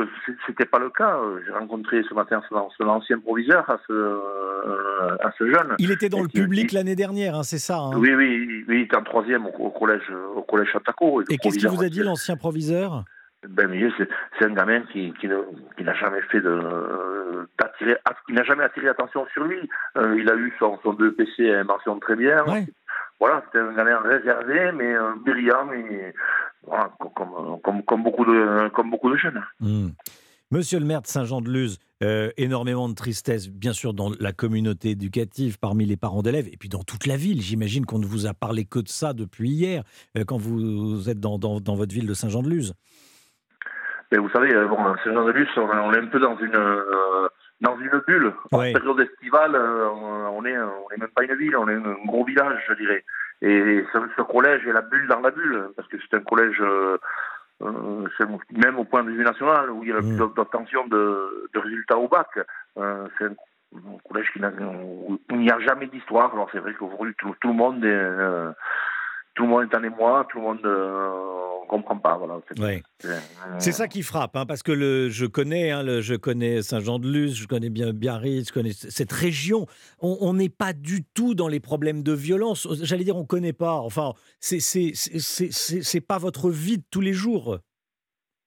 c'était 0.46 0.66
pas 0.66 0.78
le 0.78 0.90
cas. 0.90 1.18
J'ai 1.46 1.52
rencontré 1.52 2.02
ce 2.08 2.14
matin 2.14 2.42
son 2.48 2.88
ancien 2.88 3.18
proviseur 3.18 3.68
à 3.70 3.78
ce, 3.86 4.20
à 5.20 5.32
ce 5.38 5.50
jeune. 5.50 5.74
Il 5.78 5.90
était 5.90 6.08
dans 6.08 6.22
le 6.22 6.28
public 6.28 6.72
l'année 6.72 6.96
dernière, 6.96 7.36
hein, 7.36 7.42
c'est 7.42 7.58
ça 7.58 7.78
hein 7.78 7.92
Oui, 7.96 8.14
oui, 8.14 8.64
il 8.68 8.80
était 8.82 8.96
en 8.96 9.02
troisième 9.02 9.46
au, 9.46 9.70
collège, 9.70 10.10
au 10.36 10.42
collège 10.42 10.68
Chataco. 10.72 11.22
Et, 11.22 11.34
et 11.34 11.38
qu'est-ce 11.38 11.58
qu'il 11.58 11.68
vous 11.68 11.82
a 11.82 11.88
dit 11.88 12.02
l'ancien 12.02 12.36
proviseur? 12.36 13.04
Ben 13.48 13.70
c'est 14.38 14.44
un 14.44 14.52
gamin 14.52 14.82
qui, 14.92 15.12
qui, 15.18 15.26
n'a 15.26 15.94
jamais 15.94 16.20
fait 16.30 16.40
de 16.40 17.48
d'attirer, 17.58 17.96
il 18.28 18.34
n'a 18.34 18.44
jamais 18.44 18.64
attiré 18.64 18.88
attention 18.88 19.26
sur 19.32 19.44
lui. 19.44 19.68
Euh, 19.96 20.18
il 20.18 20.30
a 20.30 20.34
eu 20.34 20.52
son, 20.58 20.78
son 20.82 20.92
2 20.92 21.14
PC 21.14 21.50
à 21.50 21.64
mention 21.64 21.98
très 21.98 22.16
bien. 22.16 22.44
Voilà, 23.18 23.42
c'était 23.46 23.58
un 23.58 23.72
gamin 23.72 23.98
réservé, 24.00 24.72
mais 24.72 24.94
euh, 24.94 25.14
brillant, 25.24 25.68
voilà, 26.66 26.90
comme, 26.98 27.60
comme, 27.62 27.82
comme, 27.82 28.02
beaucoup 28.02 28.24
de, 28.24 28.68
comme 28.70 28.90
beaucoup 28.90 29.10
de 29.10 29.16
jeunes. 29.16 29.42
Hmm. 29.60 29.88
Monsieur 30.50 30.80
le 30.80 30.84
maire 30.84 31.02
de 31.02 31.06
Saint-Jean-de-Luz, 31.06 31.78
euh, 32.02 32.30
énormément 32.36 32.88
de 32.88 32.94
tristesse, 32.94 33.48
bien 33.48 33.72
sûr, 33.72 33.94
dans 33.94 34.10
la 34.18 34.32
communauté 34.32 34.90
éducative, 34.90 35.58
parmi 35.58 35.86
les 35.86 35.96
parents 35.96 36.22
d'élèves, 36.22 36.48
et 36.48 36.56
puis 36.56 36.68
dans 36.68 36.82
toute 36.82 37.06
la 37.06 37.16
ville. 37.16 37.40
J'imagine 37.40 37.86
qu'on 37.86 38.00
ne 38.00 38.06
vous 38.06 38.26
a 38.26 38.34
parlé 38.34 38.64
que 38.64 38.80
de 38.80 38.88
ça 38.88 39.12
depuis 39.12 39.50
hier, 39.50 39.84
quand 40.26 40.38
vous 40.38 41.08
êtes 41.08 41.20
dans, 41.20 41.38
votre 41.38 41.94
ville 41.94 42.06
de 42.06 42.14
Saint-Jean-de-Luz. 42.14 42.74
Mais 44.10 44.18
vous 44.18 44.30
savez, 44.30 44.52
bon, 44.66 44.76
Saint-Jean-de-Luz, 45.04 45.48
on, 45.56 45.92
est 45.92 45.98
un 45.98 46.06
peu 46.06 46.18
dans 46.18 46.36
une 46.38 46.58
dans 47.60 47.76
une 47.78 48.02
bulle. 48.06 48.32
En 48.52 48.58
période 48.58 49.00
estivale, 49.00 49.56
on 49.56 50.44
est 50.44 50.58
on 50.58 50.90
est 50.90 50.98
même 50.98 51.10
pas 51.14 51.24
une 51.24 51.34
ville, 51.34 51.56
on 51.56 51.68
est 51.68 51.74
un 51.74 52.06
gros 52.06 52.24
village, 52.24 52.64
je 52.68 52.74
dirais. 52.74 53.04
Et 53.42 53.84
ce, 53.92 54.22
collège 54.22 54.66
est 54.66 54.72
la 54.72 54.82
bulle 54.82 55.08
dans 55.08 55.20
la 55.20 55.30
bulle, 55.30 55.70
parce 55.74 55.88
que 55.88 55.96
c'est 55.98 56.16
un 56.16 56.20
collège, 56.20 56.60
euh, 56.60 56.98
euh 57.62 58.06
même 58.50 58.78
au 58.78 58.84
point 58.84 59.02
de 59.02 59.10
vue 59.10 59.24
national, 59.24 59.70
où 59.70 59.82
il 59.82 59.88
y 59.88 59.92
a 59.92 60.00
mmh. 60.00 60.16
plus 60.16 60.34
d'obtention 60.34 60.86
de, 60.88 61.48
de, 61.54 61.58
résultats 61.58 61.96
au 61.96 62.06
bac. 62.06 62.28
Euh, 62.76 63.06
c'est 63.16 63.24
un, 63.24 63.34
collège 64.06 64.30
qui 64.32 64.40
n'a, 64.40 64.50
où 64.50 65.18
il 65.30 65.38
n'y 65.38 65.50
a 65.50 65.58
jamais 65.60 65.86
d'histoire. 65.86 66.32
Alors 66.34 66.50
c'est 66.52 66.58
vrai 66.58 66.74
qu'aujourd'hui, 66.74 67.14
tout, 67.16 67.34
tout, 67.40 67.48
le 67.48 67.54
monde 67.54 67.82
est, 67.82 67.88
euh, 67.88 68.50
tout 69.34 69.44
le 69.44 69.48
monde 69.48 69.68
est 69.70 69.76
en 69.76 69.84
émoi, 69.84 70.26
tout 70.28 70.38
le 70.38 70.44
monde 70.44 70.66
comprend 71.70 71.96
pas. 71.96 72.16
Voilà. 72.16 72.40
C'est 73.58 73.72
ça 73.72 73.88
qui 73.88 74.02
frappe, 74.02 74.36
hein, 74.36 74.44
parce 74.46 74.62
que 74.62 74.72
le, 74.72 75.08
je 75.08 75.26
connais, 75.26 75.70
hein, 75.70 75.82
le, 75.82 76.00
je 76.00 76.14
connais 76.14 76.62
Saint-Jean-de-Luz, 76.62 77.36
je 77.36 77.46
connais 77.46 77.70
bien 77.70 77.92
Biarritz, 77.92 78.48
je 78.48 78.52
connais 78.52 78.72
cette 78.72 79.12
région. 79.12 79.66
On 80.00 80.34
n'est 80.34 80.48
pas 80.48 80.72
du 80.72 81.04
tout 81.04 81.34
dans 81.34 81.48
les 81.48 81.60
problèmes 81.60 82.02
de 82.02 82.12
violence. 82.12 82.66
J'allais 82.82 83.04
dire, 83.04 83.16
on 83.16 83.24
connaît 83.24 83.52
pas. 83.52 83.74
Enfin, 83.74 84.12
c'est 84.40 86.06
pas 86.06 86.18
votre 86.18 86.50
vie 86.50 86.78
de 86.78 86.84
tous 86.90 87.00
les 87.00 87.12
jours. 87.12 87.58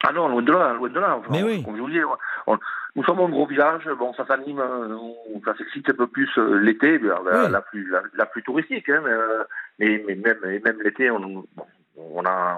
Ah 0.05 0.11
non, 0.11 0.27
loin 0.27 0.41
de 0.41 0.51
là, 0.51 0.73
loin 0.73 0.89
de 0.89 0.99
là. 0.99 1.21
Mais 1.29 1.43
oui. 1.43 1.63
Comme 1.63 1.77
je 1.77 1.81
vous 1.81 1.89
dis, 1.89 1.99
nous 2.95 3.03
sommes 3.05 3.21
un 3.21 3.29
gros 3.29 3.47
village, 3.47 3.87
bon, 3.97 4.13
ça 4.13 4.25
s'anime, 4.27 4.59
euh, 4.59 4.97
ça 5.45 5.55
s'excite 5.55 5.89
un 5.89 5.93
peu 5.93 6.07
plus 6.07 6.29
euh, 6.37 6.59
l'été, 6.59 6.99
la, 6.99 7.47
la, 7.49 7.61
plus, 7.61 7.91
la, 8.13 8.25
plus 8.25 8.43
touristique, 8.43 8.87
hein, 8.89 9.01
mais, 9.79 10.03
mais, 10.05 10.15
même, 10.15 10.61
même 10.63 10.81
l'été, 10.83 11.09
on, 11.09 11.45
on 11.97 12.25
a, 12.25 12.57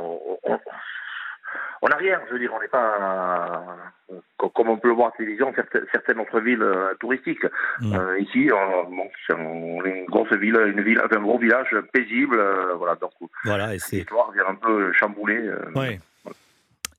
on, 1.81 1.87
a 1.87 1.95
rien, 1.95 2.19
je 2.27 2.33
veux 2.33 2.39
dire, 2.39 2.51
on 2.53 2.61
n'est 2.61 2.67
pas, 2.67 3.93
comme 4.37 4.69
on 4.69 4.77
peut 4.77 4.89
le 4.89 4.93
voir 4.93 5.07
à 5.07 5.11
la 5.11 5.17
télévision, 5.17 5.53
certaines, 5.91 6.19
autres 6.19 6.39
villes 6.39 6.61
euh, 6.61 6.93
touristiques. 6.99 7.45
Mm. 7.81 7.95
Euh, 7.95 8.19
ici, 8.19 8.49
on, 8.51 9.85
est 9.85 9.89
une 9.89 10.05
grosse 10.05 10.31
ville, 10.33 10.57
une 10.67 10.81
ville, 10.81 10.99
un 10.99 11.21
gros 11.21 11.37
village 11.37 11.75
paisible, 11.93 12.39
euh, 12.39 12.73
voilà, 12.75 12.95
donc 12.95 13.11
voilà, 13.43 13.73
l'histoire 13.73 14.31
vient 14.31 14.47
un 14.47 14.55
peu 14.55 14.91
chambouler. 14.93 15.49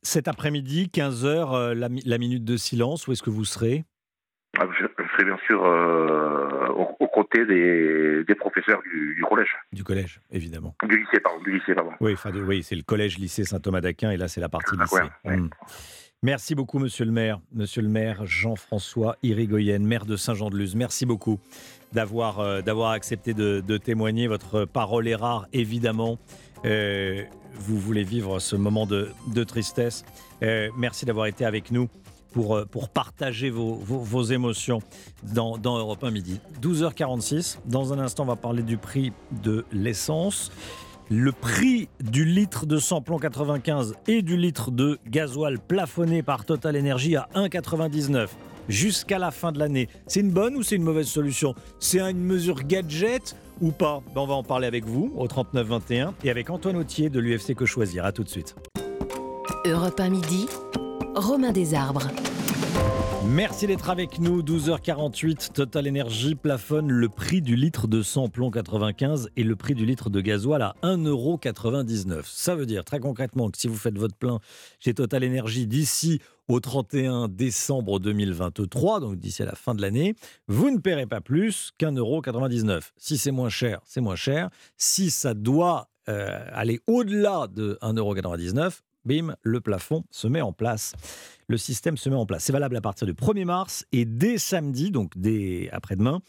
Cet 0.02 0.28
après-midi, 0.28 0.90
15h, 0.94 1.72
la, 1.72 2.18
minute 2.18 2.44
de 2.44 2.56
silence, 2.56 3.08
où 3.08 3.12
est-ce 3.12 3.24
que 3.24 3.30
vous 3.30 3.44
serez? 3.44 3.84
Ah, 4.58 4.66
je, 4.78 4.86
serai 5.16 5.24
bien 5.24 5.38
sûr 5.46 5.62
aux, 7.00 7.08
côtés 7.08 7.44
des, 7.46 8.34
professeurs 8.34 8.82
du, 8.82 9.24
collège. 9.28 9.56
Du 9.72 9.82
collège, 9.84 10.20
évidemment. 10.30 10.74
Du 10.86 10.98
lycée, 10.98 11.20
pardon. 11.20 11.42
Du 11.42 11.54
lycée, 11.58 11.74
pardon. 11.74 11.92
Oui, 12.00 12.14
oui 12.46 12.62
c'est 12.62 12.76
le 12.76 12.82
collège-lycée 12.82 13.44
Saint-Thomas 13.44 13.80
d'Aquin, 13.80 14.10
et 14.10 14.16
là, 14.16 14.28
c'est 14.28 14.40
la 14.40 14.48
partie 14.48 14.76
lycée. 14.76 15.02
Hmm. 15.24 15.48
Merci 16.22 16.54
beaucoup, 16.54 16.78
monsieur 16.78 17.04
le 17.04 17.12
maire. 17.12 17.40
Monsieur 17.52 17.82
le 17.82 17.88
maire 17.88 18.24
Jean-François 18.24 19.16
Irigoyen, 19.22 19.78
maire 19.80 20.06
de 20.06 20.16
Saint-Jean-de-Luz. 20.16 20.74
Merci 20.74 21.06
beaucoup 21.06 21.38
d'avoir 21.92 22.40
euh, 22.40 22.60
accepté 22.90 23.34
de, 23.34 23.76
témoigner. 23.76 24.26
Votre 24.26 24.64
parole 24.64 25.08
est 25.08 25.14
rare, 25.14 25.46
évidemment. 25.52 26.18
Euh, 26.64 27.22
vous 27.54 27.78
voulez 27.78 28.02
vivre 28.02 28.38
ce 28.38 28.56
moment 28.56 28.86
de, 28.86 29.44
tristesse. 29.44 30.04
Euh, 30.42 30.68
merci 30.76 31.04
d'avoir 31.04 31.26
été 31.26 31.44
avec 31.44 31.70
nous 31.70 31.88
pour, 32.36 32.54
euh, 32.54 32.66
pour 32.66 32.90
partager 32.90 33.48
vos, 33.48 33.76
vos, 33.76 34.22
émotions 34.24 34.80
dans, 35.22 35.56
dans 35.56 35.78
Europe 35.78 36.04
1 36.04 36.10
Midi. 36.10 36.38
12h46, 36.60 37.60
dans 37.64 37.94
un 37.94 37.98
instant, 37.98 38.24
on 38.24 38.26
va 38.26 38.36
parler 38.36 38.62
du 38.62 38.76
prix 38.76 39.14
de 39.42 39.64
l'essence. 39.72 40.52
Le 41.08 41.32
prix 41.32 41.88
du 41.98 42.26
litre 42.26 42.66
de 42.66 42.76
samplon 42.76 43.16
95 43.18 43.94
et 44.06 44.20
du 44.20 44.36
litre 44.36 44.70
de 44.70 44.98
gasoil 45.06 45.58
plafonné 45.58 46.22
par 46.22 46.44
Total 46.44 46.78
Energy 46.78 47.16
à 47.16 47.26
1,99 47.34 48.28
jusqu'à 48.68 49.18
la 49.18 49.30
fin 49.30 49.50
de 49.50 49.58
l'année. 49.58 49.88
C'est 50.06 50.20
une 50.20 50.30
bonne 50.30 50.56
ou 50.56 50.62
c'est 50.62 50.76
une 50.76 50.82
mauvaise 50.82 51.08
solution? 51.08 51.54
C'est 51.80 52.00
une 52.00 52.22
mesure 52.22 52.64
gadget 52.64 53.34
ou 53.62 53.70
pas? 53.70 54.02
Ben, 54.14 54.20
On 54.20 54.26
va 54.26 54.34
en 54.34 54.42
parler 54.42 54.66
avec 54.66 54.84
vous 54.84 55.10
au 55.16 55.26
3921 55.26 56.12
et 56.22 56.30
avec 56.30 56.50
Antoine 56.50 56.76
Autier 56.76 57.08
de 57.08 57.18
l'UFC 57.18 57.54
Que 57.54 57.64
Choisir. 57.64 58.04
A 58.04 58.12
tout 58.12 58.24
de 58.24 58.28
suite. 58.28 58.56
Europe 59.64 59.98
1 59.98 60.10
midi. 60.10 60.46
Romain 61.16 61.50
Desarbres. 61.50 62.08
Merci 63.26 63.66
d'être 63.66 63.88
avec 63.88 64.18
nous. 64.18 64.42
12h48, 64.42 65.52
Total 65.52 65.88
Energy 65.88 66.34
plafonne 66.34 66.90
le 66.90 67.08
prix 67.08 67.40
du 67.40 67.56
litre 67.56 67.88
de 67.88 68.02
samplon 68.02 68.50
95 68.50 69.30
et 69.34 69.42
le 69.42 69.56
prix 69.56 69.74
du 69.74 69.86
litre 69.86 70.10
de 70.10 70.20
gasoil 70.20 70.60
à 70.60 70.76
1,99€. 70.82 72.20
Ça 72.26 72.54
veut 72.54 72.66
dire 72.66 72.84
très 72.84 73.00
concrètement 73.00 73.50
que 73.50 73.56
si 73.56 73.66
vous 73.66 73.76
faites 73.76 73.96
votre 73.96 74.14
plein 74.14 74.40
chez 74.78 74.92
Total 74.92 75.24
Energy 75.24 75.66
d'ici 75.66 76.20
au 76.48 76.60
31 76.60 77.28
décembre 77.28 77.98
2023, 77.98 79.00
donc 79.00 79.16
d'ici 79.16 79.42
à 79.42 79.46
la 79.46 79.54
fin 79.54 79.74
de 79.74 79.80
l'année, 79.80 80.14
vous 80.48 80.70
ne 80.70 80.78
paierez 80.78 81.06
pas 81.06 81.22
plus 81.22 81.72
qu'1,99€. 81.78 82.90
Si 82.98 83.16
c'est 83.16 83.32
moins 83.32 83.48
cher, 83.48 83.80
c'est 83.86 84.02
moins 84.02 84.16
cher. 84.16 84.50
Si 84.76 85.10
ça 85.10 85.32
doit 85.32 85.88
euh, 86.10 86.44
aller 86.52 86.80
au-delà 86.86 87.46
de 87.48 87.78
1,99€, 87.80 88.82
bim, 89.06 89.36
le 89.42 89.60
plafond 89.60 90.04
se 90.10 90.26
met 90.26 90.40
en 90.40 90.52
place. 90.52 90.94
Le 91.48 91.56
système 91.56 91.96
se 91.96 92.10
met 92.10 92.16
en 92.16 92.26
place. 92.26 92.44
C'est 92.44 92.52
valable 92.52 92.76
à 92.76 92.80
partir 92.80 93.06
du 93.06 93.14
1er 93.14 93.44
mars 93.44 93.86
et 93.92 94.04
dès 94.04 94.36
samedi, 94.38 94.90
donc 94.90 95.12
dès 95.16 95.70
après-demain, 95.72 96.20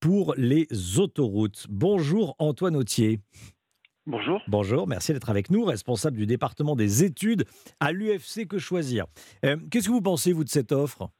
pour 0.00 0.34
les 0.36 0.68
autoroutes. 0.98 1.66
Bonjour 1.68 2.36
Antoine 2.38 2.76
Autier. 2.76 3.20
Bonjour. 4.06 4.42
Bonjour, 4.48 4.86
merci 4.86 5.12
d'être 5.12 5.28
avec 5.28 5.50
nous, 5.50 5.64
responsable 5.64 6.16
du 6.16 6.24
département 6.24 6.76
des 6.76 7.04
études 7.04 7.44
à 7.78 7.92
l'UFC 7.92 8.46
Que 8.48 8.58
Choisir. 8.58 9.04
Euh, 9.44 9.56
qu'est-ce 9.70 9.88
que 9.88 9.92
vous 9.92 10.00
pensez, 10.00 10.32
vous, 10.32 10.44
de 10.44 10.48
cette 10.48 10.72
offre? 10.72 11.10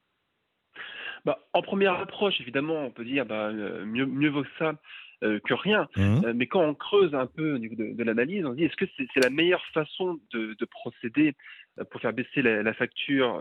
Bah, 1.27 1.39
En 1.53 1.61
première 1.61 1.95
approche, 1.95 2.41
évidemment, 2.41 2.87
on 2.87 2.91
peut 2.91 3.05
dire 3.05 3.27
bah, 3.27 3.49
euh, 3.49 3.85
mieux, 3.85 4.07
mieux 4.07 4.31
vaut 4.31 4.45
ça 4.59 4.73
que 5.21 5.55
rien. 5.55 5.89
Mmh. 5.97 6.25
Euh, 6.25 6.33
mais 6.35 6.47
quand 6.47 6.62
on 6.62 6.75
creuse 6.75 7.14
un 7.14 7.27
peu 7.27 7.55
au 7.55 7.59
niveau 7.59 7.75
de, 7.77 8.03
l'analyse, 8.05 8.45
on 8.45 8.53
se 8.53 8.57
dit 8.57 8.64
est-ce 8.64 8.77
que 8.77 8.87
c'est 8.97 9.23
la 9.23 9.31
meilleure 9.31 9.64
façon 9.73 10.21
de, 10.33 10.57
procéder 10.71 11.35
euh, 11.79 11.85
pour 11.85 12.01
faire 12.01 12.12
baisser 12.12 12.43
la, 12.43 12.75
facture 12.75 13.41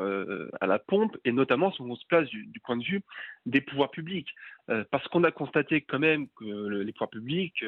à 0.60 0.68
la 0.68 0.80
pompe, 0.80 1.18
et 1.26 1.32
notamment 1.32 1.72
si 1.72 1.82
on 1.82 1.96
se 1.96 2.06
place 2.08 2.28
du, 2.30 2.60
point 2.64 2.78
de 2.78 2.84
vue 2.84 3.02
des 3.46 3.62
pouvoirs 3.62 3.92
publics? 3.92 4.30
parce 4.92 5.08
qu'on 5.08 5.24
a 5.24 5.32
constaté 5.32 5.80
quand 5.80 6.00
même 6.00 6.28
que 6.36 6.68
les 6.84 6.92
pouvoirs 6.92 7.10
publics 7.10 7.64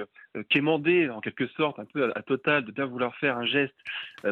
quémandaient 0.49 1.09
en 1.09 1.21
quelque 1.21 1.47
sorte 1.47 1.79
un 1.79 1.85
peu 1.85 2.11
à, 2.13 2.21
Total 2.23 2.65
de 2.65 2.71
bien 2.71 2.85
vouloir 2.85 3.15
faire 3.15 3.37
un 3.37 3.45
geste 3.45 3.75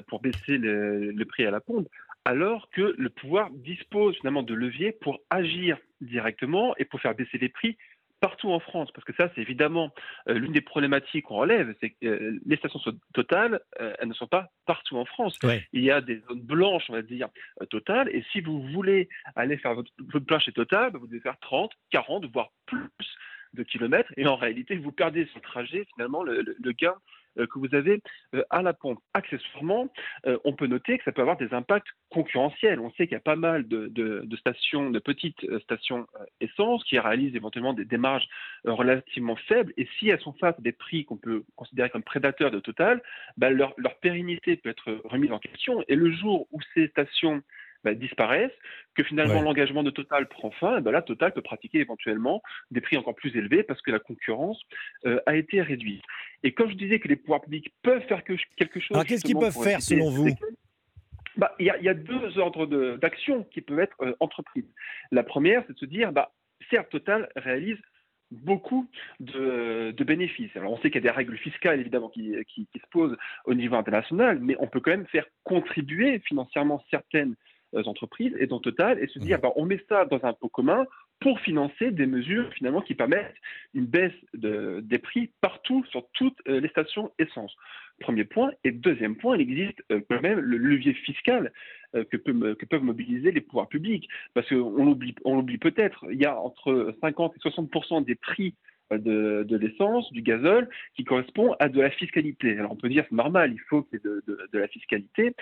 pour 0.08 0.20
baisser 0.20 0.58
le, 0.58 1.12
le 1.12 1.26
prix 1.26 1.46
à 1.46 1.52
la 1.52 1.62
pompe, 1.62 1.88
alors 2.26 2.70
que 2.72 2.94
le 2.98 3.10
pouvoir 3.10 3.50
dispose 3.52 4.18
finalement 4.18 4.44
de 4.44 4.54
leviers 4.54 4.92
pour 4.92 5.22
agir 5.30 5.78
directement 6.02 6.76
et 6.78 6.84
pour 6.84 7.00
faire 7.00 7.16
baisser 7.16 7.38
les 7.38 7.48
prix 7.48 7.78
partout 8.20 8.50
en 8.52 8.60
France, 8.60 8.92
parce 8.94 9.06
que 9.06 9.14
ça, 9.14 9.30
c'est 9.36 9.42
évidemment 9.42 9.94
euh, 10.30 10.34
l'une 10.34 10.52
des 10.52 10.62
problématiques 10.62 11.26
qu'on 11.26 11.38
relève, 11.38 11.76
c'est 11.80 11.92
que 11.92 12.06
euh, 12.06 12.40
les 12.46 12.58
stations 12.58 12.80
totales, 13.14 13.60
euh, 13.80 13.94
elles 14.00 14.08
ne 14.08 14.14
sont 14.14 14.28
pas 14.28 14.50
partout 14.66 14.98
en 14.98 15.06
France. 15.06 15.38
Il 15.74 15.84
y 15.84 15.92
a 15.92 16.02
des 16.02 16.20
zones 16.28 16.42
blanches, 16.42 16.86
on 16.90 16.94
va 16.94 17.02
dire, 17.02 17.30
totales, 17.70 18.10
et 18.10 18.24
si 18.32 18.42
vous 18.42 18.62
voulez 18.74 19.10
aller 19.36 19.58
faire 19.58 19.76
votre, 19.76 19.92
votre 20.12 20.26
plein 20.26 20.40
chez 20.40 20.52
Total, 20.52 20.92
bah, 20.92 21.00
vous 21.00 21.08
devez 21.08 21.20
faire 21.20 21.40
30, 21.40 21.72
40, 21.92 22.26
voire 22.32 22.50
plus 22.66 22.90
de 23.54 23.64
kilomètres, 23.64 24.12
et 24.18 24.28
en 24.28 24.36
réalité, 24.36 24.76
vous 24.78 24.92
perdez 24.92 25.28
ce 25.34 25.40
trajet, 25.40 25.86
finalement, 25.96 26.24
le, 26.24 26.42
le 26.42 26.72
gain 26.72 26.94
euh, 26.94 26.98
que 27.46 27.60
vous 27.60 27.74
avez 27.76 28.02
euh, 28.34 28.44
à 28.50 28.62
la 28.62 28.74
pompe. 28.74 29.00
Accessoirement, 29.14 29.90
euh, 30.26 30.38
on 30.44 30.54
peut 30.54 30.68
noter 30.68 30.98
que 30.98 31.04
ça 31.04 31.12
peut 31.12 31.22
avoir 31.22 31.38
des 31.38 31.54
impacts 31.54 31.88
concurrentiels. 32.10 32.80
On 32.80 32.90
sait 32.92 33.08
qu'il 33.08 33.14
y 33.14 33.16
a 33.16 33.20
pas 33.20 33.36
mal 33.36 33.68
de, 33.68 34.28
stations, 34.40 34.90
de 34.90 35.00
petites 35.00 35.46
stations 35.62 36.08
essence 36.40 36.84
qui 36.86 36.98
réalisent 37.00 37.36
éventuellement 37.36 37.74
des 37.74 37.86
démarches 37.86 38.28
relativement 38.66 39.36
faibles. 39.36 39.74
Et 39.78 39.88
si 40.00 40.10
elles 40.10 40.22
sont 40.22 40.34
face 40.34 40.56
à 40.58 40.62
des 40.62 40.72
prix 40.72 41.06
qu'on 41.06 41.18
peut 41.18 41.44
considérer 41.56 41.90
comme 41.90 42.04
prédateurs 42.04 42.52
de 42.52 42.60
Total, 42.60 43.02
bah, 43.38 43.50
leur, 43.50 43.74
leur 43.78 43.96
pérennité 44.00 44.56
peut 44.56 44.70
être 44.70 45.02
remise 45.06 45.32
en 45.32 45.40
question. 45.40 45.84
Et 45.88 45.96
le 45.96 46.12
jour 46.12 46.48
où 46.52 46.60
ces 46.74 46.88
stations 46.88 47.44
bah, 47.84 47.94
disparaissent, 47.94 48.52
que 48.96 49.04
finalement 49.04 49.42
l'engagement 49.42 49.84
de 49.84 49.92
Total 49.92 50.28
prend 50.28 50.52
fin, 50.52 50.78
et 50.78 50.82
ben 50.82 50.92
là 50.92 51.02
Total 51.02 51.34
peut 51.34 51.42
pratiquer 51.42 51.80
éventuellement 51.80 52.42
des 52.72 52.82
prix 52.82 52.98
encore 52.98 53.16
plus 53.16 53.36
élevés 53.36 53.64
parce 53.64 53.82
que 53.82 53.92
la 53.92 54.00
concurrence 54.00 54.62
euh, 55.06 55.20
a 55.26 55.36
été 55.36 55.62
réduite. 55.62 56.04
Et 56.44 56.54
comme 56.54 56.70
je 56.70 56.76
disais 56.76 57.00
que 57.00 57.08
les 57.08 57.16
pouvoirs 57.16 57.42
publics 57.42 57.74
peuvent 57.84 58.06
faire 58.08 58.24
quelque 58.24 58.80
chose. 58.80 58.96
Alors 58.96 59.06
qu'est-ce 59.06 59.24
qu'ils 59.24 59.38
peuvent 59.38 59.64
faire 59.64 59.82
selon 59.82 60.10
vous? 60.10 60.30
bah, 61.38 61.56
il 61.60 61.66
y, 61.66 61.90
a 61.90 61.94
deux 61.94 62.38
ordres 62.40 62.66
d'action 62.98 63.44
qui 63.52 63.62
peuvent 63.62 63.80
être 63.80 63.96
euh, 64.02 64.16
entreprises. 64.20 64.70
La 65.12 65.24
première, 65.24 65.64
c'est 65.68 65.74
de 65.74 65.80
se 65.80 65.86
dire, 65.86 66.12
bah, 66.12 66.34
certes, 66.70 66.90
Total 66.90 67.30
réalise 67.36 67.78
beaucoup 68.32 68.88
de, 69.20 70.04
bénéfices. 70.04 70.56
Alors 70.56 70.74
on 70.74 70.78
sait 70.78 70.90
qu'il 70.90 70.96
y 70.96 71.08
a 71.08 71.12
des 71.12 71.16
règles 71.16 71.38
fiscales 71.38 71.80
évidemment 71.80 72.10
qui, 72.10 72.36
qui, 72.48 72.68
se 72.74 72.88
posent 72.92 73.16
au 73.46 73.54
niveau 73.54 73.76
international, 73.76 74.40
mais 74.42 74.56
on 74.60 74.68
peut 74.68 74.80
quand 74.80 74.92
même 74.92 75.08
faire 75.08 75.26
contribuer 75.44 76.20
financièrement 76.20 76.84
certaines 76.90 77.36
entreprises 77.74 78.36
et 78.40 78.48
dans 78.48 78.60
Total 78.60 79.00
et 79.02 79.08
se 79.08 79.20
dire, 79.20 79.38
mmh. 79.38 79.42
bah, 79.42 79.52
on 79.56 79.66
met 79.66 79.84
ça 79.90 80.06
dans 80.06 80.24
un 80.24 80.34
pot 80.34 80.50
commun 80.50 80.86
pour 81.20 81.40
financer 81.40 81.92
des 81.92 82.06
mesures 82.06 82.52
finalement 82.54 82.82
qui 82.82 82.94
permettent 82.94 83.36
une 83.74 83.86
baisse 83.86 84.14
des 84.34 85.00
prix 85.00 85.32
partout 85.42 85.84
sur 85.90 86.08
toutes 86.14 86.38
euh, 86.48 86.60
les 86.60 86.70
stations 86.70 87.12
essence. 87.18 87.56
Premier 88.00 88.26
point. 88.26 88.52
Et 88.64 88.72
deuxième 88.72 89.16
point, 89.16 89.36
il 89.38 89.42
existe 89.42 89.82
euh, 89.92 90.02
quand 90.10 90.22
même 90.22 90.40
le 90.40 90.58
levier 90.58 90.94
fiscal 90.94 91.52
euh, 91.96 92.04
que, 92.04 92.18
que, 92.18 92.66
peuvent 92.66 92.84
mobiliser 92.84 93.32
les 93.32 93.42
pouvoirs 93.42 93.68
publics. 93.68 94.08
Parce 94.36 94.48
qu'on 94.50 94.86
l'oublie, 94.86 95.16
on 95.26 95.44
peut-être, 95.44 96.06
il 96.12 96.22
y 96.22 96.26
a 96.26 96.40
entre 96.40 96.94
50 97.02 97.34
et 97.36 97.50
60% 97.50 98.06
des 98.06 98.16
prix 98.16 98.54
de, 98.92 99.58
l'essence, 99.58 100.10
du 100.14 100.22
gazole, 100.22 100.70
qui 100.96 101.04
correspond 101.04 101.56
à 101.60 101.68
de 101.68 101.82
la 101.82 101.90
fiscalité. 101.90 102.58
Alors 102.58 102.72
on 102.72 102.78
peut 102.78 102.88
dire 102.88 103.04
c'est 103.10 103.16
normal, 103.16 103.52
il 103.52 103.60
faut 103.60 103.82
qu'il 103.82 104.00
y 104.00 104.08
ait 104.08 104.48
de, 104.54 104.58
la 104.58 104.68
fiscalité. 104.70 105.36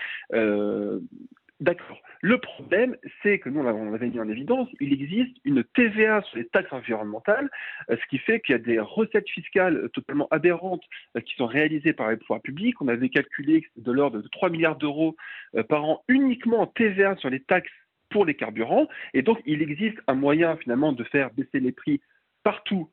D'accord. 1.60 2.02
Le 2.20 2.38
problème, 2.38 2.96
c'est 3.22 3.38
que 3.38 3.48
nous, 3.48 3.60
on 3.60 3.90
l'avait 3.90 4.08
mis 4.08 4.20
en 4.20 4.28
évidence, 4.28 4.68
il 4.78 4.92
existe 4.92 5.38
une 5.44 5.64
TVA 5.64 6.20
sur 6.22 6.36
les 6.36 6.46
taxes 6.48 6.72
environnementales, 6.72 7.48
euh, 7.90 7.96
ce 7.96 8.06
qui 8.10 8.18
fait 8.18 8.40
qu'il 8.40 8.52
y 8.52 8.56
a 8.56 8.58
des 8.58 8.78
recettes 8.78 9.28
fiscales 9.30 9.88
totalement 9.94 10.28
aberrantes 10.30 10.82
euh, 11.16 11.20
qui 11.20 11.34
sont 11.36 11.46
réalisées 11.46 11.94
par 11.94 12.10
les 12.10 12.18
pouvoirs 12.18 12.42
publics. 12.42 12.80
On 12.82 12.88
avait 12.88 13.08
calculé 13.08 13.66
de 13.76 13.90
l'ordre 13.90 14.20
de 14.20 14.28
3 14.28 14.50
milliards 14.50 14.76
d'euros 14.76 15.16
euh, 15.54 15.62
par 15.62 15.84
an 15.84 16.04
uniquement 16.08 16.60
en 16.60 16.66
TVA 16.66 17.16
sur 17.16 17.30
les 17.30 17.40
taxes 17.40 17.72
pour 18.10 18.26
les 18.26 18.34
carburants. 18.34 18.86
Et 19.14 19.22
donc, 19.22 19.40
il 19.46 19.62
existe 19.62 19.98
un 20.08 20.14
moyen 20.14 20.56
finalement 20.58 20.92
de 20.92 21.04
faire 21.04 21.32
baisser 21.32 21.60
les 21.60 21.72
prix 21.72 22.02
partout, 22.42 22.90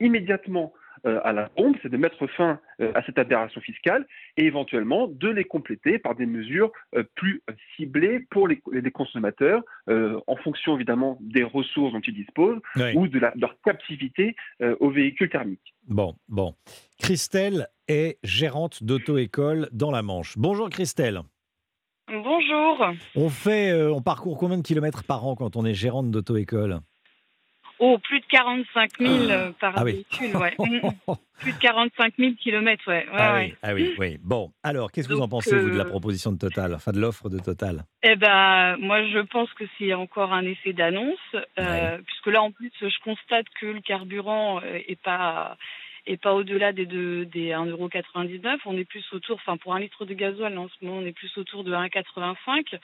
immédiatement, 0.00 0.72
euh, 1.06 1.20
à 1.24 1.32
la 1.32 1.48
bombe, 1.56 1.76
c'est 1.82 1.88
de 1.88 1.96
mettre 1.96 2.26
fin 2.26 2.58
euh, 2.80 2.92
à 2.94 3.02
cette 3.04 3.18
aberration 3.18 3.60
fiscale 3.60 4.06
et 4.36 4.44
éventuellement 4.44 5.08
de 5.08 5.28
les 5.28 5.44
compléter 5.44 5.98
par 5.98 6.14
des 6.14 6.26
mesures 6.26 6.72
euh, 6.96 7.04
plus 7.14 7.42
ciblées 7.76 8.20
pour 8.30 8.48
les, 8.48 8.60
consommateurs 8.92 9.62
en 9.86 10.36
fonction 10.36 10.74
évidemment 10.76 11.18
des 11.20 11.42
ressources 11.42 11.92
dont 11.92 12.00
ils 12.00 12.14
disposent 12.14 12.60
ou 12.94 13.06
de, 13.06 13.18
leur 13.18 13.60
captivité 13.62 14.34
aux 14.80 14.90
véhicules 14.90 15.28
thermiques. 15.28 15.74
Bon, 15.86 16.16
bon. 16.28 16.54
Christelle 16.98 17.68
est 17.86 18.18
gérante 18.22 18.82
d'auto-école 18.82 19.68
dans 19.72 19.90
la 19.90 20.02
Manche. 20.02 20.36
Bonjour 20.38 20.70
Christelle. 20.70 21.20
Bonjour. 22.08 22.86
On 23.14 23.28
fait, 23.28 23.72
on 23.74 24.00
parcourt 24.00 24.38
combien 24.38 24.56
de 24.56 24.62
kilomètres 24.62 25.04
par 25.04 25.26
an 25.26 25.36
quand 25.36 25.56
on 25.56 25.64
est 25.64 25.74
gérante 25.74 26.10
d'auto-école? 26.10 26.80
Oh, 27.80 27.98
plus 27.98 28.20
de 28.20 28.26
45 28.26 28.90
000 28.98 29.14
euh, 29.30 29.52
par 29.60 29.74
ah 29.76 29.84
véhicule, 29.84 30.36
ouais. 30.36 30.54
Mm, 30.68 30.88
mm. 30.88 31.14
plus 31.38 31.52
de 31.52 31.58
45 31.58 32.14
000 32.18 32.32
kilomètres, 32.34 32.82
ouais. 32.88 33.06
ah, 33.12 33.36
Oui, 33.36 33.54
ah 33.62 33.74
oui, 33.74 33.94
oui. 33.98 34.18
Bon, 34.20 34.50
alors, 34.64 34.90
qu'est-ce 34.90 35.08
que 35.08 35.14
vous 35.14 35.20
en 35.20 35.28
pensez, 35.28 35.56
vous, 35.56 35.70
de 35.70 35.76
la 35.76 35.84
euh, 35.84 35.88
proposition 35.88 36.32
de 36.32 36.38
Total, 36.38 36.74
enfin 36.74 36.90
de 36.90 36.98
l'offre 37.00 37.28
de 37.28 37.38
Total? 37.38 37.84
Eh 38.02 38.16
ben, 38.16 38.76
moi, 38.78 39.06
je 39.06 39.20
pense 39.20 39.52
que 39.54 39.64
c'est 39.78 39.94
encore 39.94 40.32
un 40.32 40.44
effet 40.44 40.72
d'annonce, 40.72 41.18
euh, 41.58 41.98
puisque 42.04 42.26
là, 42.26 42.42
en 42.42 42.50
plus, 42.50 42.72
je 42.80 43.04
constate 43.04 43.46
que 43.60 43.66
le 43.66 43.80
carburant 43.80 44.60
est 44.62 45.00
pas 45.00 45.56
et 46.08 46.16
pas 46.16 46.32
au-delà 46.32 46.72
des, 46.72 46.86
des 46.86 47.50
1,99€. 47.50 48.58
On 48.64 48.76
est 48.76 48.86
plus 48.86 49.04
autour, 49.12 49.36
enfin 49.36 49.58
pour 49.58 49.74
un 49.74 49.78
litre 49.78 50.06
de 50.06 50.14
gasoil 50.14 50.56
en 50.56 50.68
ce 50.68 50.84
moment, 50.84 50.98
on 50.98 51.06
est 51.06 51.12
plus 51.12 51.36
autour 51.36 51.64
de 51.64 51.72
1,85. 51.72 52.78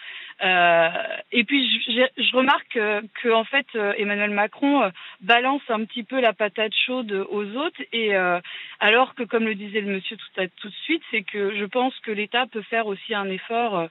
Euh, 0.44 0.88
et 1.32 1.44
puis 1.44 1.66
je, 1.88 2.36
remarque 2.36 2.74
que, 2.74 3.32
en 3.32 3.44
fait 3.44 3.66
euh, 3.76 3.94
Emmanuel 3.96 4.30
Macron 4.30 4.82
euh, 4.82 4.90
balance 5.22 5.62
un 5.70 5.84
petit 5.86 6.02
peu 6.02 6.20
la 6.20 6.34
patate 6.34 6.74
chaude 6.86 7.12
aux 7.30 7.46
autres 7.56 7.80
et 7.92 8.14
euh, 8.14 8.40
alors 8.78 9.14
que 9.14 9.22
comme 9.22 9.44
le 9.44 9.54
disait 9.54 9.80
le 9.80 9.94
monsieur 9.94 10.16
tout, 10.16 10.40
à, 10.40 10.46
tout 10.46 10.68
de 10.68 10.74
suite, 10.84 11.02
c'est 11.10 11.22
que 11.22 11.56
je 11.56 11.64
pense 11.64 11.98
que 12.00 12.10
l'État 12.10 12.46
peut 12.46 12.62
faire 12.62 12.86
aussi 12.86 13.14
un 13.14 13.30
effort 13.30 13.88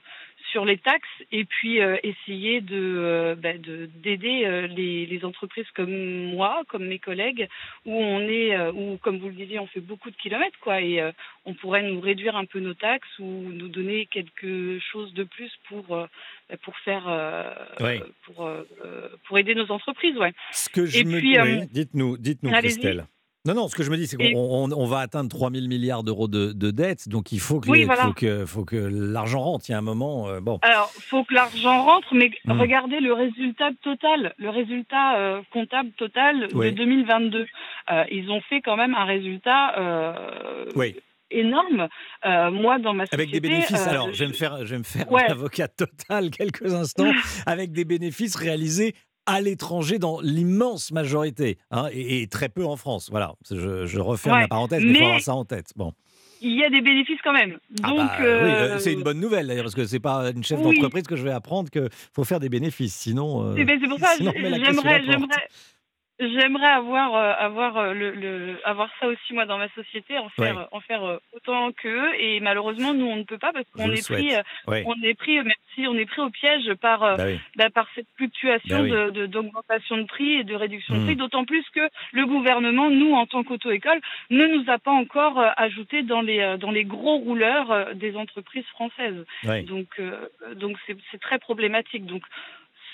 sur 0.50 0.64
les 0.64 0.78
taxes 0.78 1.08
et 1.32 1.44
puis 1.44 1.80
euh, 1.80 1.96
essayer 2.02 2.60
de 2.60 2.76
euh, 2.76 3.34
bah, 3.34 3.52
d'aider 3.58 4.44
euh, 4.44 4.66
les, 4.66 5.06
les, 5.06 5.24
entreprises 5.24 5.66
comme 5.74 5.94
moi, 6.30 6.62
comme 6.68 6.86
mes 6.86 6.98
collègues, 6.98 7.48
où 7.86 7.92
on 7.94 8.20
est, 8.20 8.56
où 8.70 8.98
comme 8.98 9.18
vous 9.18 9.28
le 9.28 9.34
disiez, 9.34 9.58
on 9.58 9.66
fait 9.66 9.80
beaucoup 9.80 10.10
de 10.10 10.16
kilomètres, 10.16 10.58
quoi, 10.60 10.80
et 10.80 11.02
on 11.44 11.54
pourrait 11.54 11.82
nous 11.82 12.00
réduire 12.00 12.36
un 12.36 12.44
peu 12.44 12.60
nos 12.60 12.74
taxes 12.74 13.18
ou 13.18 13.24
nous 13.24 13.68
donner 13.68 14.06
quelque 14.06 14.78
chose 14.92 15.12
de 15.14 15.24
plus 15.24 15.50
pour 15.68 15.84
bah, 15.88 16.08
pour 16.62 16.76
faire 16.78 17.04
pour 18.22 18.50
pour 19.26 19.38
aider 19.38 19.54
nos 19.54 19.70
entreprises, 19.70 20.16
ouais. 20.18 20.32
Ce 20.52 20.68
que 20.68 20.86
je 20.86 21.04
me 21.04 21.18
puis, 21.18 21.36
dites-nous, 21.70 22.18
dites-nous, 22.18 22.50
Christelle. 22.50 23.06
Non, 23.46 23.52
non, 23.52 23.68
ce 23.68 23.74
que 23.74 23.82
je 23.82 23.90
me 23.90 23.98
dis, 23.98 24.06
c'est 24.06 24.16
qu'on 24.16 24.72
on, 24.72 24.86
va 24.86 25.00
atteindre 25.00 25.28
3 25.28 25.50
000 25.50 25.66
milliards 25.66 26.02
d'euros 26.02 26.28
de, 26.28 26.52
de 26.52 26.70
dettes, 26.70 27.10
donc 27.10 27.30
il 27.30 27.40
faut 27.40 27.60
que, 27.60 27.68
faut 27.68 28.12
que, 28.14 28.46
faut 28.46 28.64
que 28.64 28.76
l'argent 28.76 29.40
rentre. 29.40 29.66
Il 29.68 29.72
y 29.72 29.74
a 29.74 29.78
un 29.78 29.82
moment. 29.82 30.30
Euh, 30.30 30.40
bon. 30.40 30.58
Alors, 30.62 30.90
il 30.96 31.02
faut 31.02 31.24
que 31.24 31.34
l'argent 31.34 31.84
rentre, 31.84 32.14
mais 32.14 32.30
hmm. 32.46 32.58
regardez 32.58 33.00
le 33.00 33.12
résultat 33.12 33.68
total, 33.82 34.32
le 34.38 34.48
résultat 34.48 35.18
euh, 35.18 35.42
comptable 35.52 35.90
total 35.98 36.48
de 36.48 36.70
2022. 36.70 37.46
Euh, 37.90 38.04
ils 38.10 38.30
ont 38.30 38.40
fait 38.48 38.62
quand 38.62 38.78
même 38.78 38.94
un 38.94 39.04
résultat. 39.04 39.74
énorme. 41.30 41.88
moi, 42.24 42.78
dans 42.78 42.94
ma 42.94 43.04
société... 43.04 43.22
Avec 43.22 43.30
des 43.30 43.40
bénéfices, 43.40 43.86
alors 43.86 44.10
je 44.10 44.24
vais 44.24 44.28
me 44.28 44.32
faire, 44.32 44.64
je 44.64 44.70
vais 44.74 44.78
me 44.78 44.84
faire 44.84 45.06
avocat 45.28 45.68
total 45.68 46.30
quelques 46.38 46.72
instants, 46.72 47.12
avec 47.44 47.72
des 47.72 47.84
bénéfices 47.84 48.36
réalisés 48.36 48.94
à 49.26 49.40
l'étranger 49.40 49.98
dans 49.98 50.20
l'immense 50.20 50.92
majorité, 50.92 51.58
hein, 51.70 51.88
et, 51.92 52.26
très 52.26 52.48
peu 52.48 52.64
en 52.64 52.76
France. 52.76 53.08
Voilà, 53.10 53.34
je, 53.50 53.86
je 53.86 54.00
referme 54.00 54.40
la 54.40 54.48
parenthèse, 54.48 54.82
mais 54.82 54.90
il 54.90 54.96
faut 54.96 55.04
avoir 55.04 55.20
ça 55.20 55.34
en 55.34 55.44
tête. 55.44 55.72
Bon. 55.76 55.92
Il 56.44 56.58
y 56.58 56.62
a 56.62 56.68
des 56.68 56.82
bénéfices 56.82 57.20
quand 57.24 57.32
même. 57.32 57.58
Ah 57.82 57.88
Donc, 57.88 57.96
bah, 57.96 58.20
euh, 58.20 58.78
c'est 58.78 58.92
une 58.92 59.02
bonne 59.02 59.18
nouvelle 59.18 59.46
d'ailleurs, 59.46 59.64
parce 59.64 59.74
que 59.74 59.86
c'est 59.86 60.00
pas 60.00 60.30
une 60.30 60.44
chef 60.44 60.60
d'entreprise 60.60 61.04
que 61.04 61.16
je 61.16 61.22
vais 61.22 61.30
apprendre 61.30 61.70
qu'il 61.70 61.88
faut 62.12 62.24
faire 62.24 62.38
des 62.38 62.50
bénéfices, 62.50 62.94
sinon. 62.94 63.48
Euh, 63.48 63.54
eh 63.56 63.64
ben, 63.64 63.78
c'est 63.80 63.88
pour 63.88 63.98
ça, 63.98 64.14
j'aimerais, 64.18 65.00
j'aimerais, 66.20 66.66
avoir 66.66 67.14
euh, 67.14 67.32
avoir 67.38 67.76
euh, 67.76 67.92
le, 67.92 68.12
le, 68.12 68.60
avoir 68.64 68.88
ça 69.00 69.08
aussi 69.08 69.32
moi 69.32 69.46
dans 69.46 69.58
ma 69.58 69.68
société, 69.70 70.16
en 70.18 70.28
faire 70.28 70.68
en 70.70 70.80
faire 70.80 71.04
euh, 71.04 71.18
autant 71.32 71.72
qu'eux 71.72 72.10
et 72.18 72.40
malheureusement 72.40 72.94
nous 72.94 73.06
on 73.06 73.16
ne 73.16 73.24
peut 73.24 73.38
pas 73.38 73.52
parce 73.52 73.66
qu'on 73.74 73.90
est 73.90 74.06
pris 74.06 74.32
on 74.66 75.02
est 75.02 75.14
pris 75.14 75.42
merci 75.42 75.88
on 75.88 75.94
est 75.96 76.06
pris 76.06 76.22
au 76.22 76.30
piège 76.30 76.72
par 76.74 77.00
bah 77.16 77.24
bah, 77.56 77.70
par 77.70 77.88
cette 77.94 78.06
fluctuation 78.16 78.84
bah 78.84 79.10
de 79.10 79.26
d'augmentation 79.26 79.96
de, 79.96 80.04
prix 80.04 80.34
et 80.34 80.44
de 80.44 80.54
réduction 80.54 80.94
de 80.94 81.00
mmh. 81.00 81.04
prix 81.04 81.16
d'autant 81.16 81.44
plus 81.44 81.64
que 81.74 81.88
le 82.12 82.26
gouvernement 82.26 82.90
nous 82.90 83.12
en 83.12 83.26
tant 83.26 83.42
qu'auto-école 83.42 84.00
ne 84.30 84.46
nous 84.46 84.70
a 84.70 84.78
pas 84.78 84.92
encore 84.92 85.42
ajouté 85.56 86.02
dans 86.02 86.20
les 86.20 86.56
dans 86.58 86.70
les 86.70 86.84
gros 86.84 87.18
rouleurs 87.18 87.94
des 87.94 88.16
entreprises 88.16 88.66
françaises. 88.66 89.24
Donc 89.66 90.00
donc 90.56 90.76
c'est 90.86 91.20
très 91.20 91.38
problématique. 91.38 92.06
Donc 92.06 92.22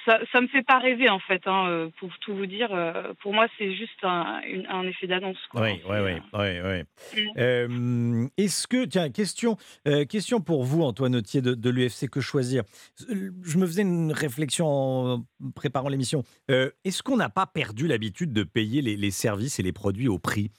ça, 0.05 0.19
ça 0.33 0.41
me 0.41 0.49
fait 0.49 0.63
pas 0.63 0.79
rêver 0.79 1.09
en 1.09 1.19
fait, 1.19 1.43
hein, 1.47 1.67
euh, 1.69 1.89
pour 1.99 2.11
tout 2.21 2.35
vous 2.35 2.47
dire. 2.47 2.69
Euh, 2.73 3.13
pour 3.23 3.33
moi, 3.33 3.47
c'est 3.59 3.75
juste 3.75 4.03
un, 4.03 4.41
un 4.69 4.83
effet 4.87 5.07
d'annonce. 5.07 5.39
Oui, 5.55 5.81
oui, 5.89 5.97
oui, 6.05 6.13
oui, 6.35 6.85
oui. 7.15 8.29
Est-ce 8.37 8.67
que, 8.67 8.85
tiens, 8.85 9.11
question, 9.11 9.57
euh, 9.87 10.05
question 10.05 10.41
pour 10.41 10.65
vous, 10.65 10.83
Antoine 10.83 11.17
Autier 11.17 11.43
de, 11.43 11.55
de 11.55 11.71
l'UFC 11.71 12.09
Que 12.09 12.21
Choisir? 12.21 12.63
Je 13.09 13.59
me 13.59 13.67
faisais 13.67 13.83
une 13.83 14.13
réflexion 14.13 14.67
en 14.67 15.25
préparant 15.55 15.89
l'émission. 15.89 16.23
Est-ce 16.49 17.03
qu'on 17.03 17.17
n'a 17.17 17.31
pas 17.31 17.47
perdu 17.47 17.87
l'habitude 17.87 18.33
de 18.33 18.43
payer 18.43 18.83
les, 18.83 18.97
les 18.97 19.11
services 19.11 19.59
et 19.59 19.63
les 19.63 19.73
produits 19.73 20.09
au 20.09 20.19
prix? 20.19 20.51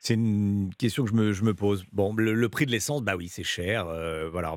C'est 0.00 0.14
une 0.14 0.70
question 0.78 1.04
que 1.04 1.10
je 1.10 1.14
me, 1.14 1.32
je 1.32 1.44
me 1.44 1.52
pose. 1.52 1.84
Bon, 1.92 2.14
le, 2.16 2.48
prix 2.48 2.64
de 2.64 2.70
l'essence, 2.70 3.02
bah 3.02 3.16
oui, 3.16 3.28
c'est 3.28 3.44
cher. 3.44 3.86
Euh, 3.86 4.30
voilà. 4.30 4.56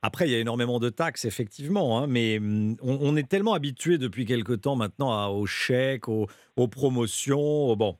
Après, 0.00 0.26
il 0.26 0.32
y 0.32 0.34
a 0.34 0.38
énormément 0.38 0.80
de 0.80 0.88
taxes, 0.88 1.26
effectivement, 1.26 1.98
hein, 1.98 2.06
mais 2.06 2.38
hum, 2.38 2.76
on, 2.80 3.14
est 3.14 3.28
tellement 3.28 3.52
habitué 3.52 3.98
depuis 3.98 4.24
quelque 4.24 4.54
temps 4.54 4.76
maintenant 4.76 5.28
aux 5.28 5.44
chèques, 5.44 6.08
aux, 6.08 6.28
promotions. 6.56 7.76
Bon. 7.76 7.98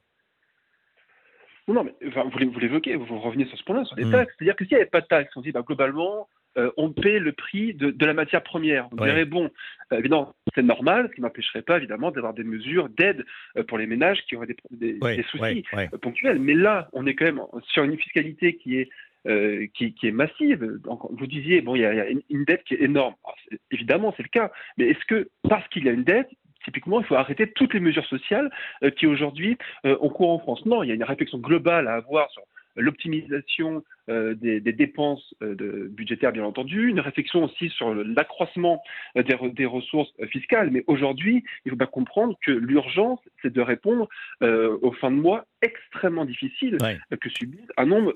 Non, 1.69 1.85
mais 1.85 1.95
vous 2.01 2.59
l'évoquez, 2.59 2.97
vous 2.97 3.21
revenez 3.21 3.45
sur 3.45 3.59
ce 3.59 3.65
point-là, 3.65 3.85
sur 3.85 3.97
les 3.97 4.07
mmh. 4.07 4.13
taxes. 4.13 4.33
C'est-à-dire 4.39 4.57
que 4.57 4.65
s'il 4.65 4.75
n'y 4.75 4.81
avait 4.81 4.91
pas 4.91 5.03
de 5.03 5.07
taxes, 5.07 5.31
on 5.37 5.43
dit 5.43 5.53
bah, 5.53 5.63
globalement, 5.63 6.29
euh, 6.59 6.71
on 6.77 6.91
paie 6.91 7.19
le 7.21 7.33
prix 7.33 7.75
de, 7.75 7.95
la 8.05 8.15
matière 8.15 8.43
première. 8.43 8.89
On 8.93 8.97
dirait, 8.97 9.25
bon, 9.25 9.51
euh, 9.93 9.99
évidemment, 9.99 10.35
c'est 10.55 10.63
normal, 10.63 11.07
ce 11.11 11.15
qui 11.15 11.21
n'empêcherait 11.21 11.63
pas, 11.63 11.77
évidemment, 11.77 12.11
d'avoir 12.11 12.35
des 12.35 12.45
mesures 12.45 12.89
d'aide 12.89 13.25
euh, 13.57 13.63
pour 13.63 13.79
les 13.79 13.87
ménages 13.87 14.21
qui 14.27 14.37
auraient 14.37 14.49
des, 14.71 14.99
soucis 15.31 15.65
ponctuels. 16.03 16.41
Mais 16.41 16.55
là, 16.55 16.89
on 16.93 17.07
est 17.07 17.15
quand 17.15 17.27
même 17.27 17.41
sur 17.69 17.85
une 17.85 17.97
fiscalité 17.97 18.57
qui 18.57 18.79
est, 18.79 18.91
qui, 19.75 19.95
est 20.03 20.13
massive. 20.13 20.79
Donc, 20.83 21.01
vous 21.11 21.27
disiez, 21.27 21.61
bon, 21.61 21.77
il 21.77 21.83
y, 21.83 21.85
a, 21.85 22.09
une, 22.09 22.45
dette 22.45 22.65
qui 22.65 22.75
est 22.75 22.83
énorme. 22.83 23.15
évidemment, 23.71 24.13
c'est 24.17 24.25
le 24.25 24.29
cas. 24.29 24.51
Mais 24.77 24.89
est-ce 24.89 25.05
que, 25.07 25.29
parce 25.49 25.67
qu'il 25.69 25.85
y 25.85 25.89
a 25.89 25.93
une 25.93 26.05
dette, 26.05 26.31
typiquement, 26.65 27.01
il 27.01 27.07
faut 27.07 27.15
arrêter 27.15 27.51
toutes 27.53 27.75
les 27.75 27.81
mesures 27.81 28.07
sociales 28.07 28.51
qui 28.97 29.07
aujourd'hui 29.07 29.57
ont 29.85 30.09
cours 30.09 30.31
en 30.31 30.39
France? 30.41 30.67
Non, 30.67 30.83
il 30.83 30.89
y 30.89 30.93
a 30.93 30.95
une 30.95 31.05
réflexion 31.05 31.39
globale 31.39 31.87
à 31.87 31.95
avoir 31.95 32.31
sur 32.31 32.43
l'optimisation 32.77 33.83
euh, 34.09 34.35
des, 34.35 34.61
dépenses 34.61 35.35
euh, 35.43 35.55
de, 35.55 35.89
budgétaires, 35.89 36.33
bien 36.33 36.45
entendu, 36.45 36.89
une 36.89 37.01
réflexion 37.01 37.45
aussi 37.45 37.69
sur 37.69 37.95
l'accroissement 37.95 38.83
euh, 39.17 39.23
des, 39.23 39.67
ressources 39.67 40.13
fiscales. 40.31 40.71
Mais 40.71 40.83
aujourd'hui, 40.89 41.45
il 41.65 41.71
faut 41.71 41.77
bien 41.77 41.87
comprendre 41.87 42.37
que 42.45 42.51
l'urgence, 42.51 43.21
c'est 43.43 43.53
de 43.53 43.61
répondre 43.61 44.09
aux 44.41 44.93
fins 44.93 45.11
de 45.11 45.17
mois 45.17 45.47
extrêmement 45.63 46.25
difficiles 46.25 46.79
que 47.21 47.29
subissent 47.29 47.61
un 47.77 47.87
nombre 47.87 48.15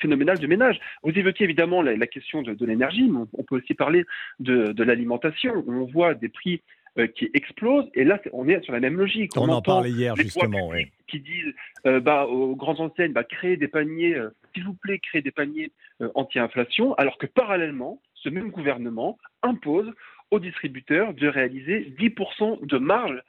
phénoménal 0.00 0.38
de 0.38 0.46
ménages. 0.46 0.78
Vous 1.02 1.10
évoquez 1.10 1.44
évidemment 1.44 1.82
la, 1.82 2.06
question 2.06 2.42
de, 2.42 2.66
l'énergie, 2.66 3.08
mais 3.08 3.24
on, 3.32 3.42
peut 3.42 3.56
aussi 3.56 3.74
parler 3.74 4.04
de, 4.38 4.72
de 4.72 4.84
l'alimentation. 4.84 5.64
On 5.66 5.84
voit 5.86 6.14
des 6.14 6.28
prix 6.28 6.62
euh, 6.98 7.06
qui 7.06 7.30
explose. 7.34 7.84
Et 7.94 8.02
là, 8.02 8.20
on 8.32 8.48
est 8.48 8.60
sur 8.64 8.72
la 8.72 8.80
même 8.80 8.96
logique. 8.96 9.30
On, 9.36 9.48
en 9.48 9.62
parlait 9.62 9.90
hier, 9.90 10.16
justement. 10.16 10.72
Qui 11.06 11.20
disent 11.20 11.54
euh, 11.86 12.00
bah, 12.00 12.26
aux 12.26 12.56
grandes 12.56 12.80
enseignes, 12.80 13.12
bah, 13.12 13.22
créez 13.22 13.56
des 13.56 13.68
paniers, 13.68 14.16
euh, 14.16 14.30
s'il 14.52 14.64
vous 14.64 14.74
plaît, 14.74 14.98
créez 14.98 15.22
des 15.22 15.30
paniers 15.30 15.70
anti-inflation, 16.14 16.94
alors 16.94 17.16
que 17.18 17.26
parallèlement, 17.26 18.00
ce 18.14 18.28
même 18.28 18.50
gouvernement 18.50 19.18
impose 19.42 19.92
aux 20.32 20.40
distributeurs 20.40 21.14
de 21.14 21.28
réaliser 21.28 21.94
10% 21.98 22.66
de 22.66 22.78
marge 22.78 23.22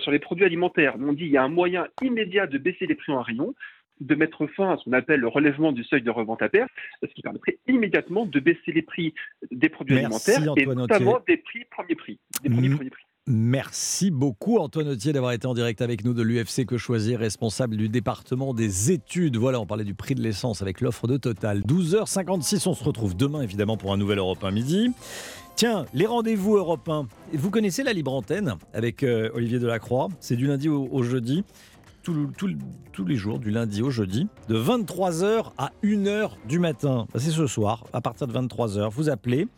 sur 0.00 0.10
les 0.10 0.18
produits 0.18 0.46
alimentaires. 0.46 0.94
On 0.98 1.12
dit 1.12 1.24
il 1.24 1.30
y 1.30 1.36
a 1.36 1.42
un 1.42 1.48
moyen 1.48 1.86
immédiat 2.00 2.46
de 2.46 2.56
baisser 2.56 2.86
les 2.86 2.94
prix 2.94 3.12
en 3.12 3.20
rayon, 3.20 3.54
de 4.00 4.14
mettre 4.14 4.46
fin 4.48 4.72
à 4.72 4.76
ce 4.76 4.84
qu'on 4.84 4.92
appelle 4.92 5.20
le 5.20 5.28
relèvement 5.28 5.72
du 5.72 5.84
seuil 5.84 6.02
de 6.02 6.10
revente 6.10 6.42
à 6.42 6.48
perte, 6.48 6.70
ce 7.02 7.12
qui 7.14 7.22
permettrait 7.22 7.58
immédiatement 7.68 8.26
de 8.26 8.40
baisser 8.40 8.72
les 8.72 8.82
prix 8.82 9.14
des 9.50 9.68
produits 9.68 9.98
alimentaires 9.98 10.40
et 10.56 10.66
notamment 10.66 11.20
des 11.26 11.36
prix 11.36 11.64
premiers 11.70 11.94
prix. 11.94 12.18
Des 12.42 12.50
premiers 12.50 12.70
prix. 12.70 12.90
Merci 13.26 14.10
beaucoup 14.10 14.58
Antoine 14.58 14.88
Autier 14.88 15.14
d'avoir 15.14 15.32
été 15.32 15.46
en 15.46 15.54
direct 15.54 15.80
avec 15.80 16.04
nous 16.04 16.12
de 16.12 16.22
l'UFC 16.22 16.66
Que 16.66 16.76
Choisir, 16.76 17.20
responsable 17.20 17.74
du 17.78 17.88
département 17.88 18.52
des 18.52 18.92
études. 18.92 19.38
Voilà, 19.38 19.60
on 19.60 19.66
parlait 19.66 19.84
du 19.84 19.94
prix 19.94 20.14
de 20.14 20.20
l'essence 20.20 20.60
avec 20.60 20.82
l'offre 20.82 21.06
de 21.06 21.16
Total. 21.16 21.60
12h56, 21.60 22.68
on 22.68 22.74
se 22.74 22.84
retrouve 22.84 23.16
demain 23.16 23.40
évidemment 23.40 23.78
pour 23.78 23.94
un 23.94 23.96
nouvel 23.96 24.18
Europe 24.18 24.44
1 24.44 24.50
midi. 24.50 24.90
Tiens, 25.56 25.86
les 25.94 26.04
rendez-vous 26.04 26.56
européens. 26.56 27.06
Vous 27.32 27.50
connaissez 27.50 27.82
la 27.82 27.94
libre 27.94 28.12
antenne 28.12 28.56
avec 28.74 29.02
euh, 29.02 29.30
Olivier 29.32 29.58
Delacroix? 29.58 30.08
C'est 30.20 30.36
du 30.36 30.46
lundi 30.46 30.68
au 30.68 31.02
jeudi 31.02 31.44
tous 32.04 33.04
les 33.04 33.16
jours, 33.16 33.38
du 33.38 33.50
lundi 33.50 33.82
au 33.82 33.90
jeudi, 33.90 34.28
de 34.48 34.56
23h 34.56 35.52
à 35.56 35.72
1h 35.82 36.32
du 36.46 36.58
matin. 36.58 37.06
Bah, 37.12 37.20
c'est 37.20 37.30
ce 37.30 37.46
soir, 37.46 37.84
à 37.92 38.00
partir 38.00 38.26
de 38.26 38.32
23h. 38.32 38.90
Vous 38.90 39.08
appelez 39.08 39.48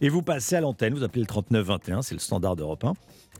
et 0.00 0.08
vous 0.08 0.22
passez 0.22 0.56
à 0.56 0.60
l'antenne. 0.60 0.94
Vous 0.94 1.04
appelez 1.04 1.20
le 1.20 1.26
3921, 1.26 2.02
c'est 2.02 2.14
le 2.14 2.20
standard 2.20 2.56
d'Europe 2.56 2.84
1. 2.84 2.94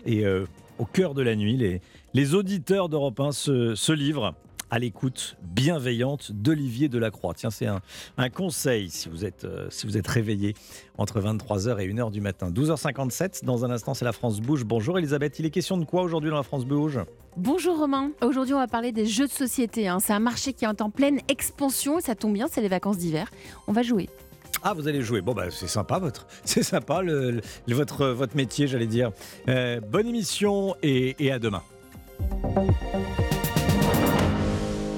Et 0.06 0.24
euh, 0.24 0.46
au 0.78 0.84
cœur 0.84 1.14
de 1.14 1.22
la 1.22 1.34
nuit, 1.34 1.56
les, 1.56 1.80
les 2.14 2.34
auditeurs 2.34 2.88
d'Europe 2.88 3.18
1 3.18 3.32
se, 3.32 3.74
se 3.74 3.92
livrent 3.92 4.34
à 4.73 4.79
l'écoute 4.79 5.37
bienveillante 5.43 6.33
d'Olivier 6.33 6.89
Delacroix. 6.89 7.35
Tiens, 7.35 7.51
c'est 7.51 7.66
un, 7.66 8.31
conseil 8.31 8.89
si 8.89 9.11
vous, 9.11 9.27
êtes, 9.27 9.45
euh, 9.45 9.66
si 9.68 9.87
vous 9.87 9.99
êtes 9.99 10.07
réveillé 10.07 10.55
entre 10.97 11.20
23h 11.20 11.79
et 11.79 11.93
1h 11.93 12.11
du 12.11 12.23
matin. 12.23 12.51
12h57, 12.51 13.45
dans 13.45 13.66
un 13.66 13.70
instant, 13.70 13.93
c'est 13.93 14.07
la 14.07 14.12
France 14.12 14.41
Bouge. 14.41 14.64
Bonjour 14.64 14.99
Elisabeth, 14.99 15.39
il 15.39 15.45
est 15.45 15.51
question 15.51 15.77
de 15.77 15.85
quoi 15.85 16.01
aujourd'hui 16.01 16.31
dans 16.31 16.37
la 16.37 16.43
France 16.43 16.64
Bouge? 16.64 17.01
Bonjour 17.37 17.79
Romain, 17.79 18.12
aujourd'hui 18.23 18.55
on 18.55 18.59
va 18.59 18.66
parler 18.66 18.93
des 18.93 19.05
jeux 19.05 19.27
de 19.27 19.33
société. 19.33 19.89
Hein. 19.89 19.99
C'est 20.01 20.14
un 20.14 20.20
marché 20.20 20.55
qui 20.55 20.64
est 20.64 20.81
en 20.81 20.89
pleine 20.89 21.20
expansion 21.29 21.99
et 21.99 22.03
ça 22.03 22.14
tombe 22.14 22.33
bien, 22.33 22.47
c'est 22.51 22.62
les 22.62 22.68
vacances 22.68 22.97
d'hiver. 22.97 23.31
On 23.66 23.73
va 23.73 23.83
jouer. 23.83 24.09
Ah, 24.62 24.73
vous 24.73 24.89
allez 24.89 25.03
jouer. 25.03 25.20
Bon, 25.20 25.35
bah, 25.35 25.51
c'est 25.51 25.68
sympa, 25.68 25.99
votre, 25.99 26.27
c'est 26.47 26.62
sympa, 26.62 27.03
le, 27.03 27.43
votre, 27.68 28.07
votre 28.07 28.37
métier, 28.37 28.66
j'allais 28.68 28.87
dire. 28.87 29.11
Euh, 29.49 29.81
bonne 29.81 30.07
émission 30.07 30.77
et, 30.83 31.14
et 31.18 31.31
à 31.31 31.39
demain. 31.39 31.62